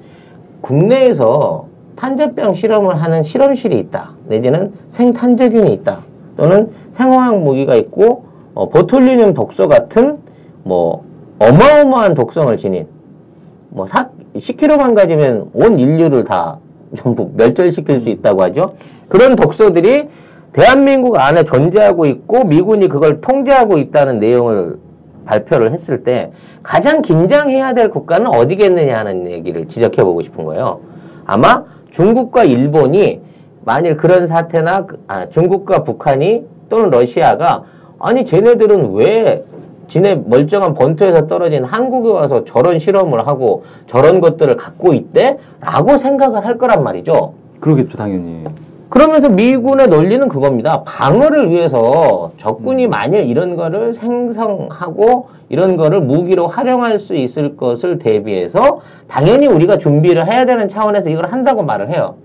국내에서 0.60 1.66
탄저병 1.96 2.54
실험을 2.54 3.00
하는 3.00 3.22
실험실이 3.22 3.78
있다. 3.78 4.12
내지는 4.26 4.72
생탄저균이 4.88 5.72
있다. 5.74 6.00
또는 6.36 6.70
생화학 6.92 7.40
무기가 7.40 7.76
있고 7.76 8.24
어, 8.54 8.68
보톨리늄 8.68 9.34
독소 9.34 9.68
같은 9.68 10.18
뭐 10.64 11.04
어마어마한 11.38 12.14
독성을 12.14 12.56
지닌 12.56 12.86
뭐 13.68 13.86
4, 13.86 14.10
10kg만 14.34 14.94
가지면 14.94 15.50
온 15.54 15.78
인류를 15.78 16.24
다 16.24 16.58
전부 16.96 17.30
멸절시킬 17.36 18.00
수 18.00 18.08
있다고 18.08 18.42
하죠. 18.42 18.74
그런 19.08 19.36
독소들이 19.36 20.08
대한민국 20.52 21.16
안에 21.18 21.44
존재하고 21.44 22.04
있고 22.06 22.44
미군이 22.44 22.88
그걸 22.88 23.20
통제하고 23.20 23.78
있다는 23.78 24.18
내용을 24.18 24.76
발표를 25.24 25.72
했을 25.72 26.04
때 26.04 26.30
가장 26.62 27.00
긴장해야 27.00 27.74
될 27.74 27.90
국가는 27.90 28.26
어디겠느냐 28.26 28.96
하는 28.98 29.30
얘기를 29.30 29.66
지적해 29.66 30.02
보고 30.04 30.20
싶은 30.22 30.44
거예요. 30.44 30.80
아마 31.24 31.64
중국과 31.90 32.44
일본이 32.44 33.20
만일 33.64 33.96
그런 33.96 34.26
사태나 34.26 34.86
그- 34.86 34.98
아, 35.06 35.28
중국과 35.28 35.84
북한이 35.84 36.44
또는 36.68 36.90
러시아가 36.90 37.62
아니 37.98 38.26
쟤네들은 38.26 38.94
왜 38.94 39.44
지네 39.88 40.16
멀쩡한 40.26 40.74
본토에서 40.74 41.26
떨어진 41.28 41.64
한국에 41.64 42.10
와서 42.10 42.44
저런 42.44 42.78
실험을 42.78 43.26
하고 43.26 43.64
저런 43.86 44.20
것들을 44.20 44.56
갖고 44.56 44.94
있대? 44.94 45.38
라고 45.60 45.98
생각을 45.98 46.44
할 46.44 46.58
거란 46.58 46.82
말이죠. 46.82 47.34
그러겠죠, 47.60 47.96
당연히. 47.96 48.42
그러면서 48.92 49.30
미군의 49.30 49.88
논리는 49.88 50.28
그겁니다. 50.28 50.82
방어를 50.82 51.48
위해서 51.48 52.32
적군이 52.36 52.88
만일 52.88 53.22
이런 53.22 53.56
거를 53.56 53.94
생성하고 53.94 55.28
이런 55.48 55.78
거를 55.78 56.02
무기로 56.02 56.46
활용할 56.46 56.98
수 56.98 57.14
있을 57.14 57.56
것을 57.56 57.98
대비해서 57.98 58.80
당연히 59.08 59.46
우리가 59.46 59.78
준비를 59.78 60.26
해야 60.26 60.44
되는 60.44 60.68
차원에서 60.68 61.08
이걸 61.08 61.24
한다고 61.28 61.62
말을 61.62 61.88
해요. 61.88 62.16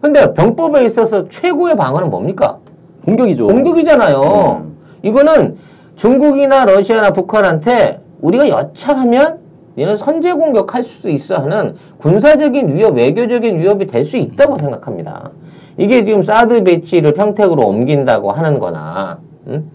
근데 0.00 0.32
병법에 0.34 0.84
있어서 0.84 1.28
최고의 1.28 1.76
방어는 1.76 2.10
뭡니까? 2.10 2.58
공격이죠. 3.04 3.48
공격이잖아요. 3.48 4.62
음. 4.62 4.76
이거는 5.02 5.56
중국이나 5.96 6.64
러시아나 6.64 7.10
북한한테 7.10 7.98
우리가 8.20 8.48
여차하면 8.48 9.40
얘는 9.76 9.96
선제 9.96 10.32
공격할 10.32 10.84
수 10.84 11.10
있어 11.10 11.38
하는 11.38 11.74
군사적인 11.98 12.76
위협, 12.76 12.94
외교적인 12.94 13.58
위협이 13.58 13.88
될 13.88 14.04
수 14.04 14.16
있다고 14.16 14.58
생각합니다. 14.58 15.32
이게 15.76 16.04
지금 16.04 16.22
사드 16.22 16.62
배치를 16.64 17.14
평택으로 17.14 17.66
옮긴다고 17.66 18.32
하는 18.32 18.58
거나, 18.58 19.18
음? 19.46 19.70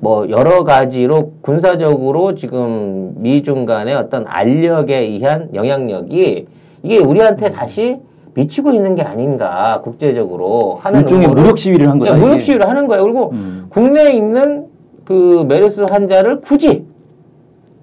뭐, 0.00 0.28
여러 0.30 0.64
가지로 0.64 1.32
군사적으로 1.42 2.34
지금 2.34 3.14
미중 3.18 3.66
간의 3.66 3.94
어떤 3.94 4.24
알력에 4.26 4.96
의한 4.96 5.50
영향력이 5.54 6.46
이게 6.82 6.98
우리한테 6.98 7.50
다시 7.50 7.98
미치고 8.34 8.72
있는 8.72 8.94
게 8.94 9.02
아닌가, 9.02 9.80
국제적으로 9.84 10.78
하는 10.80 11.02
일종의 11.02 11.28
무력 11.28 11.58
시위를 11.58 11.88
한 11.88 11.98
거죠. 11.98 12.14
네, 12.14 12.18
무력. 12.18 12.40
시위를 12.40 12.68
하는 12.68 12.86
거예요. 12.88 13.04
그리고 13.04 13.30
음. 13.32 13.66
국내에 13.68 14.14
있는 14.14 14.66
그 15.04 15.44
메르스 15.46 15.82
환자를 15.82 16.40
굳이 16.40 16.84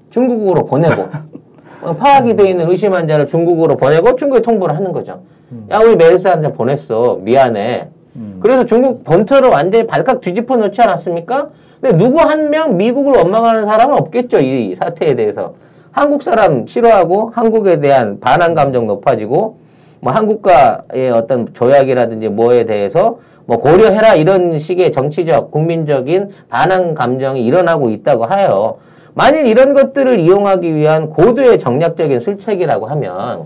중국으로 0.10 0.66
보내고 0.66 1.04
어, 1.04 1.10
파악이 1.82 2.36
돼 2.36 2.50
있는 2.50 2.70
의심 2.70 2.94
환자를 2.94 3.28
중국으로 3.28 3.78
보내고 3.78 4.16
중국에 4.16 4.42
통보를 4.42 4.76
하는 4.76 4.92
거죠. 4.92 5.22
야 5.72 5.80
우리 5.80 5.96
메르스 5.96 6.28
환자 6.28 6.50
보냈어 6.52 7.20
미안해. 7.22 7.88
그래서 8.42 8.66
중국 8.66 9.04
본토를 9.04 9.50
완전히 9.50 9.88
발칵 9.88 10.22
뒤집어 10.22 10.58
놓지 10.58 10.82
않았습니까? 10.82 11.50
근데 11.82 11.98
누구 11.98 12.20
한 12.20 12.50
명 12.50 12.76
미국을 12.78 13.14
원망하는 13.18 13.66
사람은 13.66 13.98
없겠죠 13.98 14.40
이 14.40 14.76
사태에 14.76 15.16
대해서. 15.16 15.54
한국 15.92 16.22
사람 16.24 16.68
싫어하고 16.68 17.32
한국에 17.34 17.80
대한 17.80 18.20
반한 18.20 18.54
감정 18.54 18.86
높아지고 18.88 19.58
뭐 20.02 20.14
한국과의 20.14 21.10
어떤 21.14 21.48
조약이라든지 21.54 22.30
뭐에 22.30 22.66
대해서 22.66 23.20
뭐 23.46 23.58
고려해라 23.58 24.14
이런 24.16 24.60
식의 24.60 24.92
정치적 24.92 25.50
국민적인 25.52 26.30
반항 26.50 26.94
감정이 26.94 27.44
일어나고 27.44 27.90
있다고 27.90 28.26
하여 28.26 28.78
만일 29.14 29.46
이런 29.46 29.74
것들을 29.74 30.20
이용하기 30.20 30.76
위한 30.76 31.10
고도의 31.10 31.60
정략적인 31.60 32.20
술책이라고 32.20 32.88
하면 32.88 33.44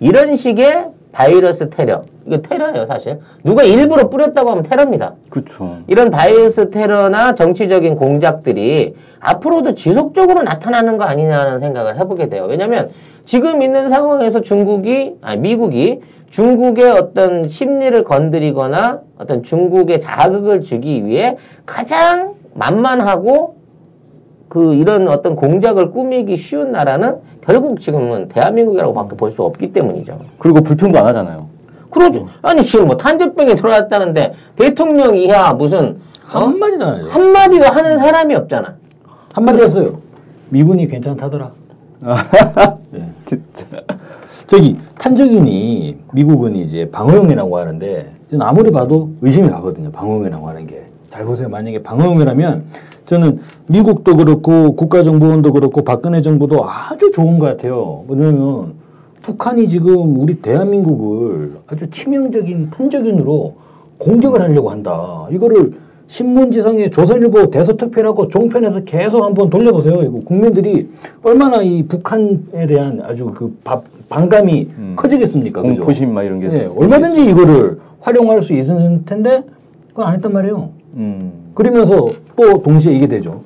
이런 0.00 0.36
식의 0.36 0.86
바이러스 1.12 1.70
테러 1.70 2.02
이거 2.26 2.38
테러예요 2.38 2.84
사실 2.84 3.18
누가 3.42 3.62
일부러 3.62 4.10
뿌렸다고 4.10 4.50
하면 4.50 4.62
테러입니다 4.62 5.14
그쵸. 5.30 5.78
이런 5.86 6.10
바이러스 6.10 6.68
테러나 6.68 7.34
정치적인 7.34 7.96
공작들이 7.96 8.94
앞으로도 9.20 9.74
지속적으로 9.74 10.42
나타나는 10.42 10.98
거 10.98 11.04
아니냐는 11.04 11.60
생각을 11.60 11.98
해보게 11.98 12.28
돼요. 12.28 12.46
왜냐하면 12.48 12.90
지금 13.24 13.62
있는 13.62 13.88
상황에서 13.88 14.40
중국이, 14.40 15.16
아니 15.20 15.40
미국이 15.40 16.00
중국의 16.30 16.90
어떤 16.90 17.48
심리를 17.48 18.04
건드리거나 18.04 19.00
어떤 19.18 19.42
중국의 19.42 20.00
자극을 20.00 20.60
주기 20.60 21.04
위해 21.04 21.36
가장 21.64 22.34
만만하고 22.54 23.56
그 24.48 24.74
이런 24.74 25.08
어떤 25.08 25.34
공작을 25.36 25.90
꾸미기 25.90 26.36
쉬운 26.36 26.72
나라는 26.72 27.16
결국 27.42 27.80
지금은 27.80 28.28
대한민국이라고 28.28 28.92
밖에 28.92 29.16
볼 29.16 29.30
수 29.32 29.42
없기 29.42 29.72
때문이죠. 29.72 30.18
그리고 30.38 30.60
불평도 30.62 30.98
안 30.98 31.06
하잖아요. 31.08 31.36
그러죠. 31.90 32.28
아니 32.42 32.62
지금 32.62 32.86
뭐 32.88 32.96
탄저병이 32.96 33.54
들어왔다는데 33.56 34.34
대통령 34.56 35.16
이하 35.16 35.52
무슨 35.52 35.98
어? 36.34 36.38
한마디도 36.38 36.84
안 36.84 36.98
해요. 36.98 37.06
한마디도 37.10 37.64
하는 37.66 37.98
사람이 37.98 38.34
없잖아. 38.34 38.74
한마디 39.32 39.62
했어요. 39.62 39.98
미군이 40.50 40.86
괜찮다더라. 40.86 41.50
네. 42.90 43.10
진짜. 43.24 43.64
저기 44.46 44.78
탄저균이 44.98 45.96
미국은 46.12 46.54
이제 46.56 46.88
방어용이라고 46.90 47.56
하는데 47.58 48.12
저는 48.30 48.46
아무리 48.46 48.70
봐도 48.70 49.10
의심이 49.22 49.48
가거든요. 49.48 49.90
방어용이라고 49.90 50.48
하는 50.48 50.66
게. 50.66 50.86
잘 51.08 51.24
보세요. 51.24 51.48
만약에 51.48 51.82
방어용이라면 51.82 52.64
저는 53.06 53.38
미국도 53.68 54.16
그렇고 54.16 54.74
국가정보원도 54.76 55.52
그렇고 55.52 55.82
박근혜 55.82 56.20
정부도 56.20 56.64
아주 56.68 57.10
좋은 57.10 57.38
것 57.38 57.46
같아요. 57.46 58.04
왜냐면 58.08 58.74
북한이 59.22 59.66
지금 59.68 60.18
우리 60.18 60.34
대한민국을 60.42 61.54
아주 61.68 61.88
치명적인 61.88 62.70
탄저균으로 62.70 63.54
공격을 63.98 64.40
하려고 64.42 64.70
한다. 64.70 65.26
이거를 65.30 65.72
신문지상에 66.08 66.90
조선일보 66.90 67.50
대서특필하고 67.50 68.28
종편에서 68.28 68.84
계속 68.84 69.24
한번 69.24 69.50
돌려보세요. 69.50 70.02
이거 70.02 70.20
국민들이 70.24 70.88
얼마나 71.22 71.62
이 71.62 71.82
북한에 71.84 72.66
대한 72.68 73.00
아주 73.02 73.26
그 73.34 73.56
바- 73.64 73.82
반감이 74.08 74.68
음. 74.78 74.92
커지겠습니까? 74.94 75.62
공포심 75.62 76.14
막 76.14 76.22
이런 76.22 76.38
게. 76.38 76.48
네, 76.48 76.68
얼마든지 76.76 77.24
이거를 77.28 77.78
활용할 78.00 78.40
수 78.42 78.52
있을 78.52 79.00
텐데 79.04 79.42
그건 79.88 80.06
안 80.06 80.14
했단 80.14 80.32
말이에요. 80.32 80.68
음. 80.94 81.32
그러면서 81.56 82.10
또 82.36 82.62
동시에 82.62 82.92
이게 82.94 83.08
되죠. 83.08 83.40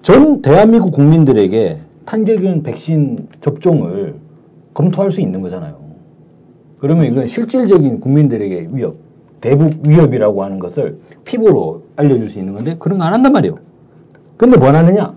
전 0.00 0.40
대한민국 0.42 0.92
국민들에게 0.92 1.78
탄저균 2.04 2.62
백신 2.62 3.26
접종을 3.40 4.14
검토할 4.72 5.10
수 5.10 5.20
있는 5.20 5.42
거잖아요. 5.42 5.74
그러면 6.78 7.06
이건 7.06 7.26
실질적인 7.26 7.98
국민들에게 8.00 8.68
위협, 8.70 8.94
대북 9.40 9.72
위협이라고 9.84 10.44
하는 10.44 10.60
것을 10.60 10.98
피부로 11.24 11.82
알려줄 11.96 12.28
수 12.28 12.38
있는 12.38 12.54
건데 12.54 12.76
그런 12.78 12.98
거 12.98 13.04
안 13.04 13.12
한단 13.12 13.32
말이에요. 13.32 13.58
근데 14.36 14.56
뭐 14.56 14.68
하느냐? 14.68 15.12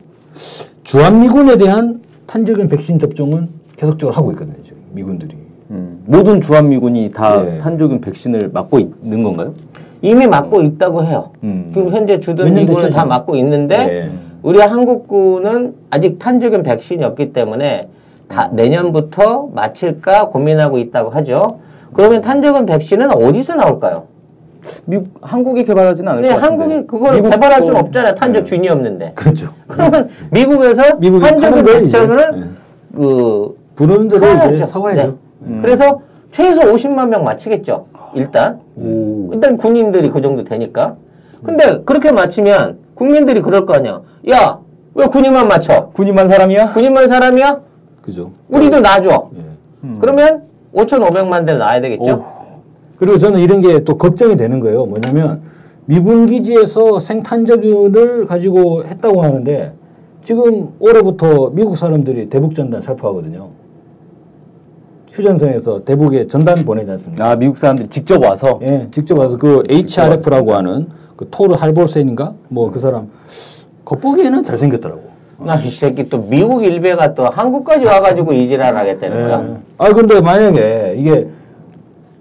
주한미군에 0.83 1.57
대한 1.57 2.01
탄저균 2.25 2.69
백신 2.69 2.97
접종은 2.97 3.49
계속적으로 3.77 4.15
하고 4.17 4.31
있거든요. 4.31 4.55
지금 4.63 4.79
미군들이. 4.93 5.35
음. 5.69 6.01
모든 6.07 6.41
주한미군이 6.41 7.11
다 7.11 7.43
네. 7.43 7.59
탄저균 7.59 8.01
백신을 8.01 8.49
맞고 8.51 8.79
있는 8.79 9.21
건가요? 9.21 9.53
이미 10.01 10.27
맞고 10.27 10.61
있다고 10.61 11.03
해요. 11.03 11.31
음. 11.43 11.71
지금 11.73 11.91
현재 11.91 12.19
주둔 12.19 12.53
미군은 12.53 12.89
다? 12.89 13.05
맞고 13.05 13.35
있는데 13.37 13.77
네. 13.85 14.11
우리 14.41 14.59
한국군은 14.59 15.75
아직 15.89 16.17
탄저균 16.19 16.63
백신이 16.63 17.03
없기 17.03 17.33
때문에 17.33 17.81
다 18.27 18.49
내년부터 18.53 19.49
맞힐까 19.53 20.29
고민하고 20.29 20.77
있다고 20.77 21.09
하죠. 21.11 21.59
그러면 21.93 22.21
탄저균 22.21 22.65
백신은 22.65 23.11
어디서 23.11 23.55
나올까요? 23.55 24.03
미국 24.85 25.07
한국이 25.21 25.63
개발하지는 25.63 26.11
않을 26.11 26.21
네, 26.21 26.29
것 26.29 26.35
같은데. 26.35 26.63
한국이 26.63 26.87
그걸 26.87 27.21
개발할 27.29 27.61
수는 27.61 27.75
없잖아요. 27.77 28.13
네. 28.13 28.19
탄저균이 28.19 28.69
없는데. 28.69 29.11
그렇죠. 29.15 29.49
그러면 29.67 30.09
미국에서 30.31 30.95
미국이 30.97 31.25
탄저균. 31.25 31.63
백신을 31.65 32.31
네. 32.35 32.43
그 32.95 33.57
부르는 33.75 34.07
대로 34.07 34.25
이제. 34.53 34.63
사와야죠. 34.65 35.01
네. 35.07 35.13
음. 35.43 35.59
그래서 35.61 36.01
최소 36.31 36.61
50만 36.61 37.09
명 37.09 37.23
맞히겠죠. 37.23 37.85
일단. 38.13 38.59
오. 38.75 39.29
일단 39.33 39.57
군인들이 39.57 40.09
그 40.09 40.21
정도 40.21 40.43
되니까. 40.43 40.95
근데 41.43 41.81
그렇게 41.85 42.11
맞히면 42.11 42.77
국민들이 42.95 43.41
그럴 43.41 43.65
거 43.65 43.73
아니야. 43.75 44.01
야, 44.29 44.59
왜 44.93 45.05
군인만 45.07 45.47
맞춰? 45.47 45.89
군인만 45.93 46.27
사람이야? 46.27 46.73
군인만 46.73 47.07
사람이야? 47.07 47.61
그죠. 48.01 48.31
우리도 48.49 48.79
놔줘. 48.81 49.29
예. 49.37 49.41
음. 49.83 49.97
그러면 50.01 50.43
5,500만 50.73 51.45
대를 51.45 51.59
놔야 51.59 51.81
되겠죠? 51.81 52.23
그리고 52.97 53.17
저는 53.17 53.39
이런 53.39 53.61
게 53.61 53.79
또 53.85 53.97
걱정이 53.97 54.35
되는 54.35 54.59
거예요. 54.59 54.85
뭐냐면 54.85 55.41
미군 55.85 56.25
기지에서 56.25 56.99
생탄저균을 56.99 58.25
가지고 58.25 58.83
했다고 58.83 59.23
하는데 59.23 59.71
지금 60.21 60.69
올해부터 60.79 61.51
미국 61.51 61.77
사람들이 61.77 62.29
대북 62.29 62.53
전단 62.55 62.81
살포하거든요. 62.81 63.47
휴전선에서 65.13 65.83
대북에 65.83 66.27
전단 66.27 66.63
보내지 66.65 66.91
않습니까? 66.91 67.29
아 67.31 67.35
미국 67.35 67.57
사람들이 67.57 67.87
직접 67.87 68.23
와서 68.23 68.59
예, 68.61 68.87
직접 68.91 69.17
와서 69.17 69.37
그 69.37 69.63
HRF라고 69.69 70.53
하는 70.53 70.87
그 71.15 71.27
토르 71.29 71.55
할볼센인가 71.55 72.33
뭐 72.49 72.69
그 72.71 72.79
사람 72.79 73.09
겉보기에는 73.85 74.43
잘생겼더라고. 74.43 75.09
나이 75.39 75.69
새끼 75.69 76.07
또 76.09 76.19
미국 76.19 76.63
일베가 76.63 77.13
또 77.15 77.25
한국까지 77.25 77.85
와가지고 77.85 78.33
이지랄 78.33 78.75
하겠다는 78.75 79.23
거야. 79.27 79.41
예. 79.49 79.55
아 79.77 79.93
근데 79.93 80.19
만약에 80.21 80.95
이게 80.97 81.27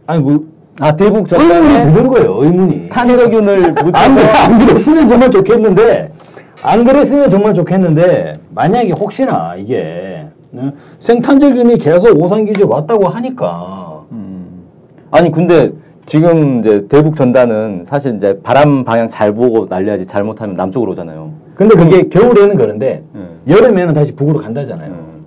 아니 0.07 0.23
뭐 0.23 0.59
아 0.81 0.95
대북 0.95 1.27
의문이 1.33 1.49
전단에 1.49 1.81
드는 1.93 2.09
거예요. 2.09 2.37
의문이. 2.41 2.89
탄핵균을 2.89 3.75
안, 3.95 4.15
그래, 4.15 4.27
안 4.29 4.59
그랬으면 4.65 5.09
정말 5.09 5.29
좋겠는데 5.31 6.13
안 6.63 6.85
그랬으면 6.85 7.29
정말 7.29 7.53
좋겠는데 7.53 8.39
만약에 8.55 8.93
혹시나 8.93 9.57
이게 9.57 10.18
어? 10.57 10.73
생탄저균이 10.99 11.79
계속 11.79 12.21
오산기지에 12.21 12.65
왔다고 12.65 13.09
하니까 13.09 14.05
아니 15.11 15.31
근데 15.31 15.73
지금 16.07 16.61
이제 16.61 16.87
대북 16.89 17.17
전단은 17.17 17.85
사실 17.85 18.17
이제 18.17 18.41
바람 18.43 18.85
방향 18.85 19.09
잘 19.09 19.33
보고 19.35 19.67
날려야지 19.67 20.07
잘못하면 20.07 20.55
남쪽으로 20.55 20.93
오잖아요. 20.93 21.31
근데 21.55 21.75
그게 21.77 22.09
겨울에는 22.09 22.57
그런데 22.57 23.03
예. 23.15 23.55
여름에는 23.55 23.93
다시 23.93 24.15
북으로 24.15 24.39
간다잖아요. 24.39 24.91
음. 24.91 25.25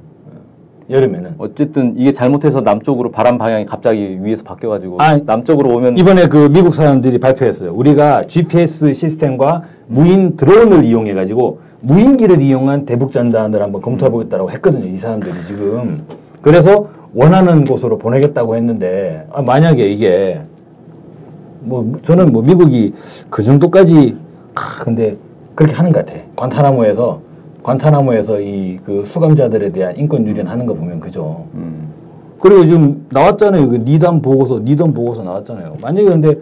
여름에는 0.90 1.36
어쨌든 1.38 1.94
이게 1.98 2.12
잘못해서 2.12 2.62
남쪽으로 2.62 3.12
바람 3.12 3.38
방향이 3.38 3.66
갑자기 3.66 4.20
위에서 4.24 4.44
바뀌어가지고 4.44 5.02
아, 5.02 5.20
남쪽으로 5.24 5.70
오면 5.76 5.98
이번에 5.98 6.28
그 6.28 6.50
미국 6.52 6.74
사람들이 6.74 7.20
발표했어요. 7.20 7.72
우리가 7.74 8.26
GPS 8.28 8.94
시스템과 8.94 9.64
무인 9.88 10.36
드론을 10.36 10.84
이용해 10.84 11.14
가지고 11.14 11.60
무인기를 11.82 12.42
이용한 12.42 12.86
대북 12.86 13.12
전단을 13.12 13.62
한번 13.62 13.82
검토해 13.82 14.10
보겠다라고 14.12 14.52
했거든요. 14.52 14.86
이 14.86 14.98
사람들이 14.98 15.34
지금 15.48 16.06
그래서 16.42 16.88
원하는 17.14 17.66
곳으로 17.66 17.98
보내겠다고 17.98 18.56
했는데 18.56 19.26
아, 19.32 19.42
만약에 19.42 19.86
이게 19.88 20.42
뭐 21.62 22.00
저는 22.02 22.32
뭐 22.32 22.42
미국이 22.42 22.94
그 23.30 23.44
정도까지 23.44 24.16
아, 24.56 24.84
근데 24.84 25.18
그렇게 25.56 25.76
하는 25.76 25.92
것 25.92 26.06
같아. 26.06 26.20
관타나모에서 26.36 27.22
관타나모에서 27.64 28.40
이 28.42 28.80
그 28.86 29.04
수감자들에 29.06 29.72
대한 29.72 29.96
인권 29.98 30.28
유린하는 30.28 30.66
거 30.66 30.74
보면 30.74 31.00
그죠. 31.00 31.46
음. 31.54 31.90
그리고 32.40 32.66
지금 32.66 33.06
나왔잖아요. 33.12 33.70
그 33.70 33.76
니단 33.76 34.22
보고서, 34.24 34.60
니던 34.60 34.94
보고서 34.96 35.22
나왔잖아요. 35.22 35.78
만약에 35.80 36.10
근데, 36.10 36.36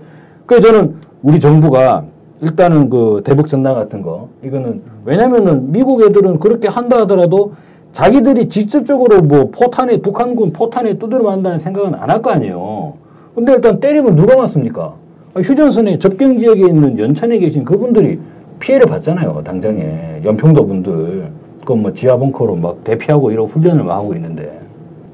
그 0.45 0.61
저는 0.61 0.95
우리 1.21 1.37
정부가 1.39 2.05
일단은 2.41 2.89
그 2.89 3.21
대북 3.23 3.47
전단 3.47 3.73
같은 3.75 4.01
거, 4.01 4.29
이거는 4.43 4.81
왜냐면은 5.05 5.71
미국 5.71 6.01
애들은 6.03 6.39
그렇게 6.39 6.67
한다 6.67 6.99
하더라도 7.01 7.53
자기들이 7.91 8.47
직접적으로 8.47 9.21
뭐 9.21 9.49
포탄에, 9.51 9.97
북한군 9.97 10.51
포탄에 10.53 10.93
두드려 10.97 11.23
맞는다는 11.23 11.59
생각은 11.59 11.95
안 11.95 12.09
할 12.09 12.21
거 12.21 12.29
아니에요. 12.31 12.93
근데 13.35 13.53
일단 13.53 13.79
때리면 13.79 14.15
누가 14.15 14.35
맞습니까? 14.37 14.93
아, 15.33 15.39
휴전선에 15.41 15.97
접경 15.97 16.37
지역에 16.37 16.61
있는 16.67 16.97
연천에 16.97 17.39
계신 17.39 17.63
그분들이 17.65 18.19
피해를 18.59 18.87
봤잖아요. 18.87 19.41
당장에. 19.43 20.21
연평도 20.23 20.65
분들. 20.65 21.29
그건 21.61 21.81
뭐 21.81 21.93
지하 21.93 22.17
벙커로 22.17 22.55
막 22.55 22.83
대피하고 22.83 23.31
이런 23.31 23.45
훈련을 23.45 23.83
막 23.83 23.95
하고 23.97 24.13
있는데. 24.15 24.59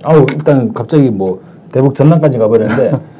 아우 0.03 0.25
일단 0.31 0.73
갑자기 0.73 1.09
뭐 1.09 1.41
대북 1.71 1.95
전단까지 1.95 2.37
가버렸는데 2.37 2.91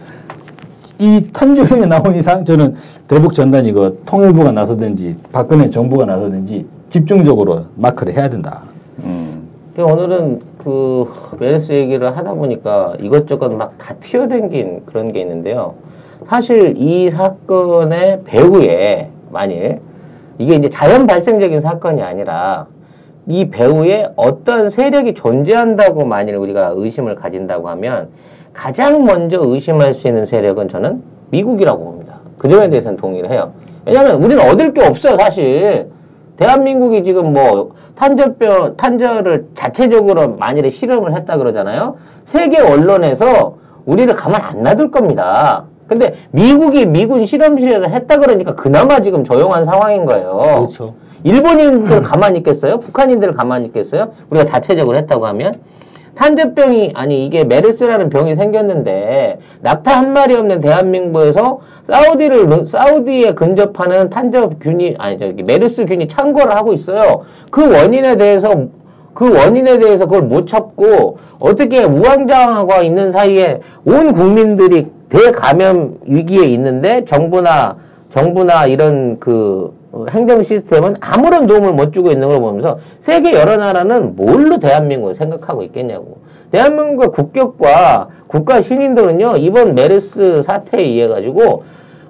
이 1.00 1.28
탄주경에 1.34 1.86
나온 1.86 2.16
이상 2.16 2.46
저는 2.46 2.76
대북 3.08 3.34
전단 3.34 3.66
이거 3.66 3.92
통일부가 4.06 4.52
나서든지 4.52 5.18
박근혜 5.32 5.70
정부가 5.70 6.06
나서든지 6.06 6.66
집중적으로 6.90 7.66
마크를 7.76 8.14
해야 8.14 8.30
된다. 8.30 8.62
음. 9.04 9.48
근데 9.76 9.92
오늘은 9.92 10.42
그 10.58 11.06
메르스 11.38 11.74
얘기를 11.74 12.16
하다 12.16 12.34
보니까 12.34 12.94
이것저것 13.00 13.50
막 13.50 13.74
다 13.78 13.94
튀어댕긴 13.96 14.84
그런 14.86 15.12
게 15.12 15.20
있는데요. 15.22 15.74
사실 16.28 16.76
이 16.78 17.10
사건의 17.10 18.22
배후에 18.24 19.10
만일 19.32 19.80
이게 20.38 20.56
이제 20.56 20.70
자연 20.70 21.06
발생적인 21.08 21.60
사건이 21.60 22.02
아니라 22.02 22.68
이 23.28 23.50
배후에 23.50 24.08
어떤 24.16 24.70
세력이 24.70 25.14
존재한다고 25.16 26.06
만일 26.06 26.38
우리가 26.38 26.74
의심을 26.76 27.16
가진다고 27.16 27.68
하면 27.70 28.10
가장 28.56 29.04
먼저 29.04 29.40
의심할 29.42 29.94
수 29.94 30.08
있는 30.08 30.26
세력은 30.26 30.70
저는 30.70 31.04
미국이라고 31.30 31.84
봅니다. 31.84 32.16
그 32.38 32.48
점에 32.48 32.70
대해서는 32.70 32.98
동의를 32.98 33.30
해요. 33.30 33.52
왜냐하면 33.86 34.24
우리는 34.24 34.50
얻을 34.50 34.74
게 34.74 34.84
없어요, 34.84 35.18
사실. 35.18 35.88
대한민국이 36.38 37.04
지금 37.04 37.34
뭐 37.34 37.72
탄저병 37.96 38.76
탄저를 38.78 39.48
자체적으로 39.56 40.36
만일에 40.36 40.70
실험을 40.70 41.14
했다 41.14 41.38
그러잖아요. 41.38 41.96
세계 42.26 42.60
언론에서 42.60 43.58
우리를 43.86 44.14
가만 44.16 44.42
안 44.42 44.64
놔둘 44.64 44.92
겁니다. 44.92 45.66
근데 45.88 46.16
미국이 46.32 46.86
미군 46.86 47.26
실험실에서 47.26 47.86
했다 47.86 48.18
그러니까 48.18 48.56
그나마 48.56 49.02
지금 49.02 49.24
조용한 49.24 49.66
상황인 49.66 50.06
거예요. 50.06 50.40
그렇죠. 50.40 50.96
일본인들 51.24 52.02
가만히 52.02 52.40
있겠어요? 52.40 52.80
북한인들 52.80 53.32
가만히 53.34 53.68
있겠어요? 53.68 54.12
우리가 54.30 54.46
자체적으로 54.46 54.98
했다고 54.98 55.28
하면 55.28 55.54
탄저병이 56.16 56.94
아니 56.96 57.26
이게 57.26 57.44
메르스라는 57.44 58.10
병이 58.10 58.36
생겼는데 58.36 59.40
낙타 59.62 59.98
한 59.98 60.14
마리 60.14 60.34
없는 60.36 60.62
대한민국에서 60.62 61.60
사우디를 61.88 62.66
사우디에 62.66 63.34
근접하는 63.34 64.10
탄저균이 64.10 64.96
아니 64.98 65.20
저기 65.20 65.44
메르스균이 65.44 66.08
창궐을 66.08 66.56
하고 66.56 66.74
있어요. 66.74 67.24
그 67.52 67.72
원인에 67.72 68.18
대해서 68.18 68.50
그 69.14 69.34
원인에 69.34 69.80
대해서 69.80 70.06
그걸 70.06 70.24
못 70.24 70.48
찾고 70.48 71.18
어떻게 71.40 71.84
우왕좌왕하고 71.84 72.84
있는 72.84 73.12
사이에 73.12 73.62
온 73.86 74.12
국민들이 74.12 74.88
대감염 75.10 76.00
위기에 76.06 76.46
있는데 76.48 77.06
정부나 77.06 77.78
정부나 78.10 78.66
이런 78.66 79.20
그 79.20 79.74
행정 80.10 80.42
시스템은 80.42 80.96
아무런 81.00 81.48
도움을 81.48 81.74
못 81.74 81.94
주고 81.94 82.12
있는 82.12 82.28
걸 82.28 82.40
보면서 82.40 82.80
세계 83.00 83.34
여러 83.34 83.58
나라는 83.58 84.16
뭘로 84.16 84.60
대한민국을 84.60 85.14
생각하고 85.14 85.64
있겠냐고. 85.64 86.18
대한민국의 86.52 87.10
국격과 87.10 88.10
국가 88.28 88.62
시민들은요, 88.62 89.38
이번 89.38 89.76
메르스 89.76 90.42
사태에 90.42 90.82
의해 90.82 91.08
가지고 91.08 91.64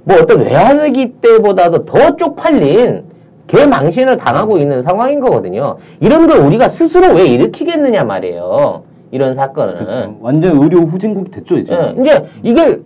뭐 0.03 0.17
어떤 0.21 0.41
외환위기 0.41 1.13
때보다도 1.21 1.85
더 1.85 2.15
쪽팔린 2.15 3.03
개망신을 3.47 4.17
당하고 4.17 4.57
있는 4.57 4.81
상황인 4.81 5.19
거거든요. 5.19 5.77
이런 5.99 6.27
걸 6.27 6.39
우리가 6.39 6.67
스스로 6.67 7.13
왜 7.13 7.25
일으키겠느냐 7.27 8.03
말이에요. 8.03 8.83
이런 9.11 9.35
사건은. 9.35 10.17
완전 10.19 10.61
의료 10.61 10.79
후진국이 10.79 11.31
됐죠 11.31 11.57
이제. 11.57 11.73
예, 11.73 12.01
이제 12.01 12.25
이게 12.43 12.79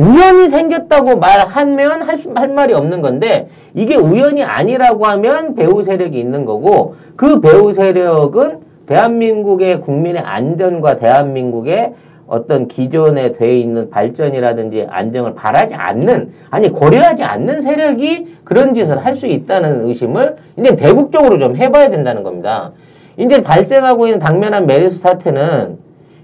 우연히 0.00 0.48
생겼다고 0.48 1.18
말하면 1.18 2.02
할, 2.02 2.16
수- 2.16 2.32
할 2.34 2.48
말이 2.48 2.72
없는 2.72 3.02
건데 3.02 3.48
이게 3.74 3.96
우연이 3.96 4.42
아니라고 4.42 5.04
하면 5.06 5.54
배후 5.54 5.82
세력이 5.82 6.18
있는 6.18 6.46
거고 6.46 6.94
그 7.16 7.40
배후 7.40 7.72
세력은 7.74 8.60
대한민국의 8.86 9.82
국민의 9.82 10.22
안전과 10.22 10.96
대한민국의 10.96 11.92
어떤 12.26 12.66
기존에 12.68 13.32
돼 13.32 13.58
있는 13.58 13.90
발전이라든지 13.90 14.86
안정을 14.88 15.34
바라지 15.34 15.74
않는 15.74 16.30
아니 16.48 16.70
고려하지 16.72 17.22
않는 17.24 17.60
세력이 17.60 18.36
그런 18.44 18.72
짓을 18.72 19.04
할 19.04 19.14
수 19.16 19.26
있다는 19.26 19.84
의심을 19.86 20.36
이제 20.56 20.76
대국적으로 20.76 21.38
좀 21.38 21.56
해봐야 21.56 21.90
된다는 21.90 22.22
겁니다. 22.22 22.70
이제 23.16 23.42
발생하고 23.42 24.06
있는 24.06 24.18
당면한 24.18 24.66
메르스 24.66 24.98
사태는 24.98 25.76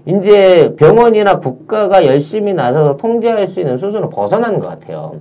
이제 0.07 0.73
병원이나 0.77 1.39
국가가 1.39 2.05
열심히 2.05 2.53
나서서 2.53 2.95
통제할 2.95 3.45
수 3.45 3.59
있는 3.59 3.75
수준을 3.75 4.09
벗어난 4.09 4.57
것 4.59 4.69
같아요. 4.69 5.19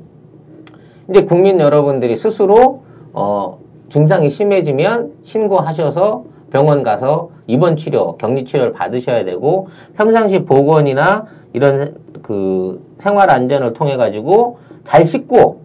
이제 1.11 1.24
국민 1.24 1.59
여러분들이 1.59 2.14
스스로 2.14 2.82
어, 3.12 3.59
증상이 3.89 4.30
심해지면 4.30 5.12
신고하셔서 5.24 6.24
병원 6.53 6.84
가서 6.84 7.30
입원 7.49 7.76
치료, 7.76 8.16
격리 8.16 8.45
치료를 8.45 8.72
받으셔야 8.72 9.24
되고 9.24 9.66
평상시 9.97 10.41
보건이나 10.45 11.26
이런 11.53 11.97
그 12.22 12.80
생활 12.99 13.30
안전을 13.30 13.72
통해 13.72 13.97
가지고 13.97 14.59
잘 14.84 15.05
씻고 15.05 15.62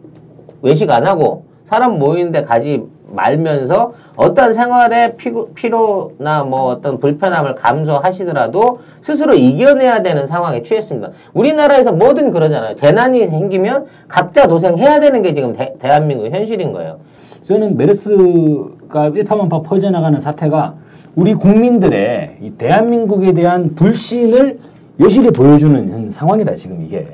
외식 0.63 0.89
안 0.89 1.05
하고 1.05 1.45
사람 1.65 1.99
모이는데 1.99 2.41
가지 2.41 2.84
말면서 3.14 3.93
어떤 4.16 4.53
생활의 4.53 5.16
피고, 5.18 5.49
피로 5.53 6.14
나 6.18 6.43
뭐 6.43 6.64
어떤 6.68 6.99
불편함을 6.99 7.55
감소하시더라도 7.55 8.80
스스로 9.01 9.34
이겨내야 9.34 10.01
되는 10.01 10.28
상황에 10.28 10.64
처했습니다. 10.64 11.09
우리나라에서 11.34 11.91
뭐든 11.91 12.32
그러잖아요. 12.32 12.76
재난이 12.76 13.28
생기면 13.28 13.86
각자 14.07 14.47
도생해야 14.47 14.99
되는 14.99 15.22
게 15.22 15.34
지금 15.34 15.53
대, 15.53 15.74
대한민국 15.80 16.30
현실인 16.32 16.74
거예요. 16.74 16.99
저는 17.43 17.78
메르스가 17.78 19.07
일파만파 19.14 19.62
퍼져나가는 19.62 20.20
사태가 20.20 20.76
우리 21.16 21.34
국민들의 21.34 22.38
이 22.41 22.51
대한민국에 22.51 23.34
대한 23.34 23.76
불신을 23.76 24.59
여실히 24.99 25.32
보여주는 25.32 25.89
현 25.89 26.09
상황이다 26.09 26.55
지금 26.55 26.82
이게. 26.82 27.07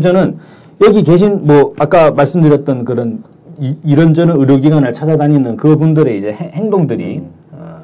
저는 0.00 0.38
여기 0.84 1.02
계신 1.02 1.46
뭐 1.46 1.74
아까 1.78 2.10
말씀드렸던 2.10 2.84
그런 2.84 3.22
이, 3.58 3.94
런저런 3.94 4.38
의료기관을 4.38 4.92
찾아다니는 4.92 5.56
그분들의 5.56 6.18
이제 6.18 6.32
행- 6.32 6.50
행동들이 6.52 7.22
어, 7.52 7.78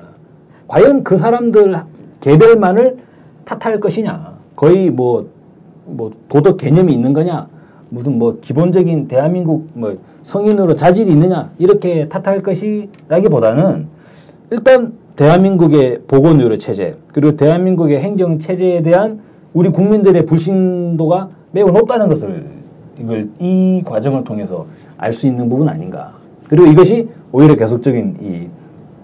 과연 0.68 1.02
그 1.04 1.16
사람들 1.16 1.74
개별만을 2.20 2.98
탓할 3.44 3.80
것이냐. 3.80 4.32
거의 4.54 4.90
뭐, 4.90 5.28
뭐 5.86 6.10
도덕 6.28 6.58
개념이 6.58 6.92
있는 6.92 7.12
거냐? 7.12 7.48
무슨 7.88 8.18
뭐 8.18 8.38
기본적인 8.40 9.08
대한민국 9.08 9.68
뭐 9.74 9.96
성인으로 10.22 10.76
자질이 10.76 11.10
있느냐? 11.12 11.50
이렇게 11.58 12.08
탓할 12.08 12.40
것이라기보다는 12.40 13.86
일단 14.50 14.92
대한민국의 15.16 16.02
보건의료 16.06 16.56
체제 16.58 16.96
그리고 17.12 17.36
대한민국의 17.36 18.00
행정 18.00 18.38
체제에 18.38 18.82
대한 18.82 19.20
우리 19.52 19.68
국민들의 19.70 20.24
불신도가 20.26 21.28
매우 21.50 21.70
높다는 21.70 22.08
것을 22.08 22.46
이걸 22.98 23.28
이 23.38 23.82
과정을 23.84 24.24
통해서 24.24 24.66
알 24.96 25.12
수 25.12 25.26
있는 25.26 25.48
부분 25.48 25.68
아닌가. 25.68 26.12
그리고 26.48 26.66
이것이 26.66 27.08
오히려 27.32 27.54
계속적인 27.54 28.16
이 28.20 28.48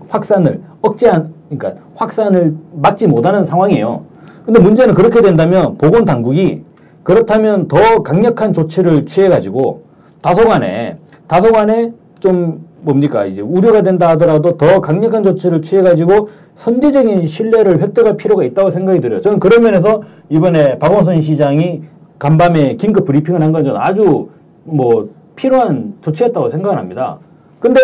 확산을 0.09 0.61
억제한 0.83 1.33
그러니까 1.49 1.83
확산을 1.95 2.55
막지 2.73 3.07
못하는 3.07 3.45
상황이에요. 3.45 4.05
근데 4.45 4.61
문제는 4.61 4.95
그렇게 4.95 5.21
된다면 5.21 5.77
보건 5.79 6.05
당국이 6.05 6.63
그렇다면 7.03 7.69
더 7.69 8.03
강력한 8.03 8.53
조치를 8.53 9.07
취해 9.07 9.29
가지고 9.29 9.83
다소간에 10.23 10.99
다소간에 11.27 11.93
좀 12.21 12.67
뭡니까 12.81 13.27
이제 13.27 13.41
우려가 13.41 13.83
된다 13.83 14.09
하더라도 14.11 14.57
더 14.57 14.81
강력한 14.81 15.23
조치를 15.23 15.63
취해 15.63 15.83
가지고 15.83 16.29
선제적인 16.55 17.27
신뢰를 17.27 17.81
획득할 17.81 18.17
필요가 18.17 18.45
있다고 18.45 18.71
생각이 18.71 19.01
들어요. 19.01 19.21
저는 19.21 19.41
그런 19.41 19.63
면에서 19.63 20.03
이번에 20.29 20.79
박원순 20.79 21.21
시장이 21.21 21.83
간밤에 22.19 22.75
긴급 22.77 23.05
브리핑을 23.05 23.43
한 23.43 23.53
건 23.53 23.63
저는 23.65 23.81
아주 23.81 24.29
뭐 24.65 25.09
필요한 25.37 25.95
조치였다고 26.03 26.49
생각을 26.49 26.79
합니다. 26.79 27.19
근데 27.61 27.81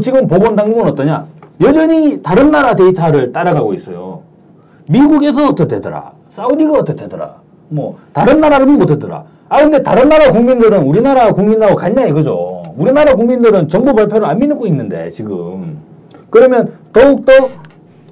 지금 0.00 0.26
보건당국은 0.26 0.86
어떠냐? 0.88 1.26
여전히 1.62 2.20
다른 2.22 2.50
나라 2.50 2.74
데이터를 2.74 3.32
따라가고 3.32 3.72
있어요. 3.74 4.22
미국에서 4.88 5.48
어떻되더라? 5.48 6.12
사우디가 6.28 6.72
어떻되더라? 6.80 7.36
뭐 7.68 7.96
다른 8.12 8.40
나라는 8.40 8.68
못했더라. 8.78 9.24
아 9.48 9.58
근데 9.60 9.82
다른 9.82 10.08
나라 10.08 10.30
국민들은 10.30 10.82
우리나라 10.82 11.32
국민하고 11.32 11.76
같냐 11.76 12.04
이거죠. 12.06 12.62
우리나라 12.76 13.14
국민들은 13.14 13.68
정부 13.68 13.94
발표를 13.94 14.26
안 14.26 14.38
믿고 14.38 14.66
있는데 14.66 15.08
지금 15.08 15.78
그러면 16.28 16.72
더욱더 16.92 17.32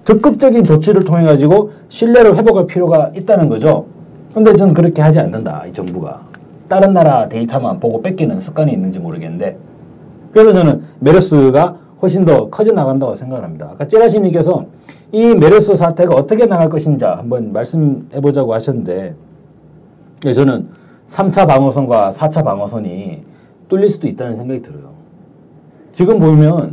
적극적인 0.04 0.64
조치를 0.64 1.04
통해 1.04 1.24
가지고 1.24 1.72
신뢰를 1.88 2.36
회복할 2.36 2.66
필요가 2.66 3.10
있다는 3.14 3.48
거죠. 3.48 3.86
근데 4.34 4.56
저는 4.56 4.74
그렇게 4.74 5.00
하지 5.00 5.20
않는다 5.20 5.64
이 5.66 5.72
정부가 5.72 6.20
다른 6.68 6.92
나라 6.92 7.28
데이터만 7.28 7.78
보고 7.78 8.02
뺏기는 8.02 8.40
습관이 8.40 8.72
있는지 8.72 8.98
모르겠는데 8.98 9.56
그래서 10.32 10.52
저는 10.52 10.82
메르스가 10.98 11.76
훨씬 12.02 12.24
더 12.24 12.50
커져 12.50 12.72
나간다고 12.72 13.14
생각을 13.14 13.44
합니다. 13.44 13.70
아까 13.72 13.86
찌라시님께서 13.86 14.66
이 15.12 15.34
메르스 15.36 15.76
사태가 15.76 16.14
어떻게 16.14 16.46
나갈 16.46 16.68
것인지 16.68 17.04
한번 17.04 17.52
말씀해 17.52 18.20
보자고 18.20 18.52
하셨는데 18.52 19.14
예, 20.26 20.32
저는 20.32 20.68
3차 21.06 21.46
방어선과 21.46 22.10
4차 22.10 22.44
방어선이 22.44 23.22
뚫릴 23.68 23.88
수도 23.88 24.08
있다는 24.08 24.34
생각이 24.34 24.62
들어요. 24.62 24.94
지금 25.92 26.18
보면 26.18 26.72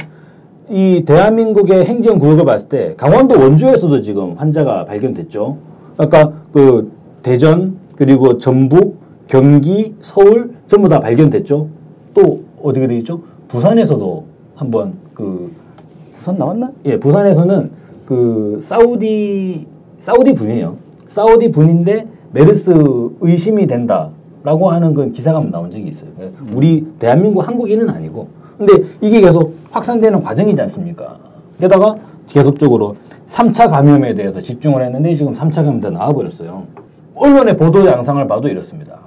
이 0.69 1.03
대한민국의 1.05 1.85
행정 1.85 2.17
구역을 2.17 2.45
봤을 2.45 2.69
때 2.69 2.95
강원도 2.97 3.39
원주에서도 3.39 4.01
지금 4.01 4.33
환자가 4.33 4.85
발견됐죠. 4.85 5.57
아까 5.97 6.31
그 6.51 6.91
대전 7.21 7.77
그리고 7.95 8.37
전북, 8.37 8.97
경기, 9.27 9.95
서울 10.01 10.53
전부 10.65 10.89
다 10.89 10.99
발견됐죠. 10.99 11.67
또 12.13 12.41
어디가 12.61 12.87
돼 12.87 12.97
있죠? 12.99 13.21
부산에서도 13.47 14.25
한번 14.55 14.93
그 15.13 15.51
부산 16.13 16.37
나왔나? 16.37 16.71
예, 16.85 16.99
부산에서는 16.99 17.71
그 18.05 18.59
사우디 18.61 19.67
사우디 19.99 20.33
분이에요. 20.33 20.75
사우디 21.07 21.51
분인데 21.51 22.07
메르스 22.31 22.73
의심이 23.19 23.67
된다라고 23.67 24.71
하는 24.71 24.93
그 24.93 25.11
기사가 25.11 25.39
나온 25.51 25.69
적이 25.69 25.89
있어요. 25.89 26.09
예, 26.21 26.31
우리 26.53 26.85
대한민국 26.99 27.47
한국인은 27.47 27.89
아니고. 27.89 28.27
근데 28.57 28.83
이게 29.01 29.21
계속 29.21 29.55
확산되는 29.71 30.21
과정이지 30.21 30.61
않습니까? 30.61 31.17
게다가 31.59 31.95
계속적으로 32.27 32.95
3차 33.27 33.69
감염에 33.69 34.13
대해서 34.13 34.39
집중을 34.39 34.83
했는데 34.83 35.15
지금 35.15 35.33
3차 35.33 35.57
감염 35.57 35.79
다 35.79 35.89
나와버렸어요. 35.89 36.63
언론의 37.21 37.55
보도 37.55 37.85
양상을 37.85 38.25
봐도 38.27 38.47
이렇습니다. 38.47 38.99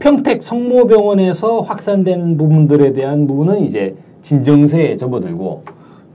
평택 0.00 0.42
성모병원에서 0.42 1.60
확산된 1.60 2.36
부분들에 2.36 2.92
대한 2.92 3.28
부분은 3.28 3.60
이제 3.60 3.94
진정세에 4.22 4.96
접어들고 4.96 5.62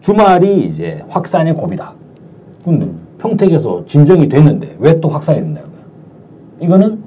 주말이 0.02 0.66
이제 0.66 1.02
확산의 1.08 1.56
고비다. 1.56 1.94
근데 2.66 2.90
평택에서 3.20 3.86
진정이 3.86 4.28
됐는데 4.28 4.76
왜 4.80 5.00
또 5.00 5.08
확산이 5.08 5.40
됐나요? 5.40 5.64
이거는 6.60 7.02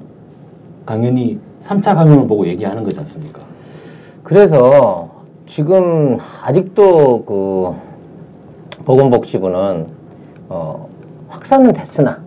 당연히 0.83 1.39
3차 1.61 1.93
감염을 1.93 2.27
보고 2.27 2.47
얘기하는 2.47 2.83
거지 2.83 2.99
않습니까? 3.01 3.39
그래서 4.23 5.09
지금 5.45 6.17
아직도 6.41 7.23
그 7.25 7.71
보건복지부는 8.83 9.85
어, 10.49 10.89
확산은 11.29 11.71
됐으나 11.71 12.17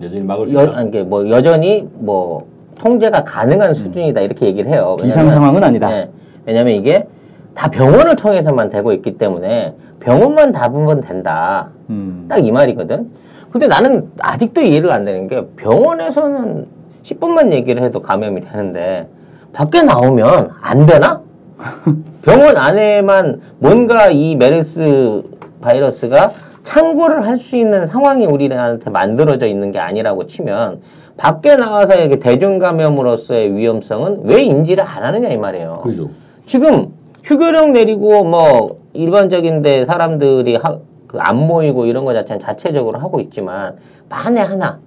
여전히 0.00 0.22
막을 0.24 0.48
수 0.48 0.54
여, 0.54 0.64
있다. 0.64 0.76
아니, 0.76 0.90
뭐 1.02 1.28
여전히 1.28 1.86
뭐 1.94 2.46
통제가 2.78 3.24
가능한 3.24 3.74
수준이다 3.74 4.20
이렇게 4.20 4.46
얘기를 4.46 4.70
해요. 4.70 4.96
비상 5.00 5.30
상황은 5.30 5.62
아니다. 5.62 5.90
네. 5.90 6.08
왜냐하면 6.46 6.74
이게 6.74 7.06
다 7.54 7.68
병원을 7.68 8.16
통해서만 8.16 8.70
되고 8.70 8.92
있기 8.92 9.18
때문에 9.18 9.74
병원만 10.00 10.52
잡으면 10.52 11.02
된다. 11.02 11.68
음. 11.90 12.26
딱이 12.28 12.50
말이거든. 12.50 13.10
근데 13.52 13.66
나는 13.66 14.10
아직도 14.20 14.62
이해를 14.62 14.92
안 14.92 15.04
되는 15.04 15.28
게 15.28 15.44
병원에서는 15.56 16.66
10분만 17.02 17.52
얘기를 17.52 17.82
해도 17.82 18.00
감염이 18.00 18.40
되는데 18.40 19.08
밖에 19.52 19.82
나오면 19.82 20.50
안 20.60 20.86
되나? 20.86 21.20
병원 22.22 22.56
안에만 22.56 23.40
뭔가 23.58 24.08
이 24.10 24.36
메르스 24.36 25.22
바이러스가 25.60 26.32
창고를 26.64 27.26
할 27.26 27.38
수 27.38 27.56
있는 27.56 27.86
상황이 27.86 28.26
우리한테 28.26 28.90
만들어져 28.90 29.46
있는 29.46 29.72
게 29.72 29.78
아니라고 29.78 30.26
치면 30.26 30.80
밖에 31.16 31.56
나와서 31.56 32.00
이게 32.00 32.16
대중 32.18 32.58
감염으로서의 32.58 33.54
위험성은 33.56 34.22
왜 34.24 34.42
인지를 34.42 34.84
안 34.84 35.02
하느냐 35.02 35.28
이 35.28 35.36
말이에요. 35.36 35.74
그죠. 35.82 36.10
지금 36.46 36.88
휴교령 37.24 37.72
내리고 37.72 38.24
뭐 38.24 38.78
일반적인데 38.92 39.84
사람들이 39.86 40.56
하, 40.56 40.78
그 41.06 41.18
안 41.18 41.36
모이고 41.46 41.86
이런 41.86 42.04
거 42.04 42.14
자체는 42.14 42.38
자체적으로 42.40 42.98
하고 43.00 43.18
있지만 43.20 43.76
만에 44.08 44.40
하나 44.40 44.78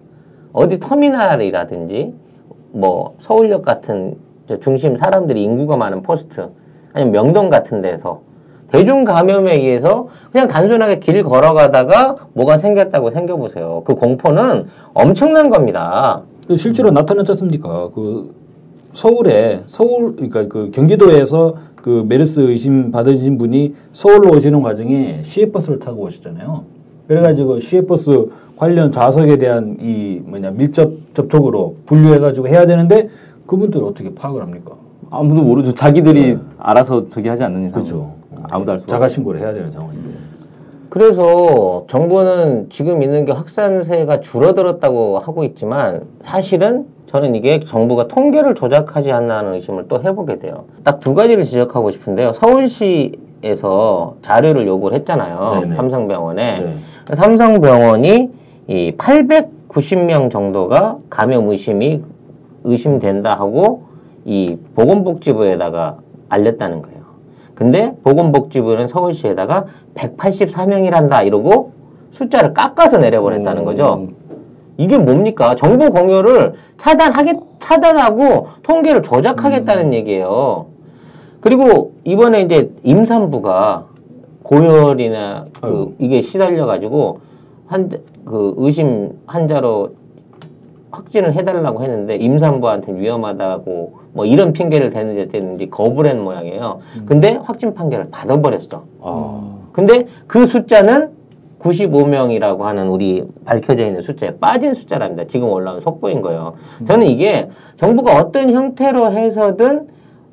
어디 0.53 0.80
터미널이라든지 0.80 2.13
뭐 2.71 3.15
서울역 3.19 3.63
같은 3.63 4.15
저 4.47 4.57
중심 4.59 4.97
사람들이 4.97 5.43
인구가 5.43 5.76
많은 5.78 6.01
포스트 6.01 6.49
아니면 6.93 7.11
명동 7.11 7.49
같은 7.49 7.82
데서 7.82 8.21
대중 8.74 9.03
감염에 9.03 9.55
의해서 9.55 10.07
그냥 10.32 10.47
단순하게 10.47 10.97
길 10.97 11.24
걸어가다가 11.24 12.15
뭐가 12.34 12.57
생겼다고 12.57 13.11
생겨보세요. 13.11 13.84
그 13.86 13.93
공포는 13.93 14.65
엄청난 14.95 15.51
겁니다. 15.51 16.24
그 16.47 16.55
실제로 16.55 16.89
나타났지 16.89 17.34
않습니까? 17.34 17.89
그 17.93 18.34
서울에 18.93 19.61
서울 19.67 20.15
그러니까 20.15 20.47
그 20.47 20.71
경기도에서 20.71 21.53
그 21.76 22.03
메르스 22.07 22.39
의심 22.39 22.89
받으신 22.91 23.38
분이 23.38 23.76
서울로 23.91 24.32
오시는 24.32 24.63
과정에 24.63 25.19
시외버스를 25.21 25.78
타고 25.78 26.05
오셨잖아요. 26.05 26.63
그래가지고 27.07 27.59
시외버스 27.59 28.30
관련 28.55 28.91
좌석에 28.91 29.38
대한 29.38 29.78
이 29.82 30.19
뭐냐 30.26 30.49
밀접 30.49 30.91
접촉으로 31.13 31.76
분류해가지고 31.86 32.47
해야 32.47 32.65
되는데 32.65 33.09
그분들 33.45 33.84
어떻게 33.84 34.15
파악을 34.15 34.41
합니까? 34.41 34.82
아무도 35.14 35.43
모르죠. 35.43 35.74
자기들이 35.74 36.38
알아서 36.57 37.07
저기 37.09 37.30
하지 37.30 37.43
않는 37.43 37.61
이상. 37.61 37.72
그렇죠. 37.72 38.14
아무도 38.49 38.72
알 38.72 38.80
수. 38.80 38.88
자가 38.88 39.07
신고를 39.07 39.39
해야 39.41 39.53
되는 39.53 39.72
상황인데. 39.72 40.09
그래서 40.89 41.86
정부는 41.88 42.68
지금 42.70 43.01
있는 43.03 43.26
게 43.26 43.32
확산세가 43.32 44.22
줄어들었다고 44.22 45.20
하고 45.20 45.43
있지만 45.43 46.01
사실은 46.22 46.86
저는 47.07 47.36
이게 47.36 47.59
정부가 47.64 48.07
통계를 48.07 48.55
조작하지 48.55 49.11
않나 49.11 49.38
하는 49.38 49.53
의심을 49.53 49.88
또 49.88 50.01
해보게 50.03 50.39
돼요. 50.39 50.66
딱 50.84 50.99
두 50.99 51.14
가지를 51.14 51.43
지적하고 51.43 51.91
싶은데요. 51.91 52.34
서울시에서 52.34 54.16
자료를 54.24 54.66
요구를 54.68 54.97
했잖아요. 54.99 55.61
네네. 55.61 55.76
삼성병원에. 55.76 56.59
네. 56.59 56.76
삼성병원이 57.16 58.30
이 58.68 58.93
890명 58.97 60.32
정도가 60.32 60.97
감염 61.09 61.49
의심이 61.49 62.01
의심된다 62.64 63.36
하고 63.36 63.92
이 64.26 64.57
보건복지부에다가 64.76 65.97
알렸다는 66.30 66.82
거예요. 66.82 67.03
근데 67.55 67.93
보건복지부는 68.03 68.88
서울시에다가 68.88 69.65
184명이란다 69.95 71.26
이러고 71.26 71.71
숫자를 72.11 72.53
깎아서 72.53 72.97
내려보냈다는 72.97 73.63
거죠. 73.65 74.07
이게 74.78 74.97
뭡니까? 74.97 75.55
정보 75.55 75.89
공유를 75.89 76.53
차단하겠, 76.78 77.38
차단하고 77.59 78.47
통계를 78.63 79.03
조작하겠다는 79.03 79.93
얘기예요. 79.93 80.67
그리고 81.41 81.93
이번에 82.03 82.41
이제 82.41 82.71
임산부가 82.84 83.86
고열이나 84.43 85.45
그. 85.61 85.95
이게 85.99 86.21
시달려 86.21 86.65
가지고 86.65 87.19
환, 87.67 87.89
그 88.26 88.53
의심 88.57 89.11
환자로 89.26 89.91
확진을 90.93 91.33
해달라고 91.33 91.83
했는데 91.83 92.15
임산부한테는 92.15 93.01
위험하다고 93.01 93.93
뭐 94.13 94.25
이런 94.25 94.53
핑계를 94.53 94.91
대는지 94.91 95.27
대는지 95.27 95.69
거부를 95.69 96.11
한 96.11 96.23
모양이에요. 96.23 96.79
근데 97.05 97.39
확진 97.43 97.73
판결을 97.73 98.09
받아버렸어. 98.11 98.83
아, 99.01 99.41
근데 99.71 100.05
그 100.27 100.45
숫자는 100.45 101.09
95명이라고 101.59 102.59
하는 102.59 102.89
우리 102.89 103.23
밝혀져 103.45 103.85
있는 103.87 104.01
숫자에 104.01 104.35
빠진 104.39 104.75
숫자랍니다. 104.75 105.23
지금 105.27 105.49
올라온 105.49 105.81
속보인 105.81 106.21
거예요. 106.21 106.53
저는 106.87 107.07
이게 107.07 107.49
정부가 107.77 108.17
어떤 108.17 108.51
형태로 108.51 109.11
해서든 109.11 109.87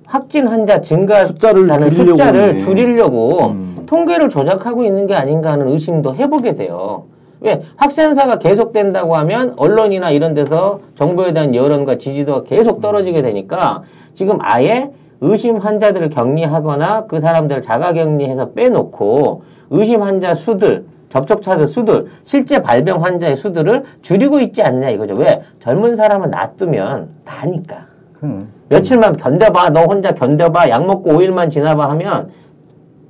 확진 0.05 0.47
환자 0.49 0.81
증가 0.81 1.25
숫자를 1.25 1.69
줄이려고 1.69 2.11
숫자를. 2.11 2.59
줄이려고 2.59 3.47
음. 3.47 3.85
통계를 3.87 4.29
조작하고 4.29 4.85
있는 4.85 5.07
게 5.07 5.15
아닌가 5.15 5.53
하는 5.53 5.69
의심도 5.69 6.17
해보게 6.17 6.57
돼요. 6.57 7.05
왜 7.41 7.63
확산사가 7.77 8.39
계속된다고 8.39 9.17
하면 9.17 9.55
언론이나 9.57 10.11
이런 10.11 10.35
데서 10.35 10.81
정부에 10.95 11.33
대한 11.33 11.55
여론과 11.55 11.99
지지도가 11.99 12.43
계속 12.45 12.81
떨어지게 12.81 13.23
되니까 13.23 13.83
지금 14.15 14.39
아예 14.41 14.91
의심 15.21 15.57
환자들을 15.57 16.11
격리하거나 16.11 17.07
그 17.07 17.21
사람들을 17.21 17.63
자가 17.63 17.93
격리해서 17.93 18.53
빼놓고 18.53 19.43
의심 19.71 20.03
환자 20.03 20.35
수들 20.35 20.85
접촉자들 21.11 21.67
수들 21.67 22.07
실제 22.25 22.63
발병 22.63 23.03
환자의 23.03 23.37
수들을 23.37 23.85
줄이고 24.03 24.41
있지 24.41 24.63
않느냐 24.63 24.91
이거죠. 24.91 25.15
왜 25.15 25.43
젊은 25.59 25.97
사람은 25.97 26.31
놔두면 26.31 27.09
나니까 27.25 27.87
그럼. 28.15 28.49
며칠만 28.69 29.17
견뎌봐 29.17 29.71
너 29.71 29.85
혼자 29.85 30.13
견뎌봐 30.13 30.69
약 30.69 30.87
먹고 30.87 31.11
5일만 31.11 31.51
지나봐 31.51 31.91
하면 31.91 32.29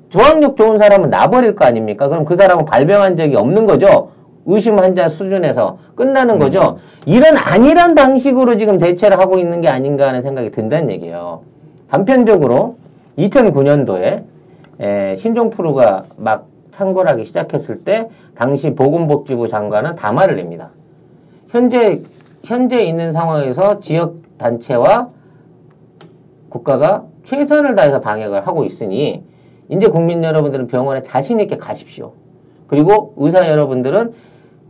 저항력 0.08 0.56
좋은 0.56 0.78
사람은 0.78 1.10
나버릴 1.10 1.54
거 1.54 1.64
아닙니까? 1.66 2.08
그럼 2.08 2.24
그 2.24 2.34
사람은 2.36 2.64
발병한 2.64 3.16
적이 3.16 3.36
없는 3.36 3.66
거죠. 3.66 4.10
의심 4.50 4.78
환자 4.78 5.08
수준에서 5.08 5.78
끝나는 5.94 6.38
거죠. 6.38 6.78
이런 7.06 7.36
안일한 7.36 7.94
방식으로 7.94 8.56
지금 8.58 8.78
대체를 8.78 9.18
하고 9.18 9.38
있는 9.38 9.60
게 9.60 9.68
아닌가 9.68 10.08
하는 10.08 10.20
생각이 10.20 10.50
든다는 10.50 10.90
얘기예요. 10.90 11.42
단편적으로 11.88 12.76
2009년도에 13.18 14.24
신종프루가 15.16 16.04
막 16.16 16.46
창궐하기 16.72 17.24
시작했을 17.24 17.84
때 17.84 18.08
당시 18.34 18.74
보건복지부 18.74 19.48
장관은 19.48 19.94
담화를 19.96 20.36
냅니다. 20.36 20.70
현재 21.48 22.00
현재 22.44 22.82
있는 22.82 23.12
상황에서 23.12 23.80
지역 23.80 24.16
단체와 24.38 25.10
국가가 26.48 27.04
최선을 27.24 27.74
다해서 27.74 28.00
방역을 28.00 28.46
하고 28.46 28.64
있으니 28.64 29.22
이제 29.68 29.86
국민 29.88 30.24
여러분들은 30.24 30.66
병원에 30.68 31.02
자신 31.02 31.38
있게 31.38 31.58
가십시오. 31.58 32.12
그리고 32.66 33.14
의사 33.16 33.48
여러분들은 33.48 34.14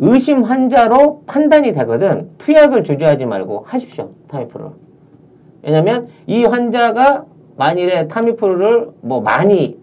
의심 0.00 0.42
환자로 0.42 1.22
판단이 1.26 1.72
되거든 1.72 2.30
투약을 2.38 2.84
주저하지 2.84 3.26
말고 3.26 3.64
하십시오. 3.66 4.10
타미프루를. 4.28 4.72
왜냐면 5.62 6.08
이 6.26 6.44
환자가 6.44 7.24
만일에 7.56 8.08
타미프루를 8.08 8.88
뭐 9.02 9.20
많이 9.20 9.78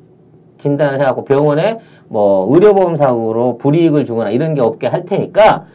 진단을 0.58 1.00
해갖고 1.00 1.24
병원에 1.24 1.78
뭐 2.08 2.52
의료보험사고로 2.52 3.58
불이익을 3.58 4.06
주거나 4.06 4.32
이런 4.32 4.56
게 4.56 4.62
없게 4.62 4.88
할 4.88 5.06
테니까 5.06 5.66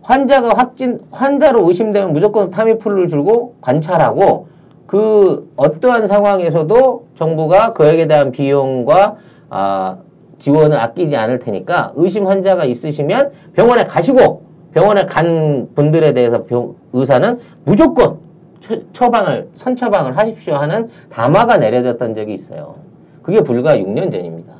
환자가 0.00 0.56
확진 0.56 1.00
환자로 1.12 1.68
의심되면 1.68 2.12
무조건 2.12 2.50
타미플루를 2.50 3.06
주고 3.06 3.54
관찰하고 3.60 4.48
그 4.88 5.48
어떠한 5.56 6.08
상황에서도 6.08 7.06
정부가 7.16 7.72
그에게 7.72 8.08
대한 8.08 8.32
비용과 8.32 9.16
아, 9.48 9.98
지원을 10.42 10.76
아끼지 10.78 11.14
않을 11.14 11.38
테니까 11.38 11.92
의심 11.94 12.26
환자가 12.26 12.64
있으시면 12.64 13.30
병원에 13.54 13.84
가시고 13.84 14.42
병원에 14.74 15.06
간 15.06 15.68
분들에 15.74 16.12
대해서 16.14 16.44
병, 16.44 16.74
의사는 16.92 17.38
무조건 17.64 18.18
처, 18.60 18.76
처방을 18.92 19.48
선처방을 19.54 20.16
하십시오 20.16 20.54
하는 20.54 20.88
담화가 21.10 21.58
내려졌던 21.58 22.16
적이 22.16 22.34
있어요. 22.34 22.74
그게 23.22 23.40
불과 23.40 23.76
6년 23.76 24.10
전입니다. 24.10 24.54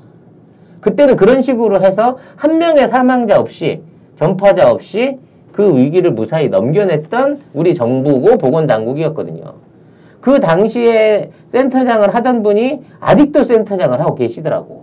그때는 0.81 1.17
그런 1.17 1.43
식으로 1.43 1.81
해서 1.81 2.17
한 2.37 2.59
명의 2.59 2.87
사망자 2.87 3.41
없이 3.41 3.83
전파자 4.17 4.71
없이 4.71 5.19
그 5.53 5.77
위기를 5.77 6.13
무사히 6.13 6.49
넘겨냈던 6.49 7.41
우리 7.55 7.75
정부고 7.75 8.39
보건당국이었거든요. 8.39 9.55
그 10.21 10.39
당시에 10.39 11.31
센터장을 11.49 12.15
하던 12.15 12.45
분이 12.45 12.83
아직도 13.01 13.43
센터장을 13.43 13.99
하고 13.99 14.15
계시더라고. 14.15 14.82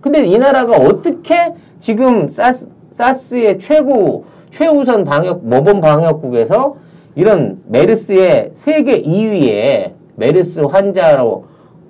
근데 0.00 0.24
이 0.26 0.38
나라가 0.38 0.76
어떻게 0.76 1.54
지금 1.80 2.28
사스, 2.28 2.68
사스의 2.90 3.58
최고, 3.58 4.24
최우선 4.50 5.04
방역, 5.04 5.44
모범 5.46 5.80
방역국에서 5.80 6.76
이런 7.14 7.60
메르스의 7.68 8.52
세계 8.54 9.02
2위의 9.02 9.92
메르스 10.16 10.60
환자로 10.60 11.44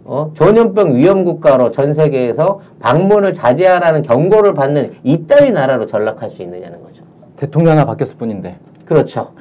어? 0.04 0.32
전염병 0.34 0.96
위험 0.96 1.24
국가로 1.24 1.70
전 1.72 1.92
세계에서 1.94 2.60
방문을 2.80 3.32
자제하라는 3.32 4.02
경고를 4.02 4.54
받는 4.54 4.92
이따위 5.04 5.52
나라로 5.52 5.86
전락할 5.86 6.30
수 6.30 6.42
있느냐는 6.42 6.82
거죠. 6.82 7.04
대통령 7.36 7.72
하나 7.72 7.84
바뀌었을 7.84 8.16
뿐인데. 8.16 8.56
그렇죠. 8.84 9.32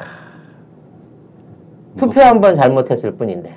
투표 1.97 2.22
한 2.22 2.39
번 2.39 2.55
잘못했을 2.55 3.11
뿐인데. 3.11 3.53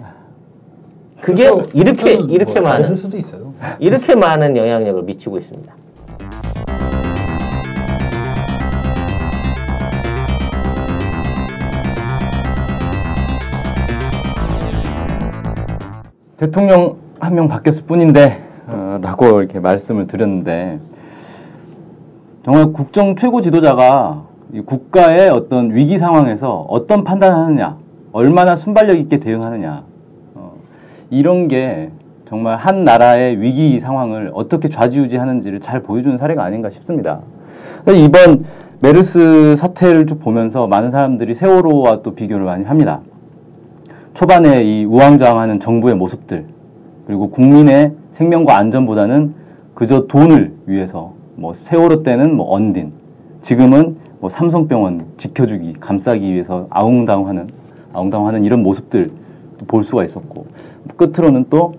그게 1.23 1.49
이렇게 1.73 2.15
이렇게 2.15 2.55
뭐 2.61 2.63
많은 2.71 2.83
잘했을 2.85 2.97
수도 2.97 3.17
있어요. 3.17 3.55
이렇게 3.79 4.15
많은 4.17 4.57
영향력을 4.57 5.03
미치고 5.05 5.39
있습니다. 5.39 5.73
대통령 16.37 16.97
한 17.21 17.35
명 17.35 17.47
바뀌었을 17.47 17.85
뿐인데 17.85 18.43
어, 18.67 18.99
라고 19.01 19.41
이렇게 19.41 19.61
말씀을 19.61 20.07
드렸는데 20.09 20.81
정말 22.45 22.73
국정 22.73 23.15
최고 23.15 23.41
지도자가 23.41 24.25
이 24.53 24.61
국가의 24.61 25.31
어떤 25.31 25.73
위기 25.75 25.99
상황에서 25.99 26.67
어떤 26.69 27.05
판단하느냐 27.05 27.77
얼마나 28.13 28.57
순발력 28.57 28.99
있게 28.99 29.19
대응하느냐 29.21 29.85
어, 29.85 29.92
이런 31.13 31.47
게 31.47 31.91
정말 32.25 32.57
한 32.57 32.85
나라의 32.85 33.39
위기 33.39 33.79
상황을 33.81 34.31
어떻게 34.33 34.71
좌지우지하는지를 34.71 35.61
잘 35.61 35.83
보여주는 35.83 36.17
사례가 36.17 36.43
아닌가 36.43 36.71
싶습니다. 36.71 37.21
이번 37.87 38.43
메르스 38.81 39.55
사태를 39.55 40.07
쭉 40.07 40.21
보면서 40.21 40.67
많은 40.67 40.91
사람들이 40.91 41.35
세월호와 41.35 42.01
또 42.01 42.15
비교를 42.15 42.47
많이 42.47 42.65
합니다. 42.65 43.01
초반에 44.15 44.65
이 44.65 44.87
우왕좌왕하는 44.87 45.61
정부의 45.61 45.97
모습들 45.97 46.47
그리고 47.07 47.29
국민의 47.29 47.93
생명과 48.13 48.57
안전보다는 48.57 49.35
그저 49.75 50.07
돈을 50.07 50.55
위해서 50.65 51.13
뭐 51.35 51.53
세월호 51.53 52.05
때는 52.05 52.35
뭐 52.35 52.55
언딘 52.55 52.91
지금은 53.43 53.97
뭐 54.19 54.31
삼성병원 54.31 55.09
지켜주기 55.19 55.75
감싸기 55.79 56.33
위해서 56.33 56.69
아웅다웅하는 56.71 57.51
아웅다웅하는 57.93 58.45
이런 58.45 58.63
모습들 58.63 59.11
볼 59.67 59.85
수가 59.85 60.05
있었고 60.05 60.47
끝으로는 60.97 61.47
또 61.51 61.73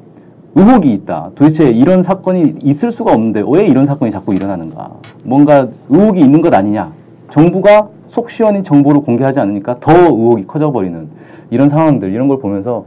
의혹이 0.56 0.94
있다. 0.94 1.32
도대체 1.36 1.70
이런 1.70 2.04
사건이 2.04 2.56
있을 2.62 2.92
수가 2.92 3.12
없는데 3.12 3.44
왜 3.48 3.66
이런 3.66 3.86
사건이 3.86 4.12
자꾸 4.12 4.34
일어나는가? 4.34 4.92
뭔가 5.24 5.68
의혹이 5.90 6.20
있는 6.20 6.42
것 6.42 6.54
아니냐? 6.54 6.92
정부가 7.32 7.90
속 8.08 8.30
시원히 8.30 8.62
정보를 8.62 9.02
공개하지 9.02 9.40
않으니까 9.40 9.78
더 9.80 9.92
의혹이 9.92 10.46
커져버리는 10.46 11.08
이런 11.50 11.70
상황들 11.70 12.14
이런 12.14 12.28
걸 12.28 12.40
보면서 12.40 12.86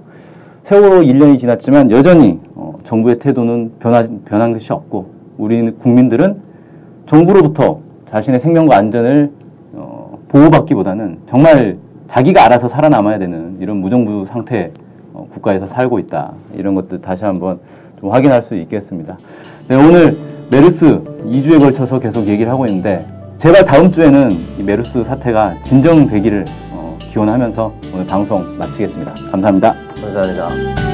세월호 0.63 1.01
1년이 1.01 1.39
지났지만 1.39 1.91
여전히 1.91 2.41
어, 2.55 2.75
정부의 2.85 3.19
태도는 3.19 3.73
변하, 3.81 4.05
변한 4.25 4.53
것이 4.53 4.73
없고 4.73 5.11
우리 5.39 5.71
국민들은 5.73 6.41
정부로부터 7.07 7.81
자신의 8.07 8.41
생명과 8.41 8.77
안전을 8.77 9.31
어, 9.75 10.19
보호받기보다는 10.29 11.19
정말 11.29 11.79
자기가 12.09 12.45
알아서 12.45 12.69
살아남아야 12.69 13.19
되는 13.19 13.57
이런 13.61 13.79
무정부 13.79 14.25
상태 14.27 14.71
어, 14.71 14.86
국가에서 15.37 15.67
살고 15.67 15.99
있다 16.01 16.33
이런 16.55 16.75
것도 16.75 17.01
다시 17.01 17.25
한번 17.25 17.59
좀 18.01 18.11
확인할 18.11 18.43
수 18.43 18.55
있겠습니다. 18.57 19.17
네, 19.69 19.77
오늘 19.77 20.17
메르스 20.51 21.01
2주에 21.25 21.59
걸쳐서 21.61 21.99
계속 21.99 22.27
얘기를 22.27 22.51
하고 22.51 22.67
있는데 22.67 23.07
제발 23.39 23.65
다음 23.65 23.91
주에는 23.91 24.31
이 24.59 24.63
메르스 24.63 25.05
사태가 25.05 25.61
진정되기를 25.63 26.45
어, 26.73 26.97
기원하면서 27.01 27.73
오늘 27.95 28.07
방송 28.07 28.57
마치겠습니다. 28.57 29.13
감사합니다. 29.31 29.75
감사합니다. 30.01 30.86